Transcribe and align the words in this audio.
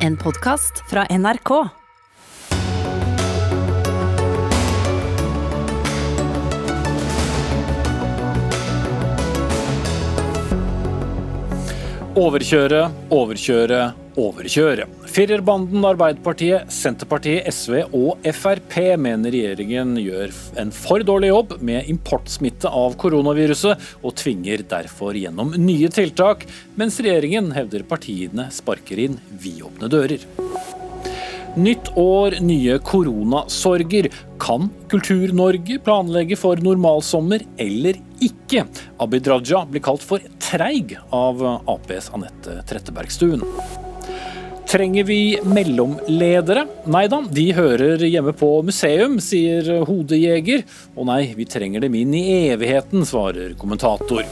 En 0.00 0.16
podkast 0.16 0.82
fra 0.90 1.06
NRK. 1.10 1.50
Overkjøre, 12.16 12.90
overkjøre, 13.12 13.80
overkjøre. 14.20 14.86
Firerbanden 15.12 15.84
Arbeiderpartiet, 15.86 16.70
Senterpartiet, 16.72 17.46
SV 17.52 17.84
og 17.96 18.24
Frp 18.36 18.78
mener 19.00 19.34
regjeringen 19.34 19.96
gjør 20.00 20.34
en 20.60 20.72
for 20.74 21.04
dårlig 21.06 21.30
jobb 21.32 21.56
med 21.64 21.90
importsmitte 21.92 22.70
av 22.70 22.96
koronaviruset, 23.00 23.80
og 24.02 24.16
tvinger 24.18 24.64
derfor 24.68 25.16
gjennom 25.16 25.54
nye 25.60 25.90
tiltak, 25.92 26.46
mens 26.80 26.98
regjeringen 27.00 27.52
hevder 27.56 27.86
partiene 27.88 28.50
sparker 28.54 29.06
inn 29.06 29.20
vidåpne 29.42 29.92
dører. 29.92 30.26
Nytt 31.56 31.88
år, 31.96 32.34
nye 32.44 32.76
koronasorger. 32.84 34.10
Kan 34.36 34.68
Kultur-Norge 34.92 35.78
planlegge 35.80 36.36
for 36.36 36.60
normalsommer 36.60 37.46
eller 37.56 37.96
ikke? 38.20 38.66
Abid 39.00 39.32
Raja 39.32 39.64
blir 39.64 39.84
kalt 39.88 40.04
for 40.04 40.20
treig 40.50 40.98
av 41.16 41.40
Aps 41.64 42.12
Anette 42.12 42.60
Trettebergstuen. 42.68 43.40
Trenger 44.66 45.04
vi 45.04 45.38
mellomledere? 45.46 46.64
Nei 46.90 47.04
da, 47.06 47.20
de 47.30 47.44
hører 47.54 48.02
hjemme 48.02 48.32
på 48.34 48.48
museum, 48.66 49.20
sier 49.22 49.68
hodejeger. 49.86 50.64
Og 50.98 51.06
nei, 51.06 51.20
vi 51.38 51.46
trenger 51.46 51.84
dem 51.86 51.94
inn 51.94 52.10
i 52.18 52.24
evigheten, 52.50 53.06
svarer 53.06 53.54
kommentator. 53.60 54.26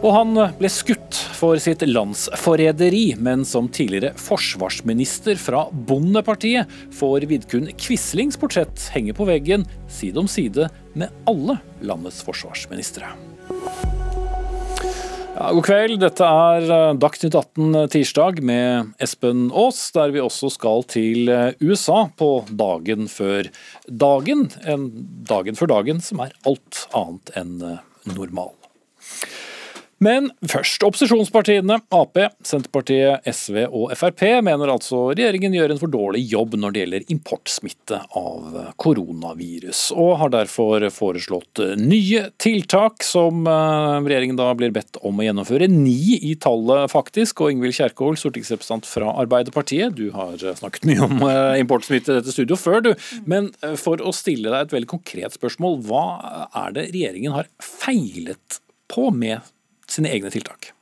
Og 0.00 0.14
han 0.14 0.38
ble 0.56 0.70
skutt 0.72 1.18
for 1.36 1.58
sitt 1.60 1.82
landsforræderi, 1.82 3.16
men 3.18 3.42
som 3.44 3.66
tidligere 3.68 4.14
forsvarsminister 4.22 5.36
fra 5.40 5.66
Bondepartiet 5.72 6.70
får 6.96 7.26
Vidkun 7.28 7.68
Quislings 7.74 8.38
portrett 8.40 8.86
henge 8.94 9.16
på 9.18 9.26
veggen 9.28 9.66
side 9.90 10.22
om 10.22 10.30
side 10.30 10.70
med 10.94 11.26
alle 11.28 11.58
landets 11.82 12.22
forsvarsministre. 12.24 13.12
Ja, 15.40 15.54
god 15.56 15.64
kveld, 15.64 16.02
dette 16.02 16.26
er 16.28 16.66
eh, 16.68 16.90
Dagsnytt 17.00 17.32
18 17.32 17.86
tirsdag 17.94 18.42
med 18.44 18.90
Espen 19.00 19.46
Aas, 19.56 19.78
der 19.96 20.10
vi 20.12 20.20
også 20.20 20.50
skal 20.52 20.84
til 20.84 21.30
eh, 21.32 21.54
USA 21.64 22.02
på 22.12 22.42
dagen 22.52 23.08
før 23.08 23.48
dagen. 23.88 24.50
En 24.68 24.84
dagen 25.30 25.56
før 25.56 25.70
dagen 25.72 26.04
som 26.04 26.20
er 26.26 26.36
alt 26.44 26.82
annet 26.92 27.32
enn 27.40 27.54
eh, 27.64 27.80
normal. 28.12 28.52
Men 30.00 30.30
først. 30.48 30.80
Opposisjonspartiene 30.86 31.76
Ap, 31.92 32.16
Senterpartiet, 32.46 33.26
SV 33.28 33.66
og 33.66 33.90
Frp 33.98 34.22
mener 34.46 34.72
altså 34.72 35.10
regjeringen 35.10 35.52
gjør 35.52 35.74
en 35.74 35.80
for 35.82 35.92
dårlig 35.92 36.22
jobb 36.30 36.56
når 36.56 36.72
det 36.72 36.80
gjelder 36.84 37.12
importsmitte 37.12 37.98
av 38.16 38.56
koronavirus, 38.80 39.82
og 39.92 40.14
har 40.22 40.32
derfor 40.32 40.86
foreslått 40.94 41.60
nye 41.80 42.24
tiltak 42.40 43.04
som 43.04 43.44
eh, 43.44 43.98
regjeringen 44.06 44.40
da 44.40 44.48
blir 44.56 44.72
bedt 44.72 44.96
om 45.04 45.20
å 45.20 45.28
gjennomføre. 45.28 45.68
Ni 45.68 46.16
i 46.30 46.32
tallet, 46.40 46.88
faktisk. 46.92 47.44
Og 47.44 47.52
Ingvild 47.52 47.76
Kjerkol, 47.76 48.16
stortingsrepresentant 48.20 48.88
fra 48.88 49.12
Arbeiderpartiet, 49.20 49.92
du 50.00 50.08
har 50.16 50.40
snakket 50.40 50.88
mye 50.88 51.04
om 51.04 51.28
eh, 51.28 51.60
importsmitte 51.60 52.14
i 52.14 52.20
dette 52.22 52.32
studio 52.32 52.56
før, 52.56 52.80
du. 52.88 52.92
Men 53.28 53.52
eh, 53.60 53.76
for 53.80 54.00
å 54.00 54.16
stille 54.16 54.48
deg 54.48 54.64
et 54.64 54.76
veldig 54.80 54.92
konkret 54.96 55.36
spørsmål, 55.36 55.80
hva 55.90 56.04
er 56.64 56.76
det 56.76 56.90
regjeringen 56.94 57.36
har 57.36 57.52
feilet 57.60 58.62
på 58.90 59.10
med 59.12 59.44
sine 59.92 60.12
egne 60.14 60.32
tiltak? 60.32 60.72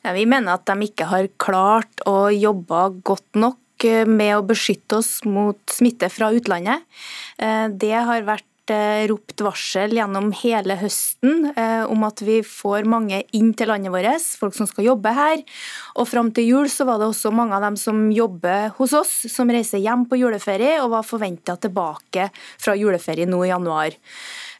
Ja, 0.00 0.14
vi 0.16 0.24
mener 0.28 0.56
at 0.56 0.68
de 0.68 0.88
ikke 0.88 1.08
har 1.10 1.28
klart 1.40 2.04
å 2.08 2.30
jobbe 2.32 2.86
godt 3.04 3.36
nok 3.36 3.84
eh, 3.84 4.06
med 4.08 4.38
å 4.38 4.46
beskytte 4.48 5.00
oss 5.02 5.18
mot 5.28 5.60
smitte 5.68 6.08
fra 6.12 6.30
utlandet. 6.32 6.86
Eh, 7.36 7.66
det 7.68 7.92
har 7.92 8.24
vært 8.24 8.72
eh, 8.72 9.04
ropt 9.10 9.44
varsel 9.44 9.92
gjennom 9.98 10.30
hele 10.40 10.78
høsten 10.80 11.50
om 11.90 12.06
at 12.06 12.22
vi 12.24 12.38
får 12.46 12.88
mange 12.88 13.20
inn 13.36 13.52
til 13.52 13.68
landet 13.68 13.92
vårt, 13.92 14.24
folk 14.40 14.56
som 14.56 14.68
skal 14.70 14.88
jobbe 14.88 15.12
her. 15.12 15.44
Og 16.00 16.08
fram 16.08 16.32
til 16.32 16.48
jul 16.48 16.72
så 16.72 16.88
var 16.88 17.02
det 17.02 17.10
også 17.10 17.34
mange 17.36 17.58
av 17.58 17.66
dem 17.68 17.76
som 17.80 18.06
jobber 18.14 18.70
hos 18.78 18.96
oss, 18.96 19.12
som 19.28 19.52
reiser 19.52 19.84
hjem 19.84 20.08
på 20.08 20.22
juleferie 20.22 20.78
og 20.80 20.94
var 20.94 21.04
forventa 21.04 21.60
tilbake 21.60 22.30
fra 22.32 22.78
juleferie 22.78 23.28
nå 23.28 23.44
i 23.44 23.52
januar. 23.52 23.98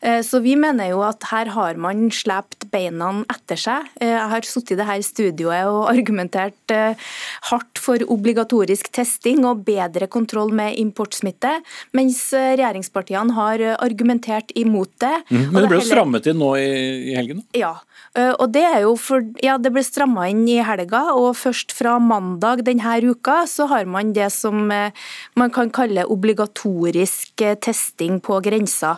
Eh, 0.00 0.20
så 0.24 0.40
vi 0.40 0.54
mener 0.56 0.92
jo 0.94 1.02
at 1.04 1.26
her 1.30 1.50
har 1.52 1.76
man 1.80 2.08
slept 2.14 2.66
beina 2.72 3.10
etter 3.32 3.58
seg. 3.60 3.88
Eh, 4.00 4.14
jeg 4.14 4.28
har 4.32 4.46
sittet 4.48 4.74
i 4.74 4.78
det 4.80 4.88
her 4.88 5.02
studioet 5.04 5.68
og 5.68 5.90
argumentert 5.92 6.74
eh, 6.74 7.10
hardt 7.50 7.80
for 7.80 8.00
obligatorisk 8.12 8.90
testing 8.96 9.44
og 9.48 9.64
bedre 9.66 10.08
kontroll 10.10 10.52
med 10.56 10.78
importsmitte, 10.80 11.58
mens 11.96 12.22
regjeringspartiene 12.32 13.36
har 13.36 13.62
argumentert 13.80 14.52
imot 14.58 14.92
det. 15.02 15.14
Mm, 15.28 15.46
men 15.50 15.58
det 15.60 15.70
ble 15.72 15.80
jo 15.80 15.88
strammet 15.88 16.28
inn 16.30 16.40
nå 16.40 16.50
i, 16.60 16.70
i 17.12 17.16
helgen? 17.16 17.42
Ja, 17.56 17.74
og 18.16 18.46
det 18.54 18.62
er 18.66 18.80
jo 18.84 18.94
for, 19.00 19.24
ja, 19.42 19.56
det 19.60 19.72
ble 19.74 19.82
stramma 19.86 20.26
inn 20.30 20.42
i 20.50 20.58
helga, 20.64 21.02
og 21.16 21.34
først 21.38 21.74
fra 21.76 21.96
mandag 22.02 22.64
denne 22.66 22.96
uka 23.00 23.42
så 23.48 23.68
har 23.70 23.88
man 23.90 24.12
det 24.16 24.28
som 24.34 24.68
man 24.70 25.52
kan 25.54 25.70
kalle 25.74 26.06
obligatorisk 26.10 27.44
testing 27.62 28.18
på 28.24 28.40
grensa. 28.44 28.96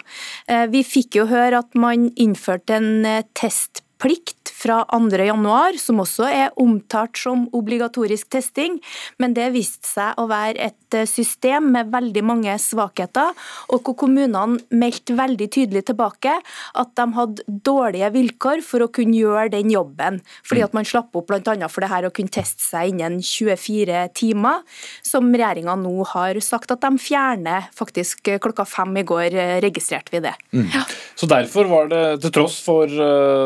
Vi 0.73 0.83
fikk 0.93 1.21
jo 1.21 1.29
høre 1.31 1.63
at 1.63 1.79
man 1.79 2.11
innførte 2.21 2.77
en 2.79 3.07
eh, 3.09 3.25
testplikt 4.03 4.51
fra 4.63 4.85
2.1, 4.93 5.79
som 5.79 6.01
også 6.03 6.27
er 6.29 6.53
omtalt 6.61 7.19
som 7.19 7.47
obligatorisk 7.53 8.29
testing, 8.31 8.79
men 9.19 9.35
det 9.35 9.51
viste 9.55 9.87
seg 9.87 10.19
å 10.19 10.29
være 10.31 10.69
et 10.69 10.95
eh, 10.95 11.07
system 11.07 11.71
med 11.75 11.91
veldig 11.93 12.23
mange 12.25 12.55
svakheter, 12.59 13.33
og 13.73 13.83
hvor 13.83 13.97
kommunene 14.05 14.61
meldte 14.71 15.17
veldig 15.19 15.49
tydelig 15.51 15.85
tilbake 15.91 16.35
at 16.79 16.93
de 16.99 17.07
hadde 17.17 17.47
dårlige 17.67 18.13
vilkår 18.15 18.63
for 18.63 18.85
å 18.85 18.91
kunne 18.93 19.19
gjøre 19.19 19.53
den 19.57 19.73
jobben. 19.73 20.21
Fordi 20.47 20.65
at 20.67 20.77
man 20.77 20.87
slapp 20.87 21.15
opp 21.17 21.31
bl.a. 21.31 21.69
for 21.69 21.83
det 21.83 21.91
her 21.91 22.07
å 22.07 22.13
kunne 22.15 22.33
teste 22.33 22.63
seg 22.63 22.93
innen 22.95 23.21
24 23.23 24.07
timer, 24.19 24.63
som 25.07 25.31
regjeringa 25.33 25.77
nå 25.81 25.95
har 26.15 26.39
sagt 26.43 26.75
at 26.75 26.83
de 26.85 26.93
fjerner. 27.03 27.71
Faktisk 27.75 28.31
eh, 28.31 28.41
klokka 28.43 28.67
fem 28.69 28.95
i 29.03 29.07
går 29.07 29.35
eh, 29.35 29.57
registrerte 29.65 30.15
vi 30.15 30.23
det. 30.23 30.37
Mm. 30.55 30.69
Ja. 30.75 30.87
Så 31.19 31.27
derfor 31.31 31.69
var 31.71 31.91
det, 31.91 32.05
til 32.23 32.33
tross 32.35 32.57
for 32.63 32.91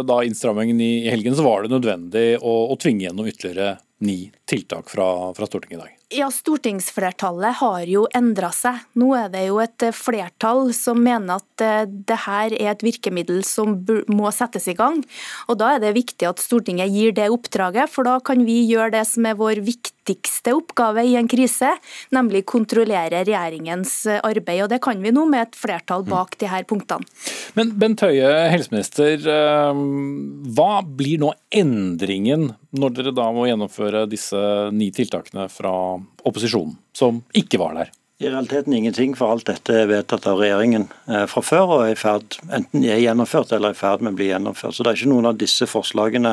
da 0.06 0.16
innstrammingen 0.46 0.80
i 0.80 1.08
helgen 1.08 1.36
så 1.36 1.42
var 1.42 1.62
det 1.62 1.74
nødvendig 1.74 2.38
å, 2.38 2.54
å 2.70 2.76
tvinge 2.78 3.08
gjennom 3.08 3.26
ytterligere 3.26 3.78
ni 3.98 4.30
tiltak 4.46 4.90
fra, 4.90 5.34
fra 5.34 5.46
Stortinget 5.46 5.78
i 5.78 5.82
dag. 5.82 5.95
Ja, 6.14 6.28
Stortingsflertallet 6.30 7.56
har 7.58 7.88
jo 7.90 8.04
endra 8.14 8.52
seg. 8.54 8.78
Nå 8.94 9.08
er 9.18 9.26
det 9.32 9.40
jo 9.48 9.56
et 9.58 9.82
flertall 9.90 10.68
som 10.70 11.00
mener 11.02 11.40
at 11.40 11.64
eh, 11.66 11.88
det 11.90 12.18
her 12.22 12.54
er 12.54 12.68
et 12.76 12.84
virkemiddel 12.86 13.40
som 13.42 13.72
må 14.14 14.30
settes 14.30 14.68
i 14.70 14.76
gang. 14.78 15.00
Og 15.50 15.58
Da 15.58 15.72
er 15.74 15.82
det 15.82 15.96
viktig 15.96 16.28
at 16.28 16.38
Stortinget 16.38 16.94
gir 16.94 17.10
det 17.16 17.26
oppdraget, 17.34 17.90
for 17.90 18.06
da 18.06 18.20
kan 18.22 18.46
vi 18.46 18.60
gjøre 18.68 18.92
det 18.94 19.02
som 19.10 19.26
er 19.26 19.34
vår 19.34 19.58
viktigste 19.66 20.54
oppgave 20.54 21.02
i 21.02 21.16
en 21.18 21.26
krise, 21.26 21.72
nemlig 22.14 22.44
kontrollere 22.46 23.24
regjeringens 23.26 23.96
arbeid. 24.20 24.62
Og 24.62 24.70
Det 24.70 24.78
kan 24.86 25.02
vi 25.02 25.10
nå 25.10 25.26
med 25.26 25.48
et 25.48 25.58
flertall 25.58 26.06
bak 26.06 26.38
de 26.38 26.46
her 26.46 26.62
punktene. 26.70 27.02
Men 27.58 27.74
Bent 27.74 28.06
Høie, 28.06 28.30
helseminister. 28.54 29.26
Eh, 29.26 29.82
hva 30.54 30.70
blir 30.86 31.18
nå 31.18 31.34
endringen 31.50 32.52
når 32.76 32.94
dere 32.94 33.14
da 33.16 33.26
må 33.34 33.46
gjennomføre 33.48 34.04
disse 34.10 34.38
ni 34.70 34.92
tiltakene 34.94 35.48
fra 35.50 35.95
opposisjonen, 36.26 36.76
som 36.96 37.22
ikke 37.36 37.60
var 37.62 37.78
der? 37.78 37.94
I 38.18 38.30
realiteten 38.30 38.72
ingenting, 38.72 39.12
for 39.16 39.34
alt 39.34 39.44
dette 39.50 39.74
er 39.76 39.90
vedtatt 39.90 40.24
av 40.30 40.38
regjeringen 40.40 40.86
eh, 41.04 41.26
fra 41.28 41.42
før 41.44 41.66
og 41.66 41.82
er 41.84 41.92
i 41.92 41.98
ferd, 42.00 42.38
enten 42.48 42.86
er 42.88 43.02
gjennomført 43.02 43.52
eller 43.52 43.74
er 43.74 43.76
i 43.76 43.80
ferd 43.82 44.04
med 44.04 44.14
å 44.14 44.16
bli 44.16 44.30
gjennomført. 44.30 44.72
Så 44.72 44.86
det 44.86 44.92
er 44.92 45.02
ikke 45.02 45.10
noen 45.10 45.28
av 45.28 45.36
disse 45.36 45.68
forslagene 45.68 46.32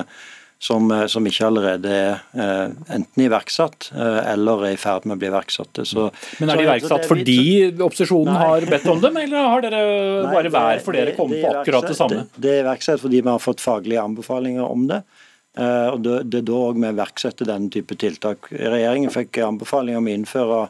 som, 0.64 0.88
eh, 0.96 1.04
som 1.12 1.28
ikke 1.28 1.50
allerede 1.50 1.92
er 1.92 2.22
eh, 2.40 2.78
enten 2.96 3.26
iverksatt 3.26 3.90
eller 4.00 4.64
er 4.70 4.78
i 4.78 4.80
ferd 4.80 5.10
med 5.10 5.18
å 5.18 5.20
bli 5.26 5.28
iverksatt. 5.34 5.84
Så, 5.92 6.08
Men 6.40 6.54
er 6.54 6.62
de 6.62 6.68
iverksatt 6.70 7.10
fordi 7.12 7.38
opposisjonen 7.74 8.32
nei. 8.32 8.40
har 8.46 8.70
bedt 8.78 8.88
om 8.96 9.04
dem, 9.04 9.20
eller 9.26 9.52
har 9.52 9.68
dere 9.68 9.84
bare 10.32 10.56
hver 10.56 10.88
for 10.88 10.96
dere 10.96 11.18
kommet 11.20 11.44
på 11.44 11.52
akkurat 11.52 11.92
det 11.92 12.00
samme? 12.00 12.24
Det, 12.30 12.46
det 12.48 12.56
er 12.56 12.64
iverksatt 12.64 13.04
fordi 13.04 13.20
vi 13.20 13.34
har 13.34 13.44
fått 13.44 13.66
faglige 13.66 14.08
anbefalinger 14.08 14.64
om 14.64 14.88
det. 14.88 15.04
Eh, 15.54 15.90
og 15.94 16.02
Det 16.04 16.40
er 16.40 16.48
da 16.48 16.60
òg 16.70 16.80
vi 16.82 16.90
iverksetter 16.90 17.50
denne 17.50 17.70
type 17.74 17.98
tiltak. 18.02 18.50
Regjeringen 18.52 19.14
fikk 19.14 19.38
anbefaling 19.46 20.00
om 20.00 20.10
å 20.10 20.16
innføre 20.16 20.62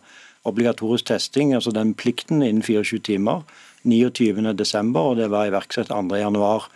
obligatorisk 0.43 1.07
testing, 1.07 1.53
altså 1.55 1.71
den 1.71 1.93
plikten, 1.95 2.43
innen 2.43 2.63
24 2.63 2.99
timer. 2.99 3.43
29.12., 3.87 4.91
og 4.99 5.15
det 5.19 5.29
var 5.31 5.47
iverksatt 5.47 5.91
2.1. 5.91 6.67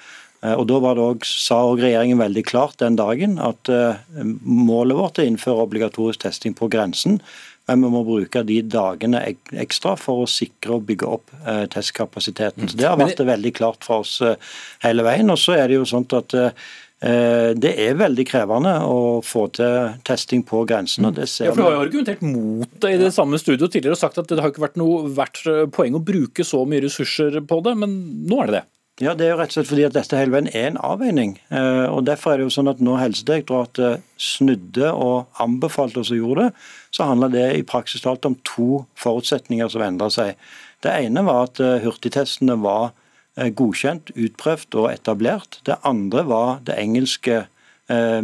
Eh, 0.44 0.54
og 0.54 0.68
da 0.69 0.80
det 0.80 1.04
også, 1.04 1.36
sa 1.44 1.59
også 1.65 1.83
regjeringen 1.83 2.21
veldig 2.21 2.45
klart 2.48 2.80
den 2.80 2.95
dagen 2.95 3.39
at 3.42 3.71
uh, 3.74 3.98
målet 4.44 5.00
vårt 5.00 5.19
er 5.19 5.25
å 5.25 5.31
innføre 5.31 5.65
obligatorisk 5.65 6.24
testing 6.24 6.56
på 6.56 6.69
grensen. 6.71 7.19
Men 7.68 7.81
vi 7.83 7.89
må 7.92 8.06
bruke 8.07 8.45
de 8.48 8.62
dagene 8.63 9.19
ekstra 9.59 9.98
for 10.00 10.24
å 10.24 10.30
sikre 10.31 10.77
og 10.77 10.86
bygge 10.88 11.07
opp 11.18 11.33
testkapasiteten. 11.74 12.69
Så 12.71 12.77
Det 12.80 12.86
har 12.88 12.95
vært 12.95 13.19
veldig 13.19 13.51
klart 13.57 13.83
for 13.83 14.06
oss 14.06 14.21
hele 14.86 15.04
veien. 15.04 15.27
Og 15.27 15.36
så 15.36 15.57
er 15.57 15.68
det 15.68 15.75
jo 15.75 15.89
sånn 15.89 16.07
at 16.15 16.31
Eh, 16.48 16.51
det 16.98 17.72
er 17.78 17.98
veldig 18.00 18.24
krevende 18.26 18.72
å 18.90 19.20
få 19.22 19.44
til 19.54 19.92
testing 20.08 20.42
på 20.42 20.64
grensen. 20.66 21.06
og 21.06 21.14
det 21.20 21.28
ser 21.30 21.46
ja, 21.46 21.52
for 21.54 21.62
Du 21.62 21.68
har 21.68 21.76
jo 21.76 21.84
argumentert 21.84 22.24
mot 22.26 22.72
det 22.82 22.96
i 22.96 22.98
det 23.04 23.12
samme 23.14 23.38
studioet 23.38 23.76
tidligere 23.76 23.94
og 23.94 24.02
sagt 24.02 24.18
at 24.18 24.32
det 24.32 24.42
har 24.42 24.50
ikke 24.50 24.66
vært 24.66 24.80
noe 24.82 25.04
verdt 25.14 25.44
poeng 25.76 26.00
å 26.00 26.02
bruke 26.02 26.42
så 26.48 26.64
mye 26.66 26.82
ressurser 26.88 27.38
på 27.46 27.62
det, 27.68 27.76
men 27.78 27.94
nå 28.26 28.42
er 28.42 28.50
det 28.50 28.58
det? 28.58 28.64
Ja, 28.98 29.14
Det 29.14 29.28
er 29.28 29.36
jo 29.36 29.38
rett 29.38 29.52
og 29.52 29.60
slett 29.60 29.70
fordi 29.70 29.84
at 29.86 29.94
dette 29.94 30.18
hele 30.18 30.34
veien 30.34 30.48
er 30.50 30.72
en 30.72 30.80
avveining. 30.82 31.36
Eh, 31.54 31.86
og 31.86 32.08
Derfor 32.08 32.34
er 32.34 32.40
det 32.40 32.48
jo 32.48 32.54
sånn 32.56 32.72
at 32.72 32.80
når 32.82 33.02
Helsedirektoratet 33.04 34.06
snudde 34.18 34.90
og 34.90 35.28
anbefalte 35.44 36.02
oss 36.02 36.10
å 36.10 36.18
gjøre 36.18 36.48
det, 36.48 36.64
så 36.90 37.06
handler 37.12 37.30
det 37.36 37.46
i 37.60 37.66
praksis 37.68 38.02
talt 38.02 38.26
om 38.26 38.40
to 38.48 38.88
forutsetninger 38.98 39.70
som 39.70 39.86
endra 39.86 40.10
seg. 40.10 40.34
Det 40.82 40.96
ene 41.06 41.22
var 41.28 41.46
at 41.46 41.62
eh, 41.62 41.78
hurtigtestene 41.86 42.58
var 42.64 42.90
eh, 42.90 43.04
godkjent, 43.38 44.10
utprøvd 44.18 44.80
og 44.81 44.89
etablert. 44.92 45.60
Det 45.68 45.78
andre 45.86 46.24
var 46.25 46.60
det 46.66 46.80
engelske 46.81 47.45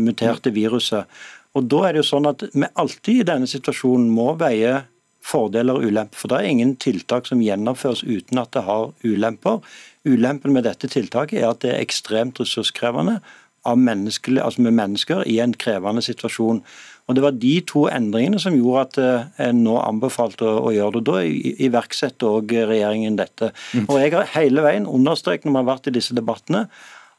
muterte 0.01 0.51
viruset. 0.51 1.05
Og 1.53 1.67
da 1.69 1.83
er 1.85 1.93
det 1.93 2.01
jo 2.01 2.09
sånn 2.09 2.27
at 2.27 2.43
Vi 2.51 2.65
alltid 2.81 3.21
i 3.21 3.27
denne 3.29 3.47
situasjonen 3.47 4.09
må 4.11 4.33
veie 4.39 4.81
fordeler 5.23 5.79
og 5.79 5.87
ulemper. 5.87 6.19
For 6.19 6.31
det 6.31 6.39
er 6.39 6.51
ingen 6.51 6.75
tiltak 6.75 7.29
som 7.29 7.41
gjennomføres 7.43 8.03
uten 8.03 8.41
at 8.41 8.51
det 8.55 8.65
har 8.67 8.91
ulemper. 9.05 9.61
Ulempen 10.03 10.53
med 10.55 10.65
dette 10.67 10.89
tiltaket 10.91 11.39
er 11.39 11.49
at 11.51 11.61
det 11.63 11.71
er 11.73 11.83
ekstremt 11.83 12.41
ressurskrevende 12.41 13.21
altså 13.65 14.61
med 14.61 14.75
mennesker 14.77 15.23
i 15.27 15.39
en 15.39 15.53
krevende 15.53 16.01
situasjon. 16.01 16.63
Og 17.07 17.15
Det 17.15 17.23
var 17.23 17.31
de 17.35 17.61
to 17.67 17.87
endringene 17.91 18.39
som 18.39 18.55
gjorde 18.55 18.81
at 18.81 18.97
eh, 18.97 19.47
en 19.49 19.63
nå 19.63 19.75
anbefalte 19.81 20.47
å, 20.47 20.71
gjøre 20.71 21.01
det. 21.01 21.05
Da 21.09 21.23
iverksetter 21.67 22.39
òg 22.39 22.51
regjeringen 22.51 23.19
dette. 23.19 23.51
Mm. 23.73 23.87
Og 23.89 23.99
Jeg 23.99 24.13
har 24.15 24.35
hele 24.37 24.63
veien 24.63 24.87
understreket 24.87 25.45
når 25.45 25.57
vi 25.57 25.61
har 25.61 25.71
vært 25.73 25.87
i 25.87 25.95
disse 25.99 26.15
debattene, 26.15 26.67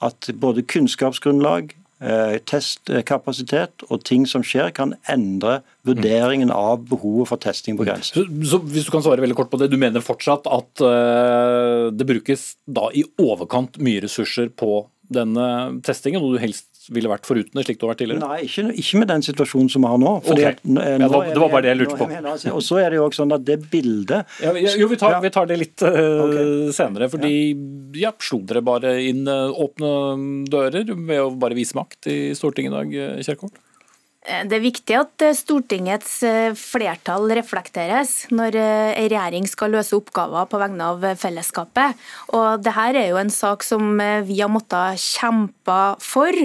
at 0.04 0.30
både 0.40 0.64
kunnskapsgrunnlag, 0.68 1.74
Eh, 2.04 2.34
testkapasitet 2.44 3.84
og 3.86 4.02
ting 4.04 4.26
som 4.28 4.42
skjer, 4.44 4.72
kan 4.76 4.96
endre 5.08 5.60
vurderingen 5.86 6.50
av 6.52 6.82
behovet 6.90 7.30
for 7.30 7.40
testing 7.40 7.78
på 7.78 7.86
grensen. 7.86 8.18
Så, 8.18 8.24
så, 8.50 8.58
hvis 8.66 8.88
Du 8.88 8.90
kan 8.92 9.04
svare 9.04 9.22
veldig 9.22 9.36
kort 9.38 9.52
på 9.52 9.60
det, 9.62 9.70
du 9.72 9.78
mener 9.80 10.04
fortsatt 10.04 10.48
at 10.50 10.82
uh, 10.84 11.88
det 11.94 12.08
brukes 12.08 12.56
da 12.66 12.90
i 12.92 13.06
overkant 13.22 13.78
mye 13.78 14.02
ressurser 14.04 14.50
på 14.52 14.82
denne 15.12 15.48
testingen, 15.84 16.22
noe 16.22 16.36
du 16.36 16.42
helst 16.42 16.70
ville 16.92 17.08
vært 17.08 17.24
foruten 17.24 17.56
det, 17.56 17.64
slik 17.64 17.78
det 17.78 17.86
har 17.86 17.92
vært 17.92 18.00
tidligere? 18.02 18.28
Nei, 18.28 18.38
ikke, 18.44 18.64
ikke, 18.82 19.00
med 19.00 19.10
den 19.10 19.24
situasjonen 19.24 19.70
som 19.72 19.84
vi 19.84 19.90
har 19.92 20.00
nå. 20.00 20.12
Okay. 20.20 20.46
At, 20.50 20.62
nå 20.66 20.84
ja, 20.84 20.98
det, 21.00 21.08
var, 21.12 21.28
det, 21.30 21.40
var, 21.40 21.52
bare 21.54 21.64
det 21.64 21.72
jeg 21.72 21.80
lurte 21.80 21.98
på. 22.00 22.08
Og 22.52 22.64
så 22.66 22.80
er 22.82 22.92
det 22.92 22.98
jo 22.98 23.06
også 23.06 23.22
sånn 23.22 23.36
at 23.36 23.46
det 23.46 23.58
bildet 23.72 24.36
ja, 24.44 24.52
Jo, 24.52 24.88
vi 24.90 24.98
tar, 25.00 25.16
vi 25.24 25.32
tar 25.34 25.48
det 25.50 25.58
litt 25.60 25.84
uh, 25.86 26.00
okay. 26.26 26.50
senere. 26.76 27.08
fordi 27.12 27.34
ja. 28.00 28.12
slo 28.24 28.42
dere 28.48 28.64
bare 28.64 28.96
inn 29.04 29.24
uh, 29.30 29.54
åpne 29.64 29.94
dører 30.52 30.92
ved 30.92 31.22
å 31.22 31.30
bare 31.40 31.56
vise 31.56 31.76
makt 31.78 32.10
i 32.12 32.18
Stortinget 32.36 32.72
i 32.72 32.74
dag, 32.74 32.94
eh, 32.94 33.22
Kjerkol? 33.24 33.52
Eh, 34.24 34.44
det 34.48 34.56
er 34.56 34.64
viktig 34.64 34.96
at 34.96 35.24
eh, 35.24 35.34
Stortingets 35.36 36.12
eh, 36.24 36.56
flertall 36.56 37.28
reflekteres 37.36 38.30
når 38.32 38.56
en 38.56 39.08
regjering 39.10 39.48
skal 39.48 39.74
løse 39.74 39.96
oppgaver 39.96 40.48
på 40.48 40.60
vegne 40.62 40.86
av 40.94 41.04
fellesskapet. 41.20 41.98
Og 42.36 42.62
Dette 42.64 42.86
er 42.94 43.10
jo 43.10 43.20
en 43.20 43.32
sak 43.32 43.64
som 43.66 43.98
vi 44.24 44.38
har 44.40 44.50
måttet 44.52 45.00
kjempe 45.00 45.76
for. 46.02 46.36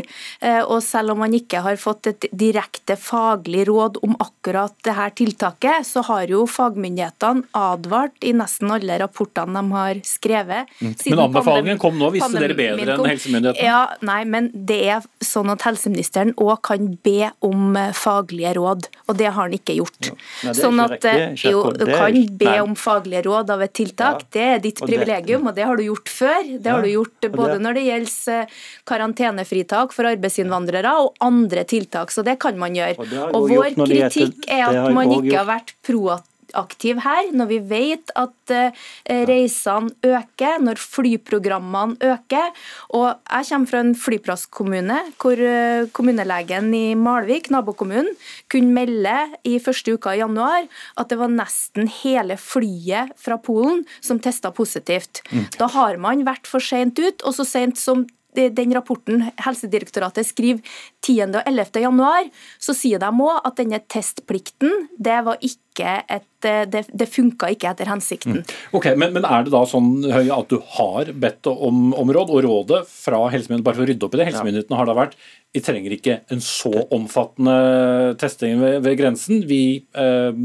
Og 0.70 0.80
selv 0.84 1.14
om 1.14 1.22
man 1.24 1.34
ikke 1.36 1.62
har 1.64 1.78
fått 1.80 2.10
et 2.12 2.28
direkte 2.36 2.96
faglig 3.00 3.66
råd 3.70 4.00
om 4.06 4.16
akkurat 4.22 4.76
dette 4.86 5.08
tiltaket, 5.20 5.88
så 5.88 6.04
har 6.08 6.32
jo 6.32 6.46
fagmyndighetene 6.50 7.48
advart 7.58 8.16
i 8.26 8.34
nesten 8.38 8.74
alle 8.76 9.00
rapportene 9.02 9.60
de 9.60 9.76
har 9.76 10.02
skrevet. 10.08 10.72
Siden 10.80 11.16
Men 11.16 11.24
anbefalingen 11.28 11.82
kom 11.82 12.00
nå, 12.00 12.12
visste 12.16 12.40
dere 12.40 12.58
bedre 12.58 12.96
enn 12.98 13.10
helsemyndighetene? 13.12 13.70
Ja, 13.70 13.82
nei, 14.06 14.22
men 14.30 14.52
det 14.54 14.82
er 14.96 15.10
sånn 15.26 15.52
at 15.54 15.66
helseministeren 15.68 16.36
òg 16.40 16.60
kan 16.70 16.92
be 17.06 17.32
om 17.46 17.69
faglige 17.98 18.54
råd, 18.58 18.88
og 19.08 19.18
det 19.20 19.28
har 19.30 19.38
han 19.38 19.56
ikke 19.56 19.76
gjort. 19.78 20.12
Nei, 20.46 20.54
sånn 20.58 20.80
at 20.84 21.06
eh, 21.10 21.36
jo, 21.50 21.64
du 21.76 21.86
kan 21.90 22.18
be 22.40 22.56
om 22.64 22.76
faglige 22.80 23.26
råd 23.28 23.54
av 23.56 23.66
et 23.66 23.76
tiltak, 23.80 24.26
ja. 24.26 24.30
det 24.36 24.46
er 24.46 24.64
ditt 24.64 24.82
og 24.84 24.92
privilegium, 24.92 25.50
og 25.50 25.58
det 25.58 25.68
har 25.70 25.80
du 25.80 25.86
gjort 25.88 26.14
før. 26.14 26.50
Det 26.56 26.74
har 26.74 26.86
du 26.86 26.92
gjort 26.92 27.30
både 27.36 27.60
når 27.62 27.80
det 27.80 27.86
gjelder 27.90 28.34
eh, 28.40 28.58
karantenefritak 28.90 29.96
for 29.96 30.10
arbeidsinnvandrere 30.10 30.96
og 31.04 31.14
andre 31.26 31.66
tiltak, 31.70 32.14
så 32.16 32.26
det 32.26 32.40
kan 32.42 32.58
man 32.60 32.78
gjøre. 32.78 32.98
Og, 33.00 33.38
og 33.38 33.50
vår 33.52 33.78
kritikk 33.84 34.50
er 34.50 34.68
at 34.70 34.92
man 34.96 35.20
ikke 35.20 35.38
har 35.38 35.50
vært 35.50 35.76
proaktiv 35.86 36.28
aktiv 36.58 37.00
her, 37.04 37.30
når 37.36 37.50
vi 37.52 37.60
vet 37.70 38.14
at 38.20 38.54
eh, 38.54 39.24
reisene 39.30 39.94
øker, 40.06 40.60
når 40.64 40.82
flyprogrammene 40.82 41.98
øker. 42.02 42.52
Og 42.98 43.08
jeg 43.14 43.50
kommer 43.50 43.72
fra 43.72 43.84
en 43.84 43.96
flyplasskommune 43.98 45.00
hvor 45.22 45.44
eh, 45.44 45.88
kommunelegen 45.96 46.72
i 46.76 46.96
Malvik, 47.00 47.50
nabokommunen, 47.54 48.12
kunne 48.52 48.76
melde 48.76 49.16
i 49.48 49.58
første 49.64 49.96
uka 49.96 50.16
i 50.16 50.22
januar 50.24 50.68
at 51.00 51.10
det 51.12 51.20
var 51.20 51.32
nesten 51.34 51.90
hele 52.02 52.38
flyet 52.40 53.14
fra 53.20 53.40
Polen 53.42 53.86
som 54.02 54.22
testa 54.22 54.52
positivt. 54.56 55.24
Mm. 55.32 55.46
Da 55.60 55.70
har 55.76 56.00
man 56.02 56.26
vært 56.28 56.50
for 56.50 56.64
sent 56.64 57.00
ut, 57.00 57.24
og 57.24 57.36
så 57.38 57.48
sent 57.48 57.80
som 57.80 58.08
den 58.56 58.74
rapporten 58.76 59.26
Helsedirektoratet 59.44 60.28
skriver 60.28 60.64
10. 61.06 61.36
og 61.36 61.42
11. 61.44 61.82
januar, 61.84 62.30
så 62.62 62.76
sier 62.78 63.02
de 63.02 63.10
òg 63.10 63.42
at 63.44 63.60
denne 63.60 63.82
testplikten 63.92 64.88
det 64.98 65.20
var 65.28 65.42
ikke 65.46 65.96
et, 66.12 66.26
det, 66.44 66.86
det 66.92 67.08
funka 67.08 67.52
ikke 67.54 67.70
etter 67.72 67.88
hensikten. 67.92 68.40
Mm. 68.40 68.56
Ok, 68.76 68.90
men, 69.00 69.14
men, 69.16 69.28
er 69.28 69.46
det 69.46 69.54
da 69.54 69.62
sånn 69.70 69.92
Høie, 70.10 70.32
at 70.36 70.52
du 70.52 70.58
har 70.78 71.12
bedt 71.16 71.48
om, 71.52 71.92
om 71.96 72.12
råd, 72.16 72.34
og 72.36 72.44
rådet 72.48 72.82
fra 72.90 73.22
helsemyndighetene, 73.32 73.68
bare 73.68 73.80
for 73.80 73.86
å 73.86 73.92
rydde 73.92 74.08
opp 74.08 74.18
i 74.18 74.22
det, 74.22 74.30
helsemyndighetene 74.32 74.80
har 74.80 74.90
da 74.90 74.98
vært 74.98 75.20
vi 75.56 75.62
trenger 75.66 75.94
ikke 75.96 76.20
en 76.30 76.42
så 76.46 76.72
omfattende 76.94 78.16
testing 78.22 78.60
ved, 78.62 78.84
ved 78.86 78.98
grensen. 79.00 79.42
Vi 79.50 79.62
eh, 79.98 80.42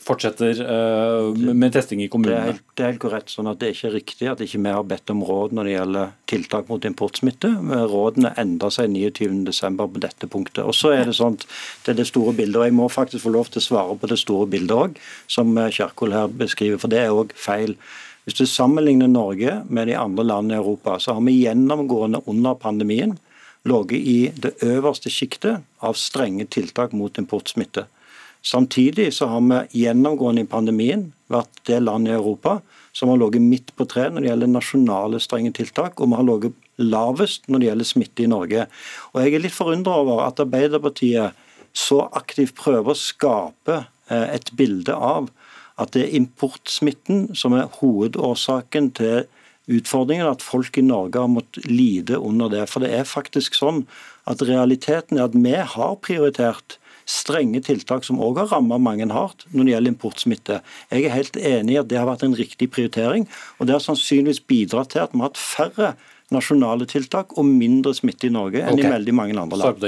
fortsetter 0.00 0.60
uh, 0.64 1.54
med 1.54 1.72
testing 1.74 2.02
i 2.02 2.08
kommunene. 2.10 2.38
Det 2.38 2.42
er, 2.42 2.52
helt, 2.52 2.64
det 2.76 2.84
er, 2.84 2.90
helt, 2.92 3.00
korrekt. 3.02 3.32
sånn 3.32 3.50
at 3.50 3.60
Det 3.60 3.68
er 3.68 3.76
ikke 3.76 3.92
riktig 3.94 4.28
at 4.30 4.42
ikke 4.44 4.60
vi 4.64 4.74
har 4.74 4.86
bedt 4.88 5.12
om 5.12 5.22
råd 5.26 5.54
når 5.56 5.68
det 5.68 5.74
gjelder 5.74 6.14
tiltak 6.32 6.70
mot 6.72 6.86
importsmitte. 6.88 7.50
Rådene 7.92 8.32
endrer 8.40 8.74
seg 8.74 8.92
29.12. 8.94 9.80
på 9.82 10.04
dette 10.04 10.30
punktet. 10.32 10.62
Og 10.64 10.76
så 10.76 10.94
er 10.96 11.04
Det 11.10 11.16
sånn, 11.18 11.36
det 11.84 11.92
er 11.92 11.98
det 12.00 12.08
store 12.08 12.32
bildet, 12.36 12.60
og 12.60 12.68
jeg 12.68 12.78
må 12.78 12.88
faktisk 12.92 13.26
få 13.26 13.34
lov 13.34 13.50
til 13.52 13.62
å 13.62 13.66
svare 13.68 13.98
på 13.98 14.10
det 14.10 14.18
store 14.22 14.48
bildet 14.50 14.76
òg, 14.76 15.02
som 15.30 15.52
eh, 15.58 15.70
Kjerkol 15.72 16.14
her 16.16 16.30
beskriver, 16.30 16.80
for 16.80 16.92
det 16.92 17.02
er 17.02 17.12
òg 17.12 17.34
feil. 17.36 17.76
Hvis 18.24 18.38
du 18.38 18.46
sammenligner 18.46 19.10
Norge 19.10 19.60
med 19.68 19.90
de 19.90 19.98
andre 19.98 20.24
landene 20.24 20.56
i 20.56 20.62
Europa, 20.62 20.98
så 21.02 21.16
har 21.16 21.24
vi 21.26 21.40
gjennomgående 21.42 22.22
under 22.30 22.54
pandemien 22.54 23.18
ligget 23.68 23.98
i 23.98 24.18
det 24.34 24.54
øverste 24.62 25.10
sjiktet 25.10 25.62
av 25.82 25.98
strenge 25.98 26.46
tiltak 26.50 26.94
mot 26.94 27.18
importsmitte. 27.18 27.86
Samtidig 28.42 29.12
så 29.14 29.28
har 29.30 29.42
vi 29.46 29.84
gjennomgående 29.84 30.42
i 30.42 30.50
pandemien 30.50 31.12
vært 31.30 31.62
det 31.68 31.78
landet 31.82 32.12
i 32.12 32.18
Europa 32.18 32.58
som 32.92 33.08
har 33.08 33.20
ligget 33.22 33.44
midt 33.46 33.70
på 33.78 33.86
tre 33.88 34.08
når 34.10 34.24
det 34.24 34.30
gjelder 34.30 34.50
nasjonale 34.52 35.20
strenge 35.22 35.52
tiltak, 35.56 36.00
og 36.00 36.10
vi 36.10 36.18
har 36.18 36.26
ligget 36.28 36.58
lavest 36.82 37.46
når 37.48 37.62
det 37.62 37.68
gjelder 37.68 37.88
smitte 37.88 38.24
i 38.24 38.30
Norge. 38.32 38.66
Og 39.12 39.22
Jeg 39.22 39.34
er 39.34 39.44
litt 39.46 39.56
forundra 39.56 39.94
over 40.02 40.24
at 40.26 40.42
Arbeiderpartiet 40.42 41.38
så 41.72 42.02
aktivt 42.12 42.56
prøver 42.58 42.92
å 42.92 42.98
skape 42.98 43.78
eh, 44.10 44.34
et 44.34 44.50
bilde 44.58 44.92
av 44.92 45.30
at 45.80 45.94
det 45.94 46.04
er 46.04 46.18
importsmitten 46.18 47.30
som 47.38 47.54
er 47.56 47.70
hovedårsaken 47.78 48.90
til 48.98 49.24
utfordringen, 49.72 50.26
at 50.26 50.44
folk 50.44 50.76
i 50.76 50.84
Norge 50.84 51.22
har 51.22 51.30
måttet 51.30 51.64
lide 51.70 52.18
under 52.18 52.50
det. 52.52 52.66
For 52.68 52.84
det 52.84 52.92
er 52.92 53.08
faktisk 53.08 53.56
sånn 53.56 53.84
at 54.28 54.42
realiteten 54.44 55.18
er 55.18 55.30
at 55.30 55.38
vi 55.38 55.54
har 55.56 55.96
prioritert 56.04 56.76
strenge 57.12 57.60
tiltak 57.66 58.06
som 58.06 58.20
òg 58.22 58.40
har 58.40 58.50
rammet 58.54 58.82
mange 58.82 59.08
hardt 59.12 59.44
når 59.52 59.64
det 59.64 59.74
gjelder 59.74 59.94
importsmitte. 59.94 60.60
Jeg 60.92 61.06
er 61.06 61.16
helt 61.16 61.36
enig 61.36 61.76
i 61.76 61.80
at 61.82 61.90
det 61.90 62.00
har 62.00 62.08
vært 62.08 62.24
en 62.26 62.38
riktig 62.38 62.70
prioritering, 62.72 63.28
og 63.58 63.68
det 63.68 63.76
har 63.76 63.84
sannsynligvis 63.84 64.42
bidratt 64.48 64.94
til 64.94 65.04
at 65.04 65.14
vi 65.14 65.22
har 65.22 65.30
hatt 65.30 65.42
færre 65.42 65.94
nasjonale 66.32 66.88
tiltak 66.88 67.36
og 67.36 67.48
mindre 67.48 67.94
smitte 67.96 68.28
i 68.28 68.34
Norge 68.34 68.62
enn 68.62 68.78
okay. 68.78 68.88
i 68.88 68.94
veldig 68.94 69.16
mange 69.16 69.36
andre 69.36 69.58
land. 69.60 69.82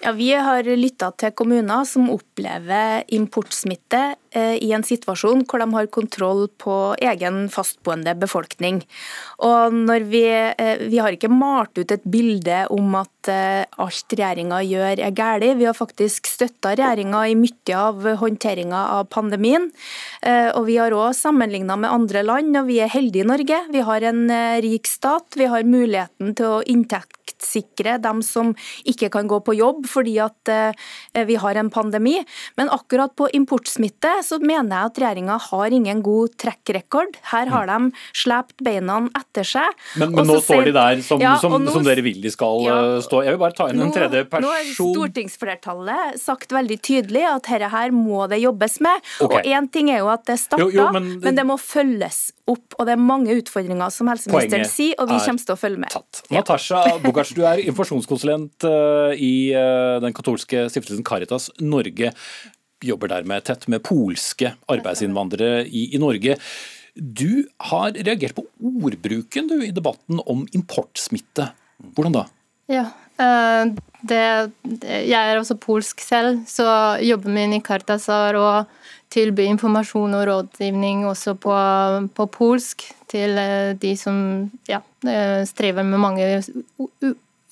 Ja, 0.00 0.12
Vi 0.16 0.30
har 0.32 0.64
lytta 0.64 1.10
til 1.20 1.32
kommuner 1.36 1.84
som 1.84 2.08
opplever 2.08 3.04
importsmitte 3.12 4.14
eh, 4.32 4.56
i 4.56 4.70
en 4.72 4.84
situasjon 4.86 5.44
hvor 5.44 5.60
de 5.60 5.66
har 5.74 5.90
kontroll 5.92 6.46
på 6.56 6.76
egen 7.04 7.42
fastboende 7.52 8.14
befolkning. 8.16 8.80
Og 9.44 9.76
når 9.76 10.06
vi, 10.08 10.24
eh, 10.32 10.86
vi 10.88 11.02
har 11.04 11.12
ikke 11.12 11.28
malt 11.28 11.76
ut 11.76 11.92
et 11.92 12.06
bilde 12.08 12.62
om 12.72 12.96
at 13.02 13.19
eh, 13.28 13.66
alt 13.82 14.16
regjeringa 14.16 14.62
gjør 14.64 15.04
er 15.06 15.16
galt. 15.16 15.58
Vi 15.60 15.68
har 15.68 15.76
faktisk 15.76 16.26
støtta 16.30 16.72
regjeringa 16.78 17.26
i 17.28 17.36
mye 17.38 17.76
av 17.76 18.06
håndteringa 18.20 18.80
av 18.96 19.08
pandemien. 19.12 19.68
Og 20.56 20.64
vi 20.66 20.76
har 20.80 20.92
òg 20.92 21.14
sammenligna 21.16 21.76
med 21.80 21.92
andre 21.92 22.22
land, 22.26 22.56
og 22.58 22.66
vi 22.68 22.80
er 22.82 22.90
heldige 22.92 23.24
i 23.24 23.28
Norge. 23.28 23.60
Vi 23.72 23.84
har 23.86 24.04
en 24.10 24.24
rik 24.60 24.88
stat. 24.90 25.38
Vi 25.38 25.46
har 25.48 25.66
muligheten 25.66 26.34
til 26.36 26.48
å 26.48 26.62
inntektssikre 26.66 27.96
dem 28.02 28.22
som 28.26 28.52
ikke 28.88 29.10
kan 29.12 29.28
gå 29.30 29.40
på 29.44 29.54
jobb 29.56 29.86
fordi 29.90 30.16
at 30.22 30.50
eh, 30.52 31.24
vi 31.26 31.36
har 31.40 31.58
en 31.60 31.70
pandemi. 31.72 32.18
Men 32.60 32.70
akkurat 32.72 33.14
på 33.16 33.28
importsmitte 33.36 34.12
så 34.26 34.40
mener 34.42 34.74
jeg 34.74 34.90
at 34.90 35.00
regjeringa 35.02 35.38
har 35.50 35.76
ingen 35.76 36.02
god 36.04 36.36
trekkrekord. 36.40 37.18
Her 37.32 37.50
har 37.52 37.70
de 37.70 37.90
slept 38.16 38.58
beina 38.64 39.00
etter 39.18 39.46
seg. 39.46 39.80
Men, 40.00 40.14
men 40.16 40.28
nå 40.30 40.40
står 40.44 40.70
de 40.70 40.74
der 40.76 41.04
som, 41.06 41.22
ja, 41.22 41.36
som, 41.42 41.56
nå, 41.58 41.72
som, 41.74 41.86
dere 41.86 42.04
vil 42.04 42.20
de 42.22 42.32
skal 42.32 42.64
ja, 42.66 42.78
eh, 42.96 42.98
stå. 43.10 43.22
Jeg 43.26 43.34
vil 43.34 43.40
bare 43.42 43.56
ta 43.58 43.66
inn 43.72 43.82
en 43.82 43.92
tredje 43.94 44.22
person. 44.30 44.46
Nå 44.46 44.54
har 44.54 44.68
stortingsflertallet 44.76 46.20
sagt 46.20 46.52
veldig 46.54 46.78
tydelig 46.86 47.24
at 47.28 47.48
dette 47.48 47.70
her 47.72 47.94
må 47.94 48.24
det 48.30 48.40
jobbes 48.42 48.78
med. 48.84 49.02
Okay. 49.20 49.42
Og 49.42 49.50
én 49.50 49.68
ting 49.74 49.90
er 49.92 50.00
jo 50.02 50.10
at 50.12 50.24
det 50.30 50.38
starta, 50.42 50.86
men, 50.96 51.10
men- 51.20 51.38
det 51.40 51.46
må 51.48 51.56
følges 51.60 52.30
opp. 52.50 52.76
Og 52.78 52.86
det 52.88 52.94
er 52.96 53.02
mange 53.02 53.34
utfordringer, 53.38 53.90
som 53.94 54.10
helseministeren 54.10 54.66
sier, 54.68 54.94
og 54.98 55.10
vi 55.10 55.18
er 55.18 55.26
kommer 55.26 55.46
til 55.46 55.54
å 55.54 55.60
følge 55.60 55.82
med. 55.84 55.90
tatt. 55.94 56.22
Natasha 56.34 56.82
Bugac, 57.04 57.34
du 57.38 57.44
er 57.46 57.62
informasjonskonsulent 57.66 58.66
eh, 58.70 59.14
i 59.20 59.34
eh, 59.54 59.98
den 60.02 60.16
katolske 60.16 60.66
stiftelsen 60.72 61.06
Caritas 61.06 61.50
Norge. 61.60 62.12
Jobber 62.80 63.10
dermed 63.12 63.44
tett 63.44 63.66
med 63.68 63.82
polske 63.84 64.54
arbeidsinnvandrere 64.72 65.66
i, 65.68 65.90
i 65.94 66.00
Norge. 66.00 66.38
Du 66.96 67.46
har 67.70 67.92
reagert 67.94 68.34
på 68.36 68.46
ordbruken 68.82 69.46
du, 69.50 69.58
i 69.64 69.70
debatten 69.70 70.20
om 70.26 70.46
importsmitte. 70.56 71.50
Hvordan 71.94 72.16
da? 72.16 72.24
Ja. 72.70 72.88
eh, 73.20 73.76
Det, 74.00 74.20
jeg 74.80 75.12
er 75.12 75.36
også 75.36 75.58
polsk 75.60 76.00
selv, 76.00 76.38
så 76.48 76.64
jobben 77.04 77.34
min 77.36 77.52
i 77.52 77.60
Kartas 77.60 78.06
er 78.08 78.38
å 78.40 78.64
tilby 79.12 79.44
informasjon 79.50 80.14
og 80.16 80.26
rådgivning 80.28 81.02
også 81.10 81.34
på, 81.36 81.52
på 82.16 82.26
polsk 82.32 82.86
til 83.10 83.36
eh, 83.42 83.72
de 83.76 83.90
som 83.98 84.16
ja, 84.70 84.80
eh, 85.04 85.42
strever 85.44 85.84
med 85.84 86.00
mange 86.00 86.28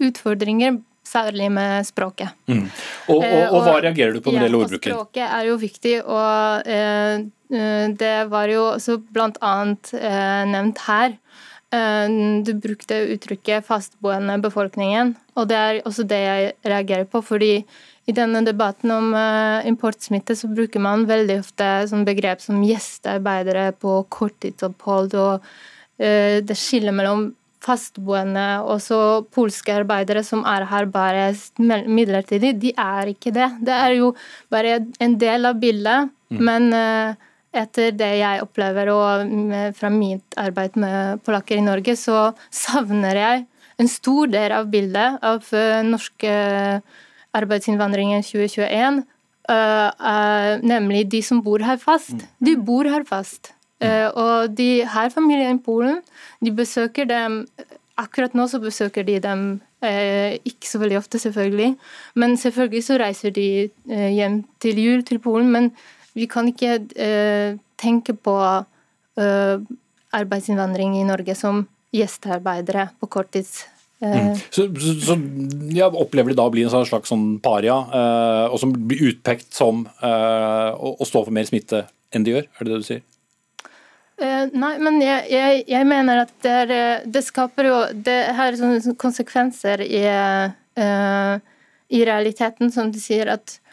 utfordringer, 0.01 0.79
særlig 1.09 1.51
med 1.53 1.87
språket. 1.89 2.33
Mm. 2.49 2.65
Og, 3.09 3.21
og, 3.21 3.43
og 3.57 3.63
hva 3.67 3.77
reagerer 3.83 4.17
du 4.17 4.23
på 4.23 4.33
når 4.33 4.39
det 4.39 4.47
gjelder 4.47 4.63
ordbruken? 4.63 4.95
Språket 4.95 5.27
er 5.27 5.47
jo 5.49 5.59
viktig, 5.61 5.95
og 6.05 6.73
eh, 6.79 7.93
det 7.99 8.17
var 8.33 8.53
jo 8.53 8.65
også 8.75 8.99
eh, 9.03 10.43
nevnt 10.53 10.85
her. 10.89 11.17
Eh, 11.75 12.09
du 12.45 12.55
brukte 12.55 12.97
uttrykket 13.15 13.67
'fastboende 13.67 14.39
befolkningen', 14.41 15.15
og 15.37 15.49
det 15.49 15.57
er 15.57 15.83
også 15.85 16.07
det 16.09 16.21
jeg 16.25 16.53
reagerer 16.65 17.05
på. 17.05 17.23
fordi 17.23 17.65
i 18.09 18.13
denne 18.13 18.41
debatten 18.45 18.91
om 18.91 19.11
eh, 19.15 19.67
importsmitte 19.69 20.37
så 20.37 20.49
bruker 20.49 20.81
man 20.81 21.05
veldig 21.09 21.41
ofte 21.43 21.67
sånn 21.91 22.07
begrep 22.09 22.41
som 22.41 22.63
gjestearbeidere 22.65 23.73
på 23.77 23.99
korttidsopphold, 24.09 25.15
og 25.15 25.45
eh, 26.01 26.41
det 26.41 26.57
skiller 26.57 26.97
mellom 26.97 27.35
fastboende 27.61 28.47
og 28.65 28.81
så 28.81 28.99
polske 29.35 29.75
arbeidere 29.75 30.23
som 30.25 30.45
er 30.49 30.65
her 30.71 30.87
bare 30.87 31.35
midlertidig, 31.59 32.55
de 32.63 32.73
er 32.79 33.13
ikke 33.13 33.35
det. 33.35 33.51
Det 33.61 33.75
er 33.75 33.97
jo 33.99 34.15
bare 34.49 34.79
en 35.05 35.19
del 35.21 35.45
av 35.45 35.59
bildet, 35.61 36.09
men 36.31 36.73
eh, 36.73 37.28
etter 37.61 37.93
det 37.97 38.11
jeg 38.21 38.43
opplever 38.45 38.91
og 38.95 39.33
fra 39.77 39.91
mitt 39.93 40.39
arbeid 40.41 40.79
med 40.81 41.23
polakker 41.27 41.59
i 41.59 41.65
Norge, 41.67 41.97
så 41.99 42.31
savner 42.55 43.21
jeg 43.21 43.45
en 43.79 43.91
stor 43.91 44.31
del 44.33 44.55
av 44.57 44.71
bildet 44.73 45.21
av 45.23 45.45
uh, 45.55 45.83
norske 45.87 46.33
arbeidsinnvandringen 47.37 48.23
2021, 48.23 49.03
eh, 49.49 49.87
eh, 50.13 50.61
nemlig 50.63 51.09
de 51.13 51.23
som 51.23 51.43
bor 51.43 51.63
her 51.65 51.77
fast. 51.77 52.27
De 52.41 52.57
bor 52.57 52.89
her 52.89 53.05
fast. 53.09 53.53
Eh, 53.81 54.09
og 54.09 54.57
de 54.59 54.83
har 54.83 55.11
familie 55.15 55.51
i 55.51 55.59
Polen. 55.63 56.01
De 56.41 56.51
besøker 56.51 57.09
dem 57.09 57.47
Akkurat 57.99 58.31
nå 58.31 58.45
så 58.47 58.61
besøker 58.63 59.03
de 59.03 59.17
dem 59.19 59.41
eh, 59.83 60.39
ikke 60.47 60.69
så 60.71 60.79
veldig 60.79 61.01
ofte, 61.01 61.19
selvfølgelig. 61.19 61.73
Men 62.15 62.37
selvfølgelig 62.39 62.83
så 62.87 62.99
reiser 63.03 63.33
de 63.35 63.47
eh, 63.91 64.11
hjem 64.15 64.45
til 64.63 64.79
jul 64.79 65.03
til 65.03 65.19
Polen. 65.19 65.51
Men 65.51 65.73
vi 66.19 66.29
kan 66.31 66.49
ikke 66.51 66.79
uh, 66.85 67.59
tenke 67.79 68.15
på 68.15 68.37
uh, 68.43 69.57
arbeidsinnvandring 70.19 70.99
i 70.99 71.07
Norge 71.09 71.35
som 71.39 71.67
gjestearbeidere 71.95 72.91
på 73.01 73.11
korttids... 73.11 73.67
Mm. 73.99 74.37
Så, 74.55 74.69
så, 74.79 74.93
så 75.03 75.15
ja, 75.75 75.89
opplever 75.91 76.31
de 76.31 76.39
da 76.39 76.45
å 76.47 76.53
bli 76.55 76.63
en 76.63 76.71
sånn 76.71 76.87
slags 76.87 77.11
sånn 77.11 77.41
paria, 77.43 77.75
eh, 77.75 78.45
og 78.47 78.61
som 78.63 78.71
blir 78.71 79.09
utpekt 79.11 79.49
som 79.57 79.81
eh, 79.91 80.69
å, 80.71 80.93
å 81.03 81.09
stå 81.09 81.25
for 81.27 81.35
mer 81.35 81.49
smitte 81.49 81.81
enn 82.15 82.23
de 82.23 82.37
gjør? 82.37 82.47
Er 82.47 82.69
det 82.69 82.71
det 82.71 82.79
du 82.79 82.87
sier? 82.87 83.03
Eh, 84.23 84.45
nei, 84.55 84.73
men 84.83 85.01
jeg, 85.03 85.27
jeg, 85.31 85.65
jeg 85.71 85.89
mener 85.91 86.23
at 86.23 86.31
det, 86.47 86.55
er, 86.63 86.75
eh, 86.77 87.09
det 87.11 87.25
skaper 87.27 87.69
jo 87.69 87.77
Det 88.07 88.17
har 88.39 88.57
konsekvenser 88.99 89.83
i, 89.83 90.05
eh, 90.07 91.35
i 91.91 92.05
realiteten, 92.07 92.71
som 92.75 92.95
de 92.95 93.03
sier 93.03 93.35
at 93.35 93.59
eh, 93.59 93.68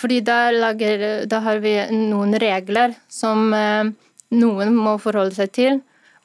Fordi 0.00 0.20
da, 0.24 0.38
lager, 0.50 1.26
da 1.28 1.42
har 1.44 1.60
vi 1.60 1.74
noen 1.92 2.32
regler 2.40 2.94
som 3.12 3.52
eh, 3.52 3.90
noen 4.32 4.74
må 4.76 4.96
forholde 5.02 5.36
seg 5.36 5.52
til. 5.56 5.80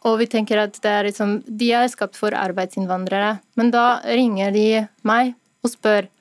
Og 0.05 0.19
vi 0.21 0.27
tenker 0.29 0.61
at 0.61 0.77
det 0.83 0.91
er 0.91 1.07
liksom, 1.09 1.39
de 1.47 1.71
er 1.73 1.89
skapt 1.89 2.17
for 2.19 2.35
arbeidsinnvandrere. 2.37 3.39
Men 3.57 3.71
da 3.73 3.99
ringer 4.05 4.53
de 4.53 4.67
meg 5.07 5.33
og 5.65 5.73
spør 5.73 6.11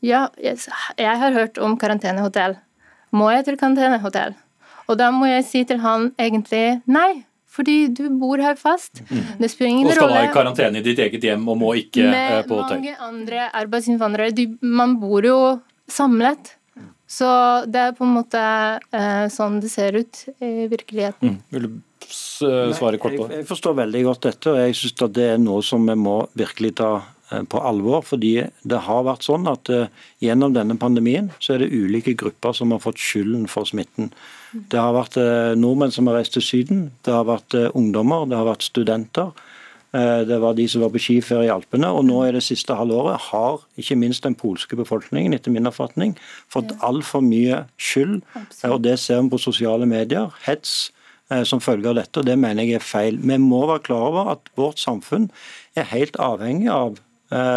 ja, 0.00 0.28
jeg, 0.40 0.56
har 0.96 1.34
hørt 1.36 1.58
om 1.60 1.76
karantenehotell. 1.78 2.56
Må 3.12 3.30
jeg 3.34 3.46
til 3.46 3.58
karantenehotell? 3.60 4.36
Og 4.88 4.96
da 4.98 5.10
må 5.14 5.28
jeg 5.28 5.44
si 5.46 5.60
til 5.68 5.82
han 5.84 6.08
egentlig 6.18 6.80
nei, 6.90 7.22
fordi 7.50 7.90
du 7.94 8.06
bor 8.18 8.40
her 8.42 8.56
fast. 8.58 9.02
Det 9.10 9.50
spiller 9.50 9.74
ingen 9.74 9.90
rolle. 9.90 9.92
Og 9.92 9.98
skal 9.98 10.08
rolle. 10.08 10.22
ha 10.24 10.30
i 10.30 10.34
karantene 10.34 10.80
i 10.80 10.86
ditt 10.86 11.02
eget 11.04 11.26
hjem 11.28 11.44
og 11.52 11.60
må 11.60 11.74
ikke 11.78 12.06
eh, 12.06 12.14
Med 12.14 12.48
på 12.48 12.62
hotell? 12.62 12.80
mange 12.80 12.96
andre 13.10 13.50
arbeidsinnvandrere. 13.60 14.34
De, 14.34 14.48
man 14.62 14.96
bor 15.02 15.26
jo 15.26 15.36
samlet. 15.92 16.56
Så 17.10 17.26
det 17.66 17.80
er 17.88 17.94
på 17.98 18.04
en 18.06 18.12
måte 18.14 18.40
eh, 18.94 19.24
sånn 19.34 19.56
det 19.60 19.70
ser 19.72 19.96
ut 19.98 20.24
i 20.40 20.66
virkeligheten. 20.70 21.32
Mm. 21.32 21.38
Vil 21.50 21.62
du 21.66 21.80
s- 22.06 22.42
eh, 22.46 22.70
svare 22.78 22.98
kort 23.02 23.16
på 23.18 23.26
det? 23.28 23.40
jeg 23.42 23.48
forstår 23.48 23.74
veldig 23.80 24.02
godt 24.06 24.20
dette, 24.28 24.52
og 24.52 24.60
jeg 24.62 24.76
synes 24.78 25.02
at 25.08 25.12
det 25.18 25.26
er 25.32 25.38
noe 25.42 25.62
som 25.66 25.86
vi 25.90 25.96
må 25.98 26.20
virkelig 26.38 26.76
ta 26.78 27.02
eh, 27.32 27.42
på 27.42 27.58
alvor. 27.66 28.02
fordi 28.06 28.46
det 28.62 28.78
har 28.86 29.02
vært 29.10 29.26
sånn 29.26 29.50
at 29.50 29.68
eh, 29.74 29.88
gjennom 30.22 30.54
denne 30.54 30.78
pandemien 30.78 31.32
så 31.40 31.54
er 31.56 31.64
det 31.64 31.72
ulike 31.74 32.14
grupper 32.16 32.54
som 32.54 32.70
har 32.70 32.78
fått 32.78 33.02
skylden 33.02 33.48
for 33.50 33.64
smitten. 33.66 34.12
Det 34.54 34.78
har 34.78 34.94
vært 34.94 35.16
eh, 35.18 35.54
nordmenn 35.58 35.90
som 35.94 36.06
har 36.06 36.20
reist 36.20 36.32
til 36.38 36.42
Syden, 36.46 36.92
det 37.02 37.12
har 37.12 37.24
vært 37.26 37.58
ungdommer, 37.74 38.28
det 38.30 38.38
har 38.38 38.46
vært 38.54 38.62
studenter. 38.70 39.32
Eh, 39.92 40.22
Det 40.28 40.38
var 40.40 40.54
de 40.54 40.66
som 40.68 40.84
var 40.84 40.92
på 40.94 41.02
skiferie 41.02 41.48
i 41.48 41.52
Alpene. 41.52 41.90
Og 41.90 42.04
nå 42.04 42.22
i 42.26 42.32
det 42.36 42.42
siste 42.46 42.76
halvåret 42.76 43.20
har 43.30 43.60
ikke 43.80 43.98
minst 43.98 44.24
den 44.24 44.34
polske 44.34 44.76
befolkningen 44.76 45.34
etter 45.34 45.50
min 45.54 45.66
oppfatning, 45.66 46.16
fått 46.48 46.72
altfor 46.80 47.24
mye 47.24 47.64
skyld. 47.78 48.22
Og 48.64 48.80
det 48.82 48.98
ser 48.98 49.22
vi 49.22 49.34
på 49.34 49.42
sosiale 49.42 49.86
medier. 49.86 50.30
Hets 50.46 50.92
eh, 51.30 51.44
som 51.44 51.60
følge 51.60 51.90
av 51.90 52.00
dette, 52.00 52.20
og 52.20 52.26
det 52.26 52.38
mener 52.38 52.64
jeg 52.64 52.80
er 52.80 52.88
feil. 52.88 53.20
Vi 53.20 53.38
må 53.38 53.66
være 53.66 53.86
klar 53.90 54.08
over 54.10 54.34
at 54.36 54.50
vårt 54.56 54.82
samfunn 54.82 55.30
er 55.76 55.88
helt 55.90 56.16
avhengig 56.20 56.70
av 56.72 56.98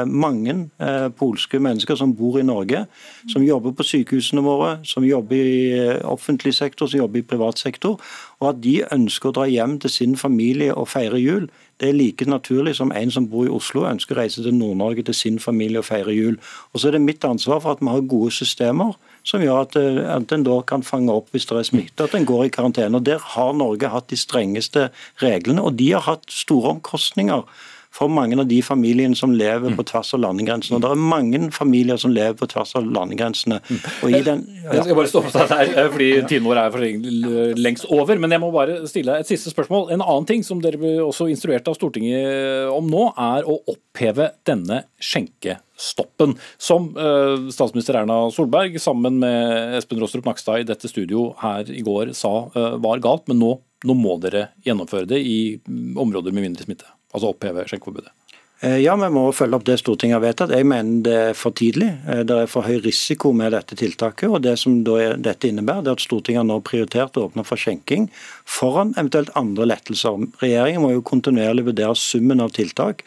mange 0.05 0.53
eh, 0.79 1.07
polske 1.17 1.59
mennesker 1.59 1.97
som 1.97 2.13
bor 2.15 2.37
i 2.39 2.45
Norge, 2.45 2.85
som 3.31 3.45
jobber 3.45 3.73
på 3.73 3.85
sykehusene 3.87 4.43
våre, 4.45 4.75
som 4.85 5.05
jobber 5.05 5.35
i 5.35 5.63
eh, 5.77 6.01
offentlig 6.05 6.53
sektor, 6.53 6.87
som 6.87 6.99
jobber 6.99 7.23
i 7.23 7.25
privat 7.25 7.59
sektor, 7.59 7.97
og 8.39 8.49
at 8.51 8.61
de 8.61 8.81
ønsker 8.93 9.31
å 9.31 9.35
dra 9.39 9.47
hjem 9.49 9.79
til 9.81 9.89
sin 9.89 10.17
familie 10.19 10.75
og 10.75 10.91
feire 10.93 11.17
jul. 11.17 11.47
Det 11.81 11.89
er 11.89 11.97
like 11.97 12.25
naturlig 12.29 12.75
som 12.77 12.93
en 12.93 13.11
som 13.11 13.25
bor 13.27 13.47
i 13.47 13.51
Oslo 13.51 13.87
ønsker 13.89 14.15
å 14.15 14.21
reise 14.21 14.43
til 14.45 14.53
Nord-Norge 14.55 15.07
til 15.07 15.17
sin 15.17 15.39
familie 15.41 15.81
og 15.81 15.87
feire 15.89 16.13
jul. 16.13 16.37
Og 16.71 16.79
så 16.79 16.87
er 16.87 16.97
det 16.97 17.01
mitt 17.07 17.25
ansvar 17.25 17.63
for 17.63 17.73
at 17.73 17.81
vi 17.81 17.89
har 17.89 18.05
gode 18.13 18.31
systemer 18.31 18.93
som 19.25 19.41
gjør 19.41 19.63
at, 19.63 19.75
eh, 19.79 19.99
at 20.15 20.31
en 20.35 20.45
da 20.45 20.61
kan 20.61 20.83
fange 20.85 21.11
opp 21.11 21.33
hvis 21.33 21.49
det 21.49 21.57
er 21.57 21.69
smitte, 21.71 22.05
at 22.05 22.15
en 22.15 22.29
går 22.29 22.45
i 22.45 22.53
karantene. 22.53 22.99
Og 22.99 23.03
Der 23.03 23.19
har 23.19 23.53
Norge 23.53 23.89
hatt 23.89 24.09
de 24.09 24.17
strengeste 24.17 24.89
reglene, 25.23 25.63
og 25.63 25.77
de 25.77 25.91
har 25.91 26.05
hatt 26.05 26.29
store 26.29 26.75
omkostninger 26.77 27.43
for 27.93 28.09
mange 28.09 28.37
av 28.41 28.47
de 28.49 28.57
familiene 28.65 29.15
som 29.17 29.33
lever 29.37 29.75
på 29.77 29.85
tvers 29.85 30.13
av 30.15 30.23
landegrensene. 30.23 30.79
Og 30.79 30.81
Det 30.81 30.91
er 30.91 31.01
mange 31.01 31.41
familier 31.53 31.99
som 32.01 32.13
lever 32.13 32.33
på 32.39 32.49
tvers 32.49 32.73
av 32.79 32.87
landegrensene. 32.89 33.59
Og 34.01 34.09
i 34.09 34.21
den, 34.25 34.41
Jeg 34.63 34.85
skal 34.87 34.97
bare 34.97 35.11
stoppe 35.11 35.31
deg 35.33 35.49
der, 35.51 35.83
eh, 35.83 35.89
fordi 35.93 36.09
tiden 36.27 36.47
vår 36.47 36.57
er 36.57 36.71
for 36.71 36.79
lengst 37.59 37.85
over. 37.89 38.17
Men 38.17 38.31
jeg 38.31 38.41
må 38.41 38.51
bare 38.51 38.87
stille 38.87 39.13
deg 39.13 39.21
et 39.21 39.29
siste 39.29 39.53
spørsmål. 39.53 39.91
En 39.91 40.01
annen 40.01 40.25
ting 40.25 40.43
som 40.43 40.59
dere 40.59 40.77
ble 40.77 40.97
også 41.03 41.29
instruerte 41.29 41.69
av 41.69 41.77
Stortinget 41.77 42.71
om 42.73 42.89
nå, 42.89 43.13
er 43.13 43.45
å 43.45 43.59
oppheve 43.69 44.31
denne 44.43 44.83
skjenkestoppen. 44.99 46.35
Som 46.57 46.95
eh, 46.97 47.51
statsminister 47.53 47.99
Erna 48.01 48.31
Solberg 48.33 48.79
sammen 48.81 49.19
med 49.21 49.77
Espen 49.77 50.01
Rostrup 50.01 50.25
Nakstad 50.25 50.63
i 50.63 50.67
dette 50.67 50.89
studio 50.89 51.35
her 51.43 51.69
i 51.69 51.85
går 51.85 52.15
sa 52.17 52.49
eh, 52.55 52.75
var 52.81 53.03
galt, 53.05 53.27
men 53.29 53.41
nå, 53.43 53.53
nå 53.85 53.97
må 53.97 54.17
dere 54.23 54.49
gjennomføre 54.65 55.09
det 55.13 55.21
i 55.21 55.39
mm, 55.61 55.95
områder 56.01 56.33
med 56.33 56.49
mindre 56.49 56.65
smitte. 56.65 56.89
Altså 57.13 57.29
oppheve 57.33 57.65
skjenkeforbudet. 57.69 58.11
Eh, 58.63 58.77
Ja, 58.79 58.95
vi 58.95 59.09
må 59.11 59.25
følge 59.35 59.57
opp 59.57 59.65
det 59.67 59.79
Stortinget 59.81 60.15
har 60.15 60.23
vedtatt. 60.23 60.53
Jeg 60.55 60.65
mener 60.65 61.01
det 61.03 61.13
er 61.13 61.33
for 61.33 61.51
tidlig. 61.51 61.89
Eh, 62.07 62.23
Det 62.23 62.31
er 62.31 62.47
for 62.47 62.63
høy 62.63 62.79
risiko 62.81 63.33
med 63.33 63.51
dette 63.51 63.75
tiltaket. 63.75 64.29
og 64.29 64.41
Det 64.41 64.57
som 64.57 64.83
dette 64.83 65.47
innebærer, 65.49 65.83
det 65.83 65.87
er 65.91 65.99
at 65.99 66.07
Stortinget 66.07 66.39
har 66.39 66.47
nå 66.47 66.61
prioritert 66.63 67.17
å 67.17 67.29
åpne 67.29 67.45
for 67.45 67.57
skjenking 67.57 68.09
foran 68.45 68.93
eventuelt 68.95 69.35
andre 69.35 69.65
lettelser. 69.65 70.31
Regjeringen 70.39 70.81
må 70.81 70.93
jo 70.93 71.01
kontinuerlig 71.01 71.65
vurdere 71.65 71.95
summen 71.95 72.39
av 72.39 72.51
tiltak. 72.51 73.03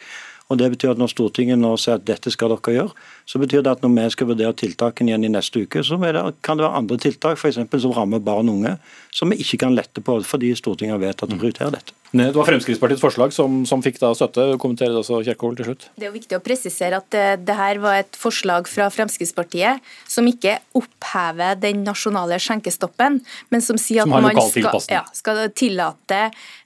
og 0.49 0.57
det 0.59 0.71
betyr 0.71 0.91
at 0.91 0.97
Når 0.97 1.09
Stortinget 1.09 1.59
nå 1.59 1.75
sier 1.77 1.95
at 1.95 2.05
dette 2.05 2.31
skal 2.31 2.47
dere 2.47 2.73
gjøre, 2.73 2.91
så 3.25 3.37
betyr 3.37 3.63
det 3.63 3.71
at 3.71 3.81
når 3.81 4.03
vi 4.03 4.09
skal 4.09 4.27
vurdere 4.27 4.53
tiltakene 4.53 5.09
igjen 5.09 5.25
i 5.25 5.27
neste 5.27 5.59
uke, 5.59 5.83
så 5.83 5.99
det, 5.99 6.35
kan 6.41 6.55
det 6.55 6.63
være 6.63 6.77
andre 6.77 6.97
tiltak 6.97 7.37
for 7.37 7.49
eksempel, 7.49 7.81
som 7.81 7.91
rammer 7.91 8.19
barn 8.19 8.47
og 8.47 8.55
unge, 8.55 8.77
som 9.11 9.29
vi 9.29 9.35
ikke 9.43 9.57
kan 9.57 9.75
lette 9.75 9.99
på 9.99 10.23
fordi 10.23 10.55
Stortinget 10.55 10.95
har 10.95 11.03
vedtatt 11.03 11.33
å 11.33 11.37
prioritere 11.37 11.71
dette. 11.71 11.96
Det 12.11 12.35
var 12.35 12.47
Fremskrittspartiets 12.47 13.01
forslag 13.03 13.33
som, 13.35 13.59
som 13.67 13.81
fikk 13.83 13.99
da 13.99 14.13
støtte. 14.15 14.45
Kommenterer 14.61 14.93
det 14.95 15.01
også 15.01 15.19
Kjerkol 15.27 15.57
til 15.57 15.69
slutt? 15.69 15.87
Det 15.97 16.05
er 16.05 16.11
jo 16.11 16.15
viktig 16.15 16.37
å 16.37 16.43
presisere 16.43 17.01
at 17.01 17.09
det, 17.11 17.23
eh, 17.33 17.39
det 17.47 17.57
her 17.57 17.81
var 17.83 17.99
et 17.99 18.19
forslag 18.19 18.69
fra 18.71 18.87
Fremskrittspartiet 18.93 19.83
som 20.07 20.27
ikke 20.29 20.57
opphever 20.77 21.59
den 21.59 21.83
nasjonale 21.87 22.39
skjenkestoppen, 22.41 23.19
men 23.51 23.63
som 23.63 23.79
sier 23.81 24.05
at 24.05 24.11
som 24.11 24.23
man 24.23 24.39
skal, 24.51 24.79
ja, 24.93 25.03
skal, 25.15 25.41
tillate 25.57 26.21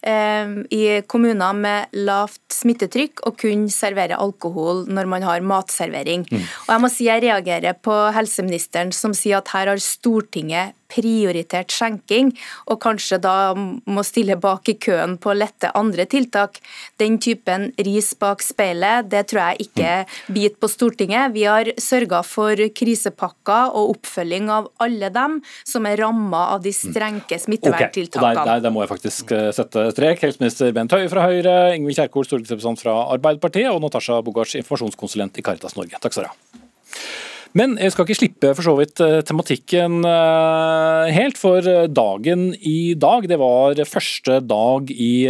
eh, 0.05 0.53
i 0.74 0.83
kommuner 1.10 1.57
med 1.57 1.98
lavt 1.98 2.41
smittetrykk 2.53 3.25
å 3.25 3.33
kunne 3.38 3.74
servere 3.74 4.19
alkohol 4.21 4.86
når 4.91 5.10
man 5.10 5.25
har 5.25 5.45
matservering. 5.45 6.27
Mm. 6.29 6.45
Og 6.67 6.75
jeg 6.75 6.86
må 6.86 6.91
si 6.93 7.10
jeg 7.10 7.25
reagerer 7.25 7.77
på 7.81 7.98
helseministeren 8.13 8.93
som 8.95 9.15
sier 9.17 9.41
at 9.41 9.53
her 9.55 9.74
har 9.74 9.81
Stortinget 9.81 10.77
prioritert 10.91 11.71
skjenking, 11.74 12.33
og 12.69 12.81
kanskje 12.83 13.21
da 13.24 13.53
må 13.55 14.03
stille 14.07 14.38
bak 14.41 14.69
i 14.71 14.77
køen 14.81 15.17
på 15.21 15.31
å 15.31 15.38
lette 15.38 15.71
andre 15.77 16.05
tiltak. 16.10 16.60
Den 17.01 17.17
typen 17.21 17.69
ris 17.79 18.12
bak 18.19 18.43
speilet, 18.45 19.10
det 19.12 19.25
tror 19.31 19.51
jeg 19.51 19.67
ikke 19.67 19.93
biter 20.33 20.60
på 20.62 20.71
Stortinget. 20.71 21.33
Vi 21.36 21.45
har 21.48 21.71
sørga 21.81 22.21
for 22.27 22.60
krisepakker 22.75 23.75
og 23.77 23.95
oppfølging 23.95 24.51
av 24.51 24.69
alle 24.83 25.12
dem 25.13 25.39
som 25.67 25.88
er 25.89 26.00
ramma 26.01 26.48
av 26.55 26.63
de 26.65 26.74
strenge 26.75 27.39
smitteverntiltakene. 27.41 28.31
Okay. 28.31 28.51
Der, 28.51 28.63
der, 28.65 28.74
må 28.74 28.83
jeg 28.86 28.91
faktisk 28.91 29.33
eh, 29.36 29.50
sette 29.55 29.88
strek. 29.95 30.24
Helseminister 30.25 30.74
Bent 30.75 30.93
Høie 30.95 31.10
fra 31.12 31.27
Høyre, 31.29 31.57
Ingvild 31.77 32.00
Kjerkol, 32.00 32.27
stortingsrepresentant 32.27 32.83
fra 32.83 32.98
Arbeiderpartiet, 33.15 33.71
og 33.71 33.81
Natasha 33.83 34.21
Bogarts, 34.25 34.57
informasjonskonsulent 34.60 35.39
i 35.39 35.45
Caritas 35.45 35.77
Norge. 35.79 36.01
Takk 36.01 36.15
skal 36.17 36.27
dere 36.27 36.33
ha. 36.36 37.31
Men 37.58 37.74
jeg 37.75 37.91
skal 37.91 38.08
ikke 38.08 38.15
slippe 38.15 38.51
for 38.55 38.63
så 38.63 38.74
vidt 38.77 39.01
eh, 39.03 39.17
tematikken 39.27 40.05
eh, 40.08 41.10
helt, 41.12 41.39
for 41.39 41.65
eh, 41.67 41.89
dagen 41.91 42.51
i 42.55 42.93
dag 42.96 43.27
det 43.27 43.39
var 43.41 43.81
første 43.88 44.39
dag 44.46 44.91
i 44.91 45.27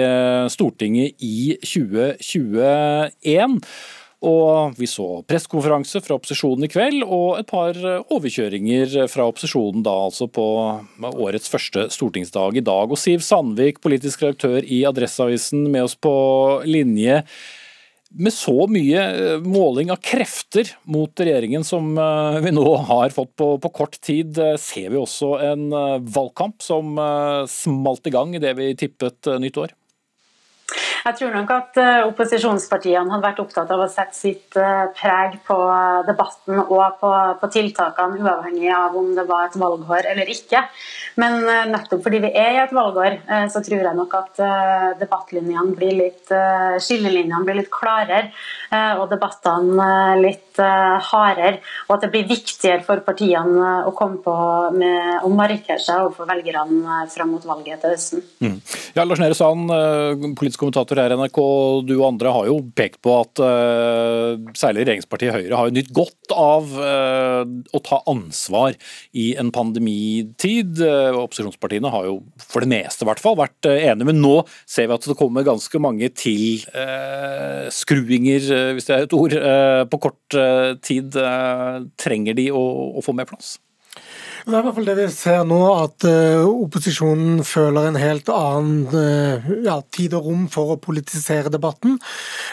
Stortinget 0.53 1.17
i 1.25 1.57
2021. 1.65 3.57
Og 4.21 4.75
vi 4.77 4.85
så 4.85 5.07
pressekonferanse 5.25 5.97
fra 6.05 6.19
opposisjonen 6.19 6.67
i 6.67 6.69
kveld, 6.69 6.99
og 7.07 7.39
et 7.39 7.47
par 7.49 7.73
overkjøringer 8.13 9.07
fra 9.09 9.25
opposisjonen 9.31 9.81
da 9.85 9.95
altså 10.03 10.27
på 10.29 10.45
årets 11.09 11.49
første 11.49 11.87
stortingsdag 11.89 12.59
i 12.61 12.65
dag. 12.67 12.93
Og 12.93 13.01
Siv 13.01 13.25
Sandvik, 13.25 13.81
politisk 13.81 14.21
redaktør 14.21 14.61
i 14.61 14.83
Adresseavisen, 14.85 15.65
med 15.73 15.87
oss 15.87 15.97
på 15.97 16.13
linje. 16.69 17.23
Med 18.11 18.33
så 18.35 18.65
mye 18.67 19.01
eh, 19.01 19.43
måling 19.43 19.91
av 19.93 20.01
krefter 20.03 20.67
mot 20.83 21.19
regjeringen 21.19 21.63
som 21.63 21.93
eh, 21.95 22.39
vi 22.43 22.51
nå 22.51 22.65
har 22.89 23.13
fått 23.15 23.31
på, 23.39 23.53
på 23.63 23.71
kort 23.71 23.95
tid, 24.03 24.35
eh, 24.35 24.57
ser 24.59 24.91
vi 24.91 24.99
også 24.99 25.37
en 25.45 25.69
valgkamp 26.11 26.59
som 26.63 26.99
smalt 27.47 28.09
i 28.09 28.13
gang 28.13 28.35
idet 28.35 28.51
vi 28.59 28.73
tippet 28.75 29.31
nytt 29.39 29.61
år? 29.63 29.75
Jeg 31.01 31.17
tror 31.17 31.31
nok 31.33 31.51
at 31.55 31.77
eh, 31.81 32.03
opposisjonspartiene 32.05 33.09
hadde 33.09 33.25
vært 33.25 33.39
opptatt 33.41 33.71
av 33.73 33.81
å 33.81 33.89
sette 33.89 34.13
sitt 34.13 34.57
eh, 34.59 34.83
preg 34.93 35.39
på 35.47 35.57
debatten 36.05 36.61
og 36.61 36.99
på, 37.01 37.11
på 37.41 37.49
tiltakene, 37.55 38.21
uavhengig 38.21 38.69
av 38.75 38.97
om 38.99 39.09
det 39.17 39.25
var 39.29 39.47
et 39.47 39.57
valgår 39.57 40.11
eller 40.11 40.29
ikke. 40.29 40.61
Men 41.21 41.39
eh, 41.41 41.63
nettopp 41.71 42.05
fordi 42.05 42.21
vi 42.27 42.31
er 42.37 42.51
i 42.53 42.61
et 42.61 42.75
valgår, 42.75 43.17
så 43.51 43.63
tror 43.65 43.81
jeg 43.81 43.97
nok 43.97 44.13
at 44.17 44.39
debattlinjene 44.99 45.75
blir 45.77 45.93
litt 45.97 46.31
skillelinjene 46.81 47.45
blir 47.45 47.57
litt 47.59 47.69
klarere, 47.73 48.31
og 48.99 49.05
debattene 49.11 50.17
litt 50.19 50.59
hardere. 50.59 51.59
Og 51.87 51.95
at 51.95 52.05
det 52.05 52.11
blir 52.13 52.27
viktigere 52.29 52.83
for 52.85 53.03
partiene 53.05 53.73
å 53.87 53.93
komme 53.97 54.21
på 54.23 54.35
med 54.75 55.25
å 55.25 55.31
markere 55.33 55.79
seg 55.81 56.05
overfor 56.05 56.29
velgerne 56.29 57.01
fram 57.11 57.33
mot 57.35 57.45
valget 57.47 57.83
til 57.83 57.95
høsten. 57.95 58.25
Mm. 58.43 58.57
Ja, 58.97 59.05
Lars 59.07 59.21
Nehru 59.21 59.37
Sand, 59.37 59.71
politisk 60.39 60.63
kommentator 60.63 60.90
kommentator 60.91 60.99
her 60.99 61.15
NRK, 61.15 61.39
du 61.87 61.93
og 61.99 62.07
andre 62.09 62.31
har 62.35 62.47
jo 62.49 62.57
pekt 62.75 63.01
på 63.03 63.13
at 63.21 63.39
uh, 63.39 64.35
særlig 64.57 64.85
regjeringspartiet 64.85 65.33
Høyre 65.33 65.57
har 65.57 65.69
jo 65.69 65.75
nytt 65.75 65.91
godt 65.95 66.33
av 66.35 66.67
uh, 66.75 67.43
å 67.47 67.79
ta 67.79 68.01
ansvar 68.11 68.75
i 69.13 69.31
en 69.39 69.51
pandemitid. 69.51 70.81
Uh, 70.81 71.15
opposisjonspartiene 71.23 71.91
har 71.91 72.09
jo 72.09 72.19
for 72.41 72.63
det 72.63 72.71
meste 72.73 73.05
i 73.05 73.09
hvert 73.09 73.23
fall 73.23 73.39
vært 73.39 73.69
enige, 73.71 74.09
men 74.09 74.21
nå 74.21 74.41
ser 74.65 74.89
vi 74.89 74.97
at 74.97 75.07
det 75.07 75.17
kommer 75.19 75.45
ganske 75.47 75.81
mange 75.81 76.09
til 76.15 76.61
skruinger, 77.71 78.43
hvis 78.75 78.87
det 78.87 78.95
er 78.95 79.05
et 79.05 79.15
ord, 79.15 79.35
på 79.91 79.99
kort 80.01 80.37
tid. 80.83 81.17
trenger 82.01 82.37
de 82.37 82.47
å 82.53 83.03
få 83.03 83.15
mer 83.15 83.29
plass? 83.29 83.57
Det 84.41 84.55
er 84.55 84.63
i 84.63 84.65
hvert 84.65 84.73
fall 84.73 84.87
det 84.87 84.95
vi 84.97 85.03
ser 85.13 85.43
nå, 85.45 85.57
at 85.83 86.05
uh, 86.09 86.47
opposisjonen 86.49 87.43
føler 87.45 87.91
en 87.91 87.97
helt 88.01 88.29
annen 88.33 88.87
uh, 88.89 89.49
ja, 89.61 89.75
tid 89.93 90.15
og 90.17 90.25
rom 90.25 90.47
for 90.49 90.73
å 90.73 90.77
politisere 90.81 91.51
debatten. 91.53 91.99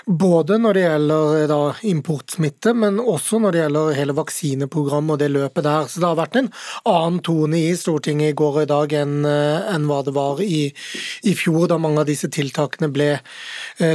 Både 0.04 0.58
når 0.60 0.76
det 0.76 0.82
gjelder 0.82 1.46
da, 1.48 1.60
importsmitte, 1.88 2.74
men 2.76 3.00
også 3.00 3.40
når 3.40 3.56
det 3.56 3.62
gjelder 3.62 3.96
hele 3.96 4.16
vaksineprogrammet 4.18 5.14
og 5.16 5.22
det 5.22 5.30
løpet 5.32 5.64
der. 5.64 5.88
Så 5.88 6.02
det 6.02 6.10
har 6.10 6.18
vært 6.20 6.36
en 6.42 6.50
annen 6.92 7.22
tone 7.24 7.62
i 7.70 7.72
Stortinget 7.78 8.34
i 8.34 8.36
går 8.36 8.60
og 8.60 8.66
i 8.66 8.70
dag 8.74 8.94
enn 8.98 9.16
enn 9.28 9.88
hva 9.88 10.02
det 10.04 10.12
var 10.16 10.42
i, 10.44 10.66
i, 10.68 11.34
fjor, 11.36 11.66
da 11.70 11.78
mange 11.80 12.02
av 12.02 12.08
disse 12.08 12.28
tiltakene 12.32 12.90
ble 12.92 13.08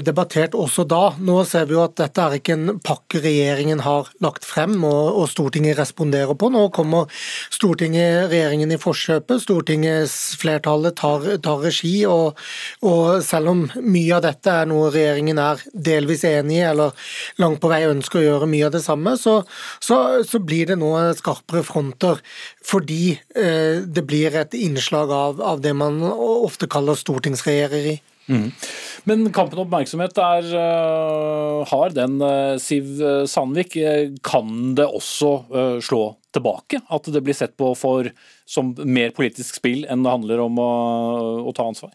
debattert 0.05 0.57
også 0.57 0.85
da. 0.89 1.03
Nå 1.21 1.39
ser 1.49 1.67
vi 1.69 1.77
jo 1.77 1.83
at 1.85 1.95
dette 1.99 2.25
er 2.25 2.37
ikke 2.39 2.57
en 2.57 2.81
pakke 2.83 3.21
regjeringen 3.23 3.83
har 3.85 4.09
lagt 4.23 4.47
frem 4.47 4.75
og, 4.81 5.21
og 5.21 5.29
Stortinget 5.31 5.77
responderer 5.79 6.37
på. 6.39 6.49
Nå 6.53 6.67
kommer 6.75 7.09
Stortinget 7.53 7.82
Stortinget 7.83 8.29
regjeringen 8.31 8.71
i 8.71 8.77
forkjøpet. 8.79 9.41
Stortingets 9.43 10.37
flertallet 10.39 10.95
tar, 10.95 11.25
tar 11.43 11.57
regi. 11.59 12.05
Og, 12.07 12.37
og, 12.79 13.17
selv 13.27 13.51
om 13.51 13.65
mye 13.83 14.13
av 14.15 14.21
dette 14.23 14.53
er 14.61 14.69
noe 14.71 14.87
regjeringen 14.93 15.41
er 15.43 15.59
delvis 15.75 16.23
enig 16.29 16.61
i, 16.61 16.63
eller 16.69 16.95
langt 17.43 17.59
på 17.59 17.67
vei 17.67 17.81
ønsker 17.89 18.21
å 18.21 18.23
gjøre 18.23 18.49
mye 18.53 18.69
av 18.69 18.77
det 18.77 18.85
samme, 18.85 19.17
så, 19.19 19.41
så, 19.83 19.99
så 20.23 20.39
blir 20.39 20.71
det 20.71 20.79
nå 20.79 20.93
skarpere 21.19 21.65
fronter. 21.67 22.23
Fordi 22.63 23.17
eh, 23.35 23.83
det 23.83 24.07
blir 24.07 24.39
et 24.39 24.55
innslag 24.55 25.11
av, 25.11 25.43
av 25.43 25.59
det 25.59 25.75
man 25.75 25.99
ofte 26.07 26.71
kaller 26.71 26.95
stortingsregjereri. 26.95 27.99
Mm. 28.31 28.47
Men 29.11 29.27
kampen 29.35 29.59
om 29.59 29.67
oppmerksomhet 29.67 30.15
er 30.23 30.51
uh, 30.55 31.67
har 31.67 31.91
den, 31.99 32.21
uh, 32.23 32.55
Siv 32.63 32.95
Sandvik. 33.27 33.75
Kan 34.23 34.77
det 34.79 34.87
også 34.87 35.39
uh, 35.51 35.79
slå 35.83 36.13
tilbake? 36.33 36.83
At 36.93 37.09
det 37.13 37.23
blir 37.23 37.37
sett 37.37 37.57
på 37.59 37.73
for, 37.77 38.09
som 38.45 38.73
mer 38.85 39.13
politisk 39.15 39.61
spill 39.61 39.85
enn 39.89 40.05
det 40.05 40.15
handler 40.15 40.45
om 40.47 40.61
å, 40.61 40.71
å 41.47 41.53
ta 41.55 41.67
ansvar? 41.71 41.93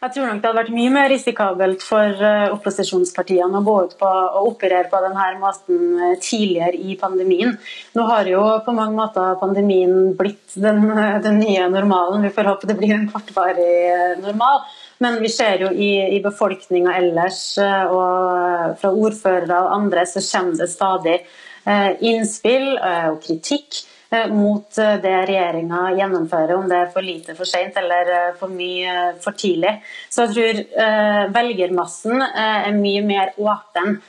Jeg 0.00 0.14
tror 0.14 0.24
nok 0.26 0.38
det 0.40 0.48
hadde 0.48 0.58
vært 0.62 0.72
mye 0.72 0.90
mer 0.94 1.10
risikabelt 1.12 1.82
for 1.84 2.22
opposisjonspartiene 2.56 3.58
å 3.58 3.66
gå 3.66 3.74
ut 3.84 3.92
på 4.00 4.08
og 4.08 4.46
operere 4.54 4.88
på 4.90 5.00
denne 5.04 5.26
måten 5.42 6.16
tidligere 6.24 6.80
i 6.80 6.96
pandemien. 6.98 7.52
Nå 7.94 8.06
har 8.08 8.30
jo 8.30 8.40
på 8.64 8.74
mange 8.74 8.96
måter 8.96 9.36
pandemien 9.42 10.14
blitt 10.16 10.56
den, 10.56 10.86
den 11.26 11.38
nye 11.42 11.68
normalen. 11.68 12.24
Vi 12.24 12.32
får 12.32 12.48
håpe 12.48 12.70
det 12.70 12.78
blir 12.80 12.96
en 12.96 13.10
kortvarig 13.12 14.16
normal. 14.24 14.64
Men 15.00 15.20
vi 15.22 15.28
ser 15.32 15.62
jo 15.64 15.70
i, 15.72 15.92
i 16.16 16.18
befolkninga 16.24 16.92
ellers 16.98 17.44
eh, 17.60 17.84
og 17.88 18.74
fra 18.80 18.90
ordførere 18.92 19.62
og 19.64 19.76
andre 19.78 20.04
så 20.08 20.20
kommer 20.24 20.60
det 20.60 20.68
stadig 20.68 21.14
eh, 21.16 21.38
innspill 21.66 22.76
eh, 22.76 23.08
og 23.12 23.22
kritikk 23.24 23.86
mot 24.34 24.74
det 24.74 25.12
regjeringa 25.28 25.92
gjennomfører, 25.94 26.56
om 26.56 26.64
det 26.66 26.78
er 26.80 26.88
for 26.90 27.06
lite 27.06 27.36
for 27.38 27.46
sent 27.46 27.76
eller 27.78 28.32
for 28.40 28.50
mye 28.50 29.12
for 29.22 29.38
tidlig. 29.38 29.76
Så 30.10 30.24
jeg 30.24 30.32
tror 30.34 31.30
velgermassen 31.36 32.24
er 32.26 32.74
mye 32.74 33.04
mer 33.06 33.30
åpen 33.38 34.00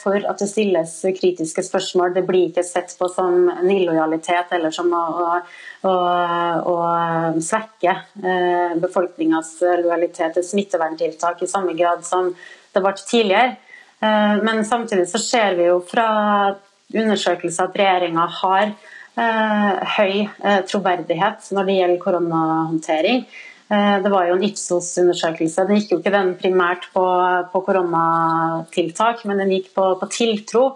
for 0.00 0.26
at 0.26 0.42
det 0.42 0.48
stilles 0.50 0.96
kritiske 1.20 1.62
spørsmål. 1.68 2.16
Det 2.16 2.24
blir 2.26 2.48
ikke 2.48 2.66
sett 2.66 2.96
på 2.98 3.06
som 3.14 3.46
en 3.52 3.70
illojalitet 3.70 4.50
eller 4.58 4.74
som 4.74 4.90
å, 4.90 5.04
å 5.86 5.94
å, 6.64 6.76
svekke 7.42 7.94
eh, 8.22 8.76
befolkningas 8.80 9.56
lojalitet 9.82 10.38
til 10.38 10.46
smitteverntiltak 10.46 11.42
i 11.42 11.50
samme 11.50 11.74
grad 11.76 12.04
som 12.06 12.32
det 12.74 12.82
ble 12.82 12.94
tidligere. 13.00 13.56
Eh, 14.00 14.36
men 14.44 14.64
samtidig 14.64 15.08
så 15.10 15.20
ser 15.22 15.58
vi 15.58 15.68
jo 15.68 15.80
fra 15.88 16.08
undersøkelser 16.94 17.68
at 17.68 17.80
regjeringa 17.80 18.28
har 18.40 18.68
eh, 18.70 19.96
høy 19.96 20.14
troverdighet 20.70 21.50
når 21.54 21.68
det 21.68 21.76
gjelder 21.80 22.04
koronahåndtering. 22.06 23.26
Det 23.74 24.10
var 24.12 24.26
jo 24.28 24.34
en 24.36 24.42
Ipsos-undersøkelse. 24.44 25.64
Den 25.66 25.78
gikk 25.80 25.94
jo 25.94 25.96
ikke 25.98 26.12
den 26.12 26.34
primært 26.38 26.84
på, 26.94 27.04
på 27.50 27.62
koronatiltak, 27.64 29.22
men 29.26 29.40
den 29.40 29.54
gikk 29.56 29.70
på, 29.74 29.86
på 29.98 30.08
tiltro. 30.12 30.66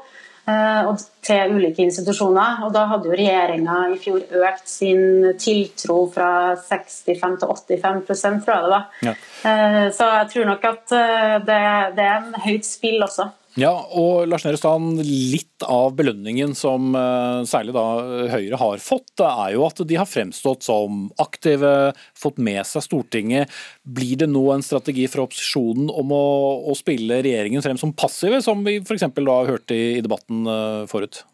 Eh, 0.49 0.91
til 1.29 1.57
ulike 1.59 1.83
institusjoner. 1.85 2.63
Og 2.65 2.73
Da 2.73 2.87
hadde 2.89 3.11
jo 3.11 3.17
regjeringa 3.17 3.77
i 3.93 3.99
fjor 4.01 4.23
økt 4.49 4.69
sin 4.71 5.35
tiltro 5.41 5.99
fra 6.15 6.57
65 6.57 7.67
til 7.69 7.83
85 7.83 8.45
tror 8.45 8.55
jeg 8.55 8.65
det 8.65 8.73
var. 8.73 8.87
Ja. 9.05 9.15
Eh, 9.51 9.91
så 9.93 10.09
jeg 10.15 10.31
tror 10.33 10.49
nok 10.53 10.65
at 10.65 10.97
eh, 10.97 11.35
det, 11.51 11.61
det 11.99 12.07
er 12.07 12.17
en 12.23 12.41
høyt 12.47 12.65
spill 12.65 13.03
også. 13.05 13.29
Ja, 13.59 13.73
og 13.99 14.29
Lars 14.31 14.44
Nehru 14.47 14.59
Sand, 14.61 15.01
litt 15.03 15.64
av 15.66 15.97
belønningen 15.99 16.53
som 16.55 16.92
uh, 16.94 17.42
særlig 17.49 17.73
da 17.75 17.85
Høyre 18.31 18.61
har 18.61 18.83
fått, 18.83 19.18
er 19.25 19.57
jo 19.57 19.64
at 19.66 19.83
de 19.88 19.97
har 19.99 20.07
fremstått 20.07 20.62
som 20.68 21.09
aktive, 21.18 21.73
fått 22.14 22.38
med 22.38 22.62
seg 22.68 22.85
Stortinget. 22.87 23.51
Blir 23.83 24.21
det 24.21 24.29
nå 24.31 24.44
en 24.55 24.62
strategi 24.62 25.09
fra 25.11 25.25
opposisjonen 25.27 25.90
om 25.90 26.14
å, 26.14 26.29
å 26.71 26.77
spille 26.79 27.18
regjeringen 27.25 27.64
frem 27.64 27.81
som 27.81 27.97
passive, 27.99 28.38
som 28.47 28.62
vi 28.62 28.79
f.eks. 28.79 29.09
hørte 29.18 29.75
i, 29.75 29.99
i 29.99 30.07
debatten 30.07 30.47
uh, 30.47 30.87
forut? 30.90 31.25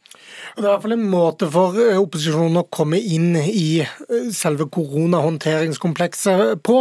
Det 0.54 0.62
er 0.62 0.68
i 0.68 0.70
hvert 0.70 0.82
fall 0.84 0.94
en 0.94 1.08
måte 1.10 1.46
for 1.50 1.74
eh, 1.82 1.96
opposisjonen 1.98 2.60
å 2.60 2.68
komme 2.70 3.00
inn 3.02 3.32
i 3.40 3.80
eh, 3.82 4.26
selve 4.30 4.68
koronahåndteringskomplekset 4.70 6.60
på. 6.62 6.76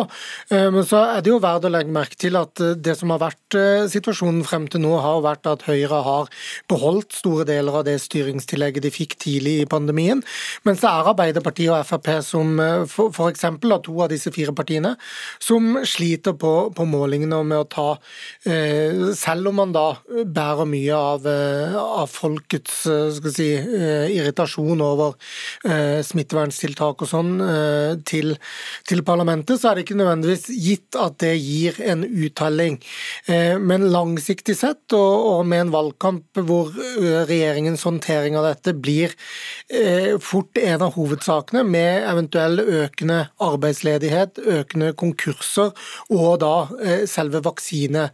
Eh, 0.54 0.68
men 0.70 0.86
så 0.86 1.00
er 1.16 1.24
det 1.26 1.32
jo 1.32 1.40
verdt 1.42 1.66
å 1.66 1.72
legge 1.74 1.96
merke 1.96 2.20
til 2.22 2.38
at 2.38 2.62
det 2.78 2.94
som 3.00 3.10
har 3.16 3.24
vært 3.24 3.58
situasjonen 3.90 4.44
frem 4.46 4.68
til 4.70 4.82
nå, 4.84 4.92
har 5.02 5.24
vært 5.26 5.50
at 5.50 5.66
Høyre 5.66 6.02
har 6.06 6.30
beholdt 6.70 7.18
store 7.18 7.48
deler 7.50 7.80
av 7.80 7.88
det 7.88 7.96
styringstillegget 8.02 8.86
de 8.86 8.92
fikk 8.94 9.16
tidlig 9.22 9.56
i 9.64 9.68
pandemien. 9.70 10.22
Mens 10.68 10.82
det 10.82 10.90
er 10.90 11.10
Arbeiderpartiet 11.10 11.74
og 11.74 11.86
Frp 11.90 12.10
som 12.26 12.58
f.eks. 12.86 13.46
av 13.46 13.82
to 13.86 13.98
av 14.06 14.10
disse 14.14 14.34
fire 14.34 14.54
partiene, 14.58 14.96
som 15.42 15.80
sliter 15.86 16.38
på, 16.38 16.54
på 16.74 16.88
målingene 16.90 17.42
med 17.46 17.64
å 17.64 17.70
ta 17.70 17.90
Selv 19.18 19.50
om 19.50 19.60
man 19.62 19.74
da 19.76 19.86
bærer 20.26 20.70
mye 20.70 20.98
av, 20.98 21.28
av 22.04 22.10
folkets 22.12 22.82
skal 22.84 23.34
si, 23.34 23.52
irritasjon 23.64 24.82
over 24.84 25.16
eh, 25.68 26.02
smitteverntiltak 26.06 27.04
og 27.04 27.10
sånn 27.10 27.34
eh, 27.44 27.94
til, 28.08 28.36
til, 28.88 29.04
parlamentet, 29.06 29.60
så 29.60 29.70
er 29.70 29.76
det 29.80 29.86
ikke 29.86 30.00
nødvendigvis 30.00 30.48
gitt 30.54 30.98
at 31.00 31.18
det 31.24 31.34
gir 31.38 31.78
en 31.84 32.04
uttelling. 32.06 32.80
Men 33.28 33.88
langsiktig 33.92 34.56
sett, 34.58 34.94
og 34.96 35.46
med 35.50 35.66
en 35.66 35.74
valgkamp 35.74 36.40
hvor 36.48 36.72
regjeringens 37.28 37.84
håndtering 37.88 38.38
av 38.40 38.48
dette 38.48 38.74
blir 38.78 39.14
fort 40.24 40.58
en 40.62 40.86
av 40.86 40.94
hovedsakene, 40.96 41.64
med 41.68 42.08
eventuell 42.10 42.62
økende 42.62 43.20
arbeidsledighet, 43.44 44.40
økende 44.60 44.94
konkurser 45.00 45.74
og 46.14 46.40
da 46.44 46.54
selve 47.10 47.44
vaksine, 47.46 48.08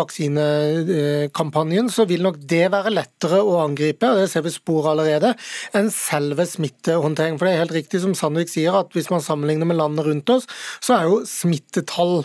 vaksinekampanjen, 0.00 1.90
så 1.92 2.06
vil 2.08 2.24
nok 2.26 2.40
det 2.50 2.66
være 2.72 2.94
lettere 2.94 3.42
å 3.44 3.60
angripe 3.64 4.09
og 4.10 4.20
det 4.20 4.28
ser 4.32 4.44
vi 4.44 4.52
spor 4.54 4.90
allerede, 4.92 5.32
enn 5.76 5.90
selve 5.94 6.46
smittehåndtering. 6.48 7.38
For 7.38 7.46
det 7.46 7.54
er 7.54 7.62
helt 7.64 7.76
riktig 7.76 8.02
som 8.02 8.16
Sandvik 8.18 8.52
sier, 8.52 8.76
at 8.76 8.94
hvis 8.96 9.10
man 9.12 9.24
sammenligner 9.24 9.68
med 9.68 9.78
landene 9.80 10.06
rundt 10.06 10.32
oss, 10.34 10.48
så 10.84 10.96
er 10.96 11.08
jo 11.08 11.20
smittetall 11.28 12.20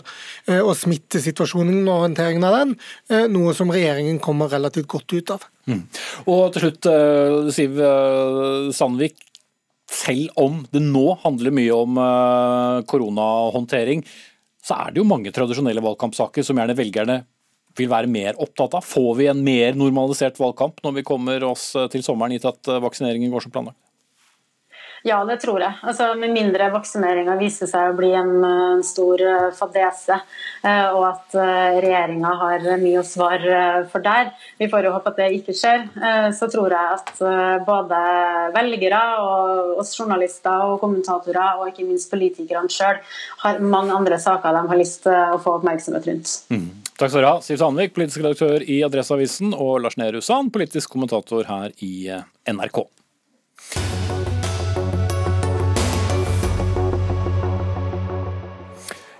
eh, 0.48 0.60
og 0.60 0.74
smittesituasjonen 0.78 1.84
og 1.84 2.06
håndteringen 2.06 2.46
av 2.46 2.58
den 2.60 2.74
eh, 3.10 3.26
noe 3.32 3.54
som 3.56 3.72
regjeringen 3.72 4.20
kommer 4.22 4.52
relativt 4.52 4.90
godt 4.92 5.16
ut 5.16 5.34
av. 5.36 5.46
Mm. 5.66 5.82
Og 6.32 6.42
til 6.54 6.66
slutt, 6.66 6.90
eh, 6.90 7.52
Siv 7.54 7.80
Sandvik. 8.76 9.22
Selv 9.86 10.34
om 10.42 10.64
det 10.74 10.80
nå 10.82 11.04
handler 11.22 11.54
mye 11.54 11.74
om 11.74 11.98
koronahåndtering, 12.90 14.00
så 14.66 14.80
er 14.82 14.90
det 14.90 14.98
jo 14.98 15.06
mange 15.06 15.30
tradisjonelle 15.30 15.84
valgkampsaker 15.84 16.42
som 16.42 16.58
gjerne 16.58 16.74
velgerne 16.74 17.20
vil 17.76 17.90
være 17.92 18.10
mer 18.10 18.38
opptatt 18.42 18.76
av? 18.78 18.86
Får 18.86 19.10
vi 19.20 19.30
en 19.30 19.42
mer 19.46 19.76
normalisert 19.78 20.38
valgkamp 20.40 20.82
når 20.84 21.00
vi 21.00 21.06
kommer 21.06 21.44
oss 21.48 21.70
til 21.92 22.04
sommeren, 22.04 22.36
gitt 22.36 22.48
at 22.48 22.72
vaksineringen 22.82 23.32
går 23.32 23.46
som 23.46 23.54
planlagt? 23.54 23.85
Ja, 25.06 25.20
det 25.28 25.38
tror 25.42 25.62
jeg. 25.62 25.76
Altså, 25.86 26.08
med 26.18 26.34
mindre 26.34 26.68
vaksineringa 26.74 27.36
viser 27.38 27.70
seg 27.70 27.92
å 27.92 27.96
bli 27.98 28.10
en, 28.18 28.32
en 28.42 28.82
stor 28.86 29.22
uh, 29.22 29.48
fadese, 29.54 30.18
uh, 30.64 30.88
og 30.96 31.02
at 31.12 31.36
regjeringa 31.36 32.32
har 32.40 32.66
mye 32.82 33.00
å 33.00 33.06
svare 33.06 33.60
for 33.92 34.02
der, 34.02 34.32
vi 34.58 34.68
får 34.72 34.88
jo 34.88 34.94
håpe 34.96 35.12
at 35.12 35.20
det 35.20 35.28
ikke 35.36 35.54
skjer, 35.56 35.84
så 36.34 36.48
tror 36.50 36.72
jeg 36.72 36.96
at 36.96 37.20
både 37.66 37.98
velgere 38.54 39.00
og 39.22 39.82
oss 39.82 39.92
journalister 39.98 40.64
og 40.64 40.80
kommentatorer, 40.82 41.60
og 41.60 41.70
ikke 41.70 41.86
minst 41.86 42.10
politikerne 42.10 42.72
sjøl, 42.72 42.98
har 43.44 43.62
mange 43.62 43.94
andre 43.94 44.18
saker 44.22 44.56
de 44.56 44.64
har 44.72 44.80
lyst 44.80 45.04
til 45.06 45.36
å 45.36 45.40
få 45.42 45.58
oppmerksomhet 45.60 46.10
rundt. 46.10 46.34
Mm. 46.50 46.68
Takk 46.96 47.10
skal 47.12 47.20
dere 47.20 47.30
ha, 47.34 47.40
Siv 47.44 47.58
Sandvik, 47.60 47.92
politisk 47.92 48.22
redaktør 48.22 48.62
i 48.64 48.78
Adresseavisen, 48.86 49.50
og 49.52 49.82
Lars 49.84 49.98
Nehru 50.00 50.22
Sand, 50.24 50.48
politisk 50.54 50.94
kommentator 50.94 51.44
her 51.44 51.74
i 51.84 52.08
eh, 52.08 52.24
NRK. 52.48 52.86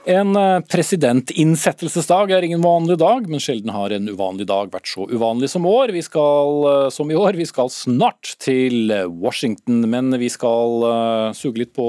En 0.07 0.37
eh, 0.39 0.61
presidentinnsettelsesdag 0.71 2.31
er 2.31 2.45
ingen 2.47 2.63
vanlig 2.63 2.95
dag, 3.03 3.25
men 3.27 3.43
sjelden 3.43 3.73
har 3.75 3.91
en 3.91 4.07
uvanlig 4.07 4.47
dag 4.47 4.71
vært 4.71 4.87
så 4.93 5.09
uvanlig 5.11 5.51
som, 5.51 5.67
år. 5.67 5.91
Vi 5.97 6.03
skal, 6.07 6.61
eh, 6.71 6.89
som 6.95 7.11
i 7.11 7.17
år. 7.19 7.35
Vi 7.35 7.47
skal 7.51 7.73
snart 7.75 8.37
til 8.39 8.95
Washington, 9.19 9.83
men 9.91 10.15
vi 10.21 10.31
skal 10.31 11.35
suge 11.35 11.65
litt 11.65 11.75
på 11.75 11.89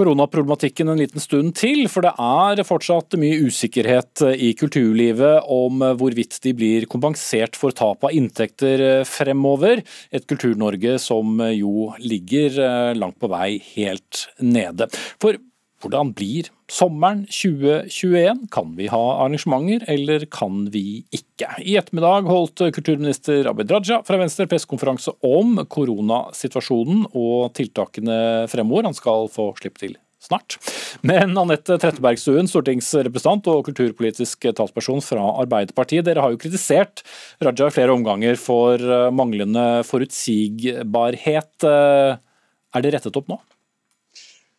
koronaproblematikken 0.00 0.88
en 0.88 1.00
liten 1.00 1.20
stund 1.20 1.54
til, 1.58 1.84
for 1.90 2.06
det 2.06 2.12
er 2.14 2.62
fortsatt 2.64 3.16
mye 3.20 3.42
usikkerhet 3.50 4.22
i 4.38 4.52
kulturlivet 4.58 5.50
om 5.50 5.82
hvorvidt 6.00 6.38
de 6.46 6.54
blir 6.56 6.86
kompensert 6.90 7.58
for 7.58 7.74
tap 7.76 8.06
av 8.06 8.14
inntekter 8.16 9.02
fremover. 9.08 9.84
Et 10.14 10.24
Kultur-Norge 10.30 10.96
som 11.02 11.42
jo 11.52 11.90
ligger 12.00 12.60
eh, 12.64 12.96
langt 12.96 13.20
på 13.20 13.28
vei 13.28 13.58
helt 13.74 14.26
nede. 14.40 14.88
For 15.20 15.36
hvordan 15.80 16.12
blir 16.16 16.50
sommeren 16.70 17.22
2021? 17.30 18.46
Kan 18.52 18.74
vi 18.76 18.88
ha 18.92 19.00
arrangementer, 19.24 19.86
eller 19.90 20.26
kan 20.32 20.66
vi 20.72 21.02
ikke? 21.14 21.48
I 21.64 21.78
ettermiddag 21.80 22.28
holdt 22.28 22.62
kulturminister 22.76 23.48
Abid 23.50 23.72
Raja 23.72 24.02
fra 24.06 24.20
Venstre 24.20 24.46
pressekonferanse 24.50 25.16
om 25.26 25.56
koronasituasjonen 25.72 27.08
og 27.16 27.50
tiltakene 27.56 28.46
fremover. 28.52 28.90
Han 28.90 28.96
skal 28.96 29.28
få 29.32 29.50
slippe 29.60 29.82
til 29.82 29.96
snart. 30.20 30.58
Men 31.06 31.32
Anette 31.40 31.78
Trettebergstuen, 31.80 32.48
stortingsrepresentant 32.50 33.48
og 33.48 33.64
kulturpolitisk 33.70 34.50
talsperson 34.56 35.00
fra 35.04 35.24
Arbeiderpartiet, 35.40 36.04
dere 36.04 36.20
har 36.20 36.34
jo 36.34 36.40
kritisert 36.42 37.00
Raja 37.40 37.70
i 37.70 37.74
flere 37.74 37.96
omganger 37.96 38.36
for 38.40 38.84
manglende 39.16 39.80
forutsigbarhet. 39.88 41.64
Er 41.64 42.84
det 42.84 42.92
rettet 42.98 43.16
opp 43.16 43.32
nå? 43.32 43.40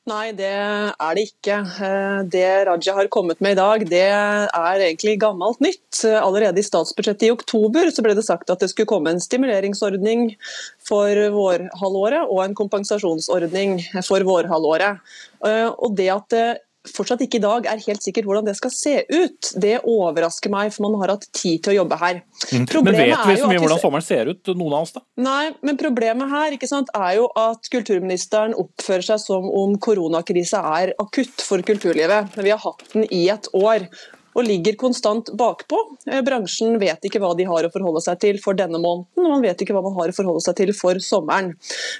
Nei, 0.09 0.31
det 0.33 0.49
er 0.49 1.13
det 1.13 1.27
ikke. 1.27 1.59
Eh, 1.85 2.21
det 2.33 2.45
Raja 2.65 2.95
har 2.97 3.09
kommet 3.13 3.37
med 3.37 3.53
i 3.53 3.59
dag, 3.59 3.83
det 3.85 4.07
er 4.09 4.81
egentlig 4.81 5.19
gammelt 5.21 5.61
nytt. 5.61 5.99
Allerede 6.17 6.57
i 6.57 6.65
statsbudsjettet 6.65 7.27
i 7.27 7.33
oktober 7.35 7.91
så 7.93 8.01
ble 8.01 8.15
det 8.17 8.25
sagt 8.25 8.49
at 8.49 8.63
det 8.63 8.71
skulle 8.71 8.89
komme 8.89 9.13
en 9.13 9.21
stimuleringsordning 9.21 10.31
for 10.89 11.21
vårhalvåret 11.35 12.25
og 12.25 12.41
en 12.47 12.57
kompensasjonsordning 12.57 13.77
for 14.07 14.25
vårhalvåret. 14.25 15.05
Eh, 15.45 15.69
og 15.69 15.93
det 15.99 16.09
at 16.15 16.27
det 16.33 16.47
fortsatt 16.89 17.21
ikke 17.25 17.39
i 17.39 17.43
dag 17.43 17.67
er 17.69 17.81
helt 17.85 18.03
sikkert 18.03 18.27
hvordan 18.27 18.47
det 18.47 18.55
skal 18.57 18.73
se 18.73 18.93
ut. 19.11 19.51
Det 19.61 19.77
overrasker 19.87 20.53
meg, 20.53 20.71
for 20.73 20.87
man 20.87 20.97
har 21.01 21.15
hatt 21.15 21.27
tid 21.35 21.61
til 21.63 21.73
å 21.73 21.77
jobbe 21.81 21.99
her. 22.01 22.21
Problemet 22.69 22.97
Men 22.97 23.11
vet 23.11 23.27
vi 23.29 23.37
så 23.41 23.49
mye 23.51 23.61
hvordan 23.61 23.81
sommeren 23.83 24.05
ser 24.05 24.31
ut, 24.31 24.53
noen 24.55 24.77
av 24.77 24.87
oss 24.87 24.95
da? 24.97 25.03
Nei, 25.21 25.51
men 25.65 25.79
problemet 25.81 26.31
her 26.31 26.57
sant, 26.69 26.91
er 26.95 27.17
jo 27.19 27.27
at 27.39 27.67
kulturministeren 27.73 28.55
oppfører 28.57 29.05
seg 29.11 29.21
som 29.23 29.47
om 29.49 29.75
koronakrisa 29.81 30.63
er 30.79 30.95
akutt 31.01 31.43
for 31.45 31.63
kulturlivet. 31.65 32.33
Men 32.37 32.47
vi 32.47 32.53
har 32.53 32.61
hatt 32.63 32.85
den 32.93 33.07
i 33.09 33.25
et 33.33 33.49
år 33.57 33.87
og 34.35 34.47
ligger 34.47 34.77
konstant 34.79 35.31
bakpå. 35.37 35.79
Eh, 36.07 36.21
bransjen 36.25 36.77
vet 36.81 37.07
ikke 37.07 37.21
hva 37.23 37.33
de 37.37 37.47
har 37.49 37.67
å 37.67 37.73
forholde 37.73 38.03
seg 38.03 38.21
til 38.23 38.41
for 38.43 38.57
denne 38.57 38.79
måneden, 38.81 39.09
og 39.19 39.33
man 39.35 39.45
vet 39.45 39.63
ikke 39.63 39.75
hva 39.77 39.85
man 39.85 39.97
har 39.99 40.11
å 40.11 40.17
forholde 40.17 40.43
seg 40.45 40.59
til 40.61 40.75
for 40.77 41.01
sommeren. 41.03 41.55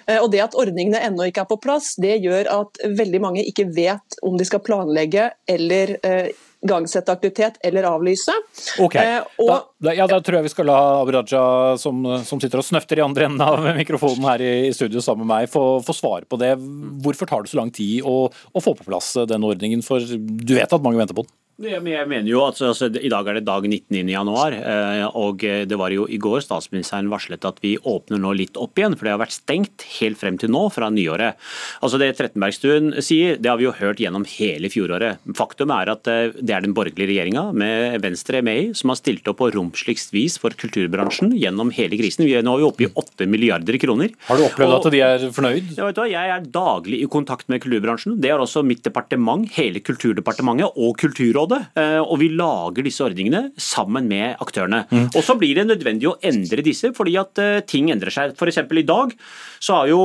Eh, 0.08 0.20
og 0.20 0.32
Det 0.32 0.44
at 0.44 0.56
ordningene 0.58 1.02
ennå 1.04 1.28
ikke 1.30 1.46
er 1.46 1.52
på 1.52 1.60
plass, 1.62 1.96
det 2.02 2.22
gjør 2.24 2.48
at 2.52 2.86
veldig 2.88 3.20
mange 3.24 3.44
ikke 3.48 3.68
vet 3.76 4.22
om 4.24 4.40
de 4.40 4.48
skal 4.48 4.64
planlegge 4.64 5.32
eller 5.50 5.98
eh, 6.08 6.32
igangsette 6.62 7.10
aktivitet 7.12 7.58
eller 7.66 7.88
avlyse. 7.90 8.34
Ok, 8.80 8.96
og, 9.42 9.52
da, 9.82 9.96
ja, 9.98 10.06
da 10.10 10.20
tror 10.22 10.38
jeg 10.38 10.46
vi 10.46 10.54
skal 10.54 10.70
la 10.70 10.78
Abiraja, 11.02 11.44
som, 11.82 12.04
som, 12.28 12.42
sitter 12.42 12.62
og 12.62 12.68
snøfter 12.68 13.02
i 13.02 13.06
andre 13.06 13.28
enden 13.28 13.42
av 13.42 13.66
mikrofonen 13.82 14.28
her 14.30 14.46
i, 14.46 14.54
i 14.70 14.74
studio 14.78 15.02
sammen 15.02 15.26
med 15.26 15.34
meg, 15.34 15.52
få, 15.52 15.82
få 15.86 15.96
svare 15.98 16.30
på 16.30 16.40
det. 16.42 16.54
Hvorfor 17.02 17.30
tar 17.30 17.44
det 17.44 17.54
så 17.54 17.60
lang 17.60 17.74
tid 17.74 18.06
å, 18.06 18.28
å 18.30 18.64
få 18.64 18.76
på 18.78 18.88
plass 18.88 19.16
den 19.30 19.48
ordningen? 19.48 19.82
For 19.86 20.06
du 20.06 20.54
vet 20.54 20.70
at 20.70 20.86
mange 20.86 21.02
venter 21.02 21.18
på 21.18 21.26
den? 21.26 21.34
Jeg 21.62 21.82
mener 21.84 22.26
jo 22.26 22.42
at 22.48 22.58
altså, 22.66 22.88
I 22.90 23.10
dag 23.12 23.28
er 23.30 23.38
det 23.38 23.46
dag 23.46 23.66
19. 23.68 24.10
januar, 24.10 24.56
eh, 24.56 25.04
og 25.18 25.44
det 25.44 25.78
var 25.78 25.94
jo 25.94 26.08
i 26.10 26.18
går 26.22 26.42
statsministeren 26.42 27.10
varslet 27.12 27.46
at 27.46 27.60
vi 27.62 27.76
åpner 27.78 28.22
nå 28.22 28.34
litt 28.38 28.58
opp 28.58 28.80
igjen. 28.80 28.96
For 28.98 29.06
det 29.06 29.14
har 29.14 29.22
vært 29.22 29.36
stengt 29.36 29.86
helt 30.00 30.18
frem 30.18 30.40
til 30.42 30.52
nå, 30.54 30.64
fra 30.74 30.90
nyåret. 30.94 31.38
Altså 31.86 32.00
Det 32.02 32.10
Trettenbergstuen 32.18 32.96
sier, 33.04 33.38
det 33.38 33.52
har 33.52 33.60
vi 33.62 33.68
jo 33.68 33.76
hørt 33.78 34.02
gjennom 34.02 34.26
hele 34.26 34.72
fjoråret. 34.74 35.22
Faktum 35.38 35.74
er 35.76 35.94
at 35.94 36.10
eh, 36.10 36.34
det 36.40 36.56
er 36.56 36.66
den 36.66 36.76
borgerlige 36.78 37.12
regjeringa 37.12 37.48
med 37.54 38.02
Venstre 38.04 38.42
med 38.46 38.62
i, 38.62 38.66
som 38.78 38.94
har 38.94 39.00
stilt 39.00 39.30
opp 39.30 39.42
på 39.42 39.52
romsligst 39.54 40.16
vis 40.16 40.40
for 40.42 40.56
kulturbransjen 40.58 41.36
gjennom 41.38 41.74
hele 41.76 42.00
krisen. 42.00 42.26
Vi 42.26 42.36
er 42.38 42.46
nå 42.46 42.58
oppe 42.66 42.88
i 42.88 42.92
8 42.92 43.30
milliarder 43.30 43.78
kroner. 43.82 44.14
Har 44.28 44.42
du 44.42 44.48
opplevd 44.48 44.76
og, 44.76 44.80
at 44.80 44.96
de 44.96 45.04
er 45.06 45.28
fornøyd? 45.34 45.76
Ja, 45.78 45.86
vet 45.88 46.02
du, 46.02 46.04
jeg 46.10 46.34
er 46.36 46.50
daglig 46.58 47.04
i 47.04 47.10
kontakt 47.12 47.50
med 47.54 47.62
kulturbransjen. 47.64 48.18
Det 48.22 48.34
har 48.34 48.42
også 48.42 48.66
mitt 48.66 48.84
departement, 48.86 49.46
hele 49.58 49.82
Kulturdepartementet 49.82 50.78
og 50.80 50.98
Kulturrådet 51.02 51.51
det. 51.54 51.62
Og 52.02 52.18
vi 52.22 52.32
lager 52.34 52.86
disse 52.86 53.04
ordningene 53.06 53.50
sammen 53.60 54.10
med 54.10 54.40
aktørene. 54.42 54.84
Mm. 54.90 55.08
Og 55.12 55.22
så 55.26 55.36
blir 55.40 55.60
det 55.60 55.68
nødvendig 55.70 56.10
å 56.10 56.18
endre 56.26 56.66
disse 56.66 56.94
fordi 56.98 57.18
at 57.22 57.42
ting 57.70 57.92
endrer 57.94 58.14
seg. 58.14 58.36
F.eks. 58.36 58.62
i 58.64 58.88
dag 58.88 59.16
så 59.60 59.82
har 59.82 59.92
jo 59.92 60.04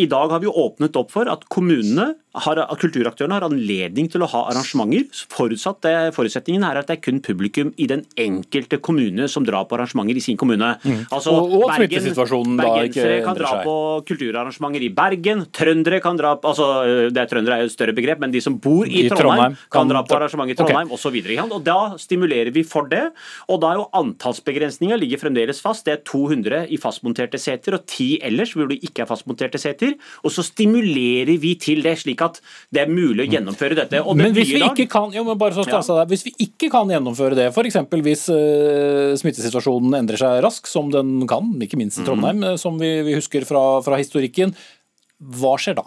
i 0.00 0.06
dag 0.08 0.30
har 0.32 0.40
vi 0.40 0.48
åpnet 0.48 0.96
opp 0.96 1.12
for 1.12 1.28
at 1.28 1.44
kommunene 1.52 2.12
har, 2.32 2.60
kulturaktørene 2.80 3.36
har 3.36 3.44
anledning 3.44 4.08
til 4.12 4.24
å 4.24 4.28
ha 4.32 4.46
arrangementer. 4.52 5.04
Forutsatt 5.32 5.82
det, 5.84 5.94
Forutsetningen 6.16 6.64
er 6.64 6.80
at 6.80 6.88
det 6.88 6.96
er 6.96 7.02
kun 7.04 7.20
publikum 7.24 7.72
i 7.76 7.88
den 7.90 8.06
enkelte 8.20 8.78
kommune 8.80 9.28
som 9.28 9.44
drar 9.44 9.66
på 9.68 9.76
arrangementer 9.76 10.16
i 10.16 10.24
sin 10.24 10.38
kommune. 10.40 10.72
Mm. 10.80 11.02
Altså, 11.12 11.34
og, 11.36 11.52
og 11.58 11.66
Bergen, 11.68 12.56
Bergensere 12.56 13.18
kan 13.26 13.36
dra 13.36 13.52
på 13.66 13.76
kulturarrangementer 14.08 14.86
i 14.86 14.90
Bergen. 14.96 15.44
Trøndere 15.52 16.00
kan 16.04 16.20
dra 16.20 16.34
altså, 16.38 16.70
det 17.12 17.20
er 17.20 17.30
Trøndere 17.32 17.58
er 17.58 17.66
jo 17.66 17.72
et 17.72 17.76
større 17.76 17.96
begrep, 17.96 18.22
men 18.22 18.32
de 18.32 18.40
som 18.44 18.56
bor 18.56 18.88
i, 18.88 19.04
I 19.04 19.12
Trondheim, 19.12 19.52
Trondheim, 19.52 19.58
kan, 19.76 19.92
dra 19.92 20.02
på 20.08 20.16
arrangementer 20.16 20.56
i 20.56 20.60
Trondheim 20.62 20.92
okay. 20.92 21.12
osv. 21.12 21.52
Og 21.52 21.60
da 21.68 21.78
stimulerer 22.00 22.52
vi 22.54 22.64
for 22.64 22.88
det. 22.88 23.04
Og 23.52 23.60
da 23.62 23.74
er 23.74 23.82
jo 23.82 23.86
antallsbegrensninga 24.00 24.96
ligger 25.00 25.20
fremdeles 25.26 25.60
fast. 25.64 25.84
Det 25.84 25.98
er 25.98 26.02
200 26.08 26.64
i 26.72 26.80
fastmonterte 26.80 27.40
seter 27.40 27.76
og 27.76 27.84
10 27.84 28.22
ellers 28.24 28.56
hvor 28.56 28.72
det 28.72 28.80
ikke 28.80 29.04
er 29.04 29.10
fastmonterte 29.10 29.60
seter. 29.60 29.98
Og 30.24 30.32
så 30.32 30.44
stimulerer 30.46 31.36
vi 31.42 31.54
til 31.60 31.84
det. 31.84 31.98
slik 32.00 32.21
at 32.24 32.40
det 32.72 32.84
er 32.84 32.92
mulig 32.92 33.24
å 33.24 33.28
mm. 33.28 33.34
gjennomføre 33.36 33.78
dette. 33.78 34.02
men 34.18 34.36
hvis 34.36 34.52
vi, 34.54 34.62
ikke 34.64 34.88
kan, 34.90 35.12
jo, 35.14 35.24
ja. 35.32 36.04
hvis 36.10 36.26
vi 36.28 36.34
ikke 36.46 36.70
kan 36.72 36.90
gjennomføre 36.92 37.38
det, 37.38 37.48
f.eks. 37.52 37.80
hvis 38.08 38.26
uh, 38.32 39.14
smittesituasjonen 39.20 39.98
endrer 40.02 40.20
seg 40.20 40.42
raskt, 40.44 40.70
som 40.70 40.92
den 40.92 41.26
kan, 41.30 41.52
ikke 41.62 41.80
minst 41.80 42.00
i 42.00 42.04
mm. 42.04 42.08
Trondheim, 42.08 42.44
mm. 42.44 42.60
som 42.62 42.78
vi, 42.80 42.94
vi 43.06 43.18
husker 43.18 43.46
fra, 43.48 43.64
fra 43.84 44.00
historikken, 44.00 44.54
hva 45.22 45.54
skjer 45.60 45.76
da? 45.78 45.84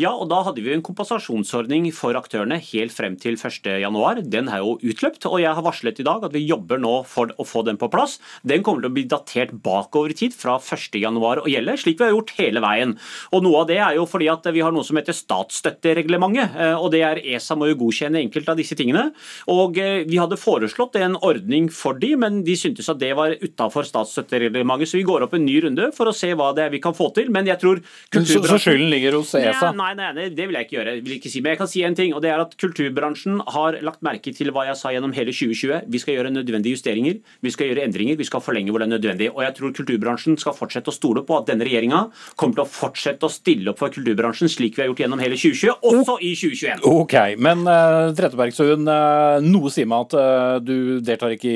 Ja, 0.00 0.14
og 0.16 0.30
Da 0.32 0.40
hadde 0.46 0.62
vi 0.64 0.72
en 0.72 0.84
kompensasjonsordning 0.84 1.90
for 1.92 2.16
aktørene 2.16 2.56
helt 2.70 2.94
frem 2.94 3.16
til 3.20 3.36
1.1. 3.36 4.22
Den 4.30 4.48
er 4.48 4.62
jo 4.62 4.78
utløpt, 4.80 5.26
og 5.28 5.40
jeg 5.42 5.52
har 5.54 5.64
varslet 5.64 6.00
i 6.00 6.06
dag 6.06 6.24
at 6.24 6.32
vi 6.32 6.46
jobber 6.46 6.80
nå 6.80 6.94
for 7.08 7.32
å 7.36 7.44
få 7.44 7.64
den 7.66 7.76
på 7.80 7.90
plass. 7.92 8.18
Den 8.46 8.64
kommer 8.64 8.84
til 8.84 8.90
å 8.90 8.96
bli 8.96 9.04
datert 9.08 9.52
bakover 9.52 10.14
i 10.14 10.16
tid, 10.16 10.36
fra 10.36 10.56
1.1 10.58 11.18
og 11.18 11.48
gjelde, 11.50 11.76
slik 11.80 11.98
vi 11.98 12.06
har 12.06 12.14
gjort 12.14 12.34
hele 12.38 12.62
veien. 12.64 12.94
Og 13.32 13.44
Noe 13.44 13.62
av 13.62 13.68
det 13.70 13.78
er 13.82 13.98
jo 13.98 14.06
fordi 14.08 14.28
at 14.32 14.46
vi 14.54 14.62
har 14.64 14.72
noe 14.74 14.86
som 14.86 14.98
heter 14.98 15.16
statsstøttereglementet, 15.16 16.56
eh, 16.56 16.76
og 16.78 16.92
det 16.94 17.02
er 17.04 17.22
ESA 17.22 17.56
må 17.58 17.68
jo 17.70 17.78
godkjenne 17.84 18.20
enkelte 18.22 18.54
av 18.54 18.60
disse 18.60 18.76
tingene. 18.78 19.08
Og 19.52 19.78
eh, 19.80 20.04
Vi 20.08 20.20
hadde 20.20 20.40
foreslått 20.40 20.96
en 21.00 21.18
ordning 21.24 21.68
for 21.72 21.98
de, 21.98 22.14
men 22.20 22.42
de 22.46 22.56
syntes 22.58 22.88
at 22.88 23.00
det 23.02 23.12
var 23.18 23.36
utafor 23.42 23.86
statsstøttereglementet, 23.88 24.92
så 24.92 25.00
vi 25.00 25.06
går 25.08 25.26
opp 25.26 25.36
en 25.36 25.44
ny 25.44 25.58
runde 25.66 25.90
for 25.96 26.08
å 26.08 26.16
se 26.16 26.32
hva 26.32 26.52
det 26.56 26.66
er 26.66 26.74
vi 26.74 26.82
kan 26.82 26.96
få 26.96 27.10
til. 27.16 27.32
Men 27.34 27.48
jeg 27.48 27.60
tror 27.62 27.82
kulturbransjen 28.14 28.77
skylden 28.78 28.90
ligger 28.92 29.16
hos 29.18 29.34
ESA? 29.34 29.72
Nei, 29.76 29.92
nei, 29.98 30.10
nei, 30.14 30.28
det 30.34 30.46
vil 30.48 30.56
jeg 30.56 30.66
ikke 30.66 30.76
gjøre. 30.78 30.94
Jeg 30.96 31.04
vil 31.06 31.16
ikke 31.16 31.32
si. 31.32 31.42
Men 31.42 31.54
jeg 31.54 31.60
kan 31.60 31.70
si 31.70 31.82
en 31.86 31.96
ting, 31.98 32.14
og 32.14 32.22
det 32.24 32.30
er 32.30 32.42
at 32.42 32.54
kulturbransjen 32.60 33.40
har 33.54 33.78
lagt 33.84 34.04
merke 34.06 34.32
til 34.34 34.52
hva 34.54 34.66
jeg 34.68 34.78
sa 34.78 34.92
gjennom 34.94 35.14
hele 35.16 35.34
2020. 35.34 35.88
Vi 35.90 36.02
skal 36.02 36.18
gjøre 36.18 36.32
nødvendige 36.34 36.78
justeringer, 36.78 37.18
vi 37.44 37.54
skal 37.54 37.70
gjøre 37.70 37.86
endringer, 37.88 38.18
vi 38.18 38.28
skal 38.28 38.44
forlenge 38.44 38.72
hvor 38.72 38.82
det 38.82 38.88
er 38.88 38.94
nødvendig. 38.94 39.30
Og 39.34 39.42
jeg 39.44 39.56
tror 39.58 39.74
kulturbransjen 39.80 40.38
skal 40.40 40.56
fortsette 40.56 40.92
å 40.92 40.96
stole 40.96 41.24
på 41.26 41.40
at 41.40 41.50
denne 41.50 41.66
regjeringa 41.66 42.04
kommer 42.38 42.60
til 42.60 42.66
å 42.66 42.70
fortsette 42.70 43.28
å 43.28 43.32
stille 43.32 43.72
opp 43.72 43.82
for 43.82 43.94
kulturbransjen 43.94 44.50
slik 44.52 44.78
vi 44.78 44.84
har 44.84 44.92
gjort 44.92 45.04
gjennom 45.04 45.22
hele 45.22 45.38
2020, 45.38 45.78
også 45.92 46.18
i 46.22 46.32
2021. 46.38 46.86
Ok, 46.88 47.16
men 47.42 47.66
uh, 47.68 48.14
Trettebergstuen, 48.16 48.88
uh, 48.88 49.38
noe 49.44 49.72
sier 49.74 49.88
meg 49.88 50.08
at 50.08 50.18
uh, 50.18 50.56
du 50.62 50.98
deltar 51.04 51.34
ikke 51.34 51.54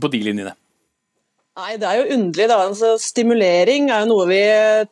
på 0.00 0.12
de 0.12 0.24
linjene? 0.26 0.56
Nei, 1.56 1.78
Det 1.80 1.88
er 1.88 2.02
jo 2.02 2.14
underlig. 2.14 2.48
da. 2.48 2.56
Altså, 2.68 2.88
stimulering 3.00 3.88
er 3.88 4.04
jo 4.04 4.10
noe 4.10 4.26
vi 4.28 4.40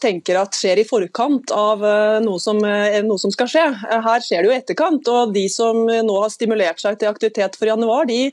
tenker 0.01 0.39
at 0.41 0.57
skjer 0.57 0.81
i 0.81 0.89
forkant 0.89 1.53
av 1.53 1.85
eh, 1.85 2.21
noe 2.25 2.41
som, 2.41 2.57
eh, 2.65 3.03
noe 3.05 3.21
som, 3.21 3.33
skal 3.35 3.51
skje. 3.53 3.65
Her 3.85 4.25
skjer 4.25 4.43
det 4.43 4.49
jo 4.49 4.57
etterkant. 4.57 5.09
og 5.13 5.35
De 5.35 5.45
som 5.53 5.85
nå 5.85 6.21
har 6.23 6.33
stimulert 6.33 6.81
seg 6.81 6.97
til 6.99 7.13
aktivitet 7.13 7.59
for 7.61 7.69
januar, 7.69 8.09
de 8.09 8.31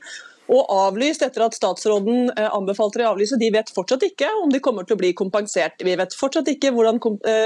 og 0.52 0.66
avlyst 0.68 1.22
etter 1.22 1.44
at 1.44 1.54
statsråden 1.56 2.32
eh, 2.32 2.48
anbefalte 2.48 3.04
å 3.04 3.12
avlyse, 3.12 3.36
de 3.40 3.52
vet 3.52 3.68
fortsatt 3.72 4.02
ikke 4.08 4.28
om 4.40 4.48
de 4.52 4.60
kommer 4.64 4.88
til 4.88 4.96
å 4.96 5.02
bli 5.04 5.12
kompensert. 5.12 5.84
Vi 5.84 5.96
vet 6.00 6.16
fortsatt 6.16 6.48
ikke 6.48 6.72
hvordan 6.72 7.00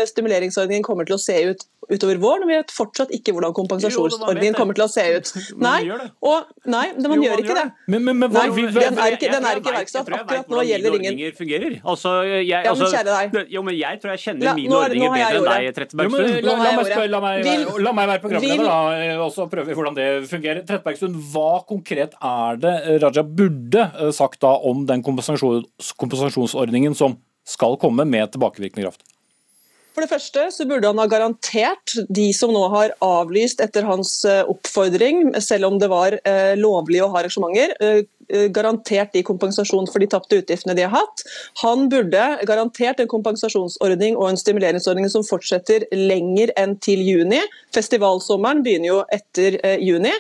stimuleringsordningen 0.06 0.86
kommer 0.86 1.06
til 1.06 1.18
å 1.18 1.22
se 1.22 1.42
ut 1.50 1.66
utover 1.92 2.18
våren. 2.22 2.48
Vi 2.48 2.56
vet 2.58 2.72
fortsatt 2.74 3.12
ikke 3.14 3.34
hvordan 3.36 3.54
kompensasjonsordningen 3.56 4.56
kommer 4.58 4.76
til 4.76 4.86
å 4.86 4.88
se 4.90 5.04
ut. 5.16 5.32
Nei, 5.66 5.80
og, 6.24 6.48
nei 6.68 6.84
man 6.98 7.22
gjør 7.22 7.42
ikke 7.42 7.56
det. 7.56 7.66
Men, 7.92 8.04
men, 8.04 8.18
men, 8.20 8.32
nei, 8.34 8.46
den 8.74 8.98
er 9.00 9.16
ikke, 9.16 9.30
den 9.32 9.46
er 9.48 9.60
ikke 9.60 9.72
iverksatt. 9.72 10.10
Akkurat 10.16 10.50
nå 10.50 10.64
gjelder 10.66 10.96
ingen 10.98 11.78
altså, 11.86 12.12
jeg, 12.26 12.46
ja, 12.50 12.74
men 12.74 12.92
kjære 12.92 13.06
deg. 13.08 13.38
Jo, 13.52 13.62
men 13.66 13.76
jeg 13.78 14.00
tror 14.02 14.14
jeg 14.14 14.24
kjenner 14.24 14.58
mine 14.58 14.78
ordninger 14.80 15.14
bedre 15.14 15.40
enn 15.40 15.48
deg, 15.50 15.70
Trettebergstuen. 15.78 16.46
La, 16.46 16.56
la, 16.60 17.06
la, 17.16 17.22
meg, 17.24 17.72
la 17.86 17.94
meg 17.96 18.10
være 18.12 18.24
programleder, 18.24 18.66
da, 18.66 19.16
og 19.24 19.32
så 19.34 19.48
prøver 19.52 19.70
vi 19.70 19.78
hvordan 19.78 19.98
det 19.98 20.08
fungerer. 20.30 20.62
Trettebergstuen, 20.66 21.16
hva 21.32 21.50
konkret 21.68 22.16
er 22.20 22.62
det 22.62 22.74
Raja 23.02 23.24
burde 23.26 23.88
eh, 23.88 24.12
sagt 24.16 24.42
da 24.44 24.56
om 24.66 24.86
den 24.88 25.04
kompensasjonsordningen 25.06 26.96
som 26.98 27.18
skal 27.46 27.78
komme 27.80 28.06
med 28.08 28.34
tilbakevirkende 28.34 28.88
kraft? 28.88 29.06
For 29.96 30.04
det 30.04 30.10
første 30.10 30.42
så 30.52 30.66
burde 30.68 30.90
han 30.90 30.98
ha 31.00 31.06
garantert 31.08 31.94
de 32.12 32.26
som 32.36 32.50
nå 32.52 32.66
har 32.68 32.92
avlyst 33.00 33.62
etter 33.64 33.86
hans 33.88 34.10
eh, 34.28 34.42
oppfordring, 34.44 35.30
selv 35.40 35.70
om 35.70 35.78
det 35.80 35.88
var 35.88 36.18
eh, 36.20 36.52
lovlig 36.60 37.00
å 37.00 37.06
ha 37.14 37.22
arrangementer, 37.22 37.72
eh, 37.80 38.44
garantert 38.52 39.14
de 39.16 39.22
kompensasjon 39.24 39.88
for 39.88 40.04
de 40.04 40.10
tapte 40.12 40.36
utgiftene 40.42 40.76
de 40.76 40.84
har 40.84 40.92
hatt. 40.92 41.24
Han 41.62 41.86
burde 41.88 42.26
garantert 42.44 43.00
en 43.00 43.08
kompensasjonsordning 43.08 44.18
og 44.20 44.34
en 44.34 44.40
stimuleringsordning 44.42 45.08
som 45.14 45.24
fortsetter 45.24 45.88
lenger 45.96 46.52
enn 46.60 46.76
til 46.84 47.00
juni. 47.00 47.40
Festivalsommeren 47.72 48.60
begynner 48.66 48.92
jo 48.92 49.00
etter 49.16 49.56
juni. 49.80 50.12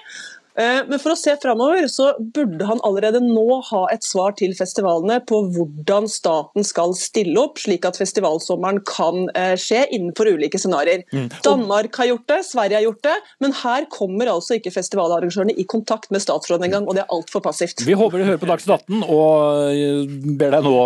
Eh, 0.56 0.82
men 0.88 1.00
for 1.00 1.12
å 1.12 1.18
se 1.18 1.34
framover, 1.40 1.84
så 1.92 2.10
burde 2.18 2.66
han 2.68 2.80
allerede 2.86 3.20
nå 3.20 3.60
ha 3.68 3.82
et 3.92 4.04
svar 4.06 4.34
til 4.38 4.54
festivalene 4.56 5.18
på 5.28 5.42
hvordan 5.52 6.08
staten 6.08 6.64
skal 6.66 6.94
stille 6.96 7.36
opp, 7.42 7.60
slik 7.60 7.84
at 7.88 7.98
festivalsommeren 8.00 8.80
kan 8.88 9.28
eh, 9.36 9.54
skje 9.60 9.84
innenfor 9.92 10.30
ulike 10.32 10.60
scenarioer. 10.60 11.04
Mm. 11.12 11.28
Danmark 11.44 11.98
har 12.00 12.10
gjort 12.12 12.26
det, 12.32 12.40
Sverige 12.48 12.80
har 12.80 12.86
gjort 12.86 13.02
det, 13.04 13.16
men 13.44 13.56
her 13.60 13.88
kommer 13.92 14.32
altså 14.32 14.56
ikke 14.56 14.72
festivalarrangørene 14.74 15.56
i 15.56 15.66
kontakt 15.68 16.08
med 16.14 16.24
statsråden 16.24 16.68
engang, 16.70 16.88
og 16.88 16.96
det 16.96 17.04
er 17.04 17.12
altfor 17.12 17.44
passivt. 17.44 17.84
Vi 17.86 17.96
håper 17.98 18.22
du 18.22 18.28
hører 18.30 18.40
på 18.40 18.48
Dagsnytt 18.48 18.88
18 18.88 19.04
og 19.04 19.76
eh, 19.76 20.16
ber 20.40 20.56
deg 20.56 20.66
nå 20.66 20.76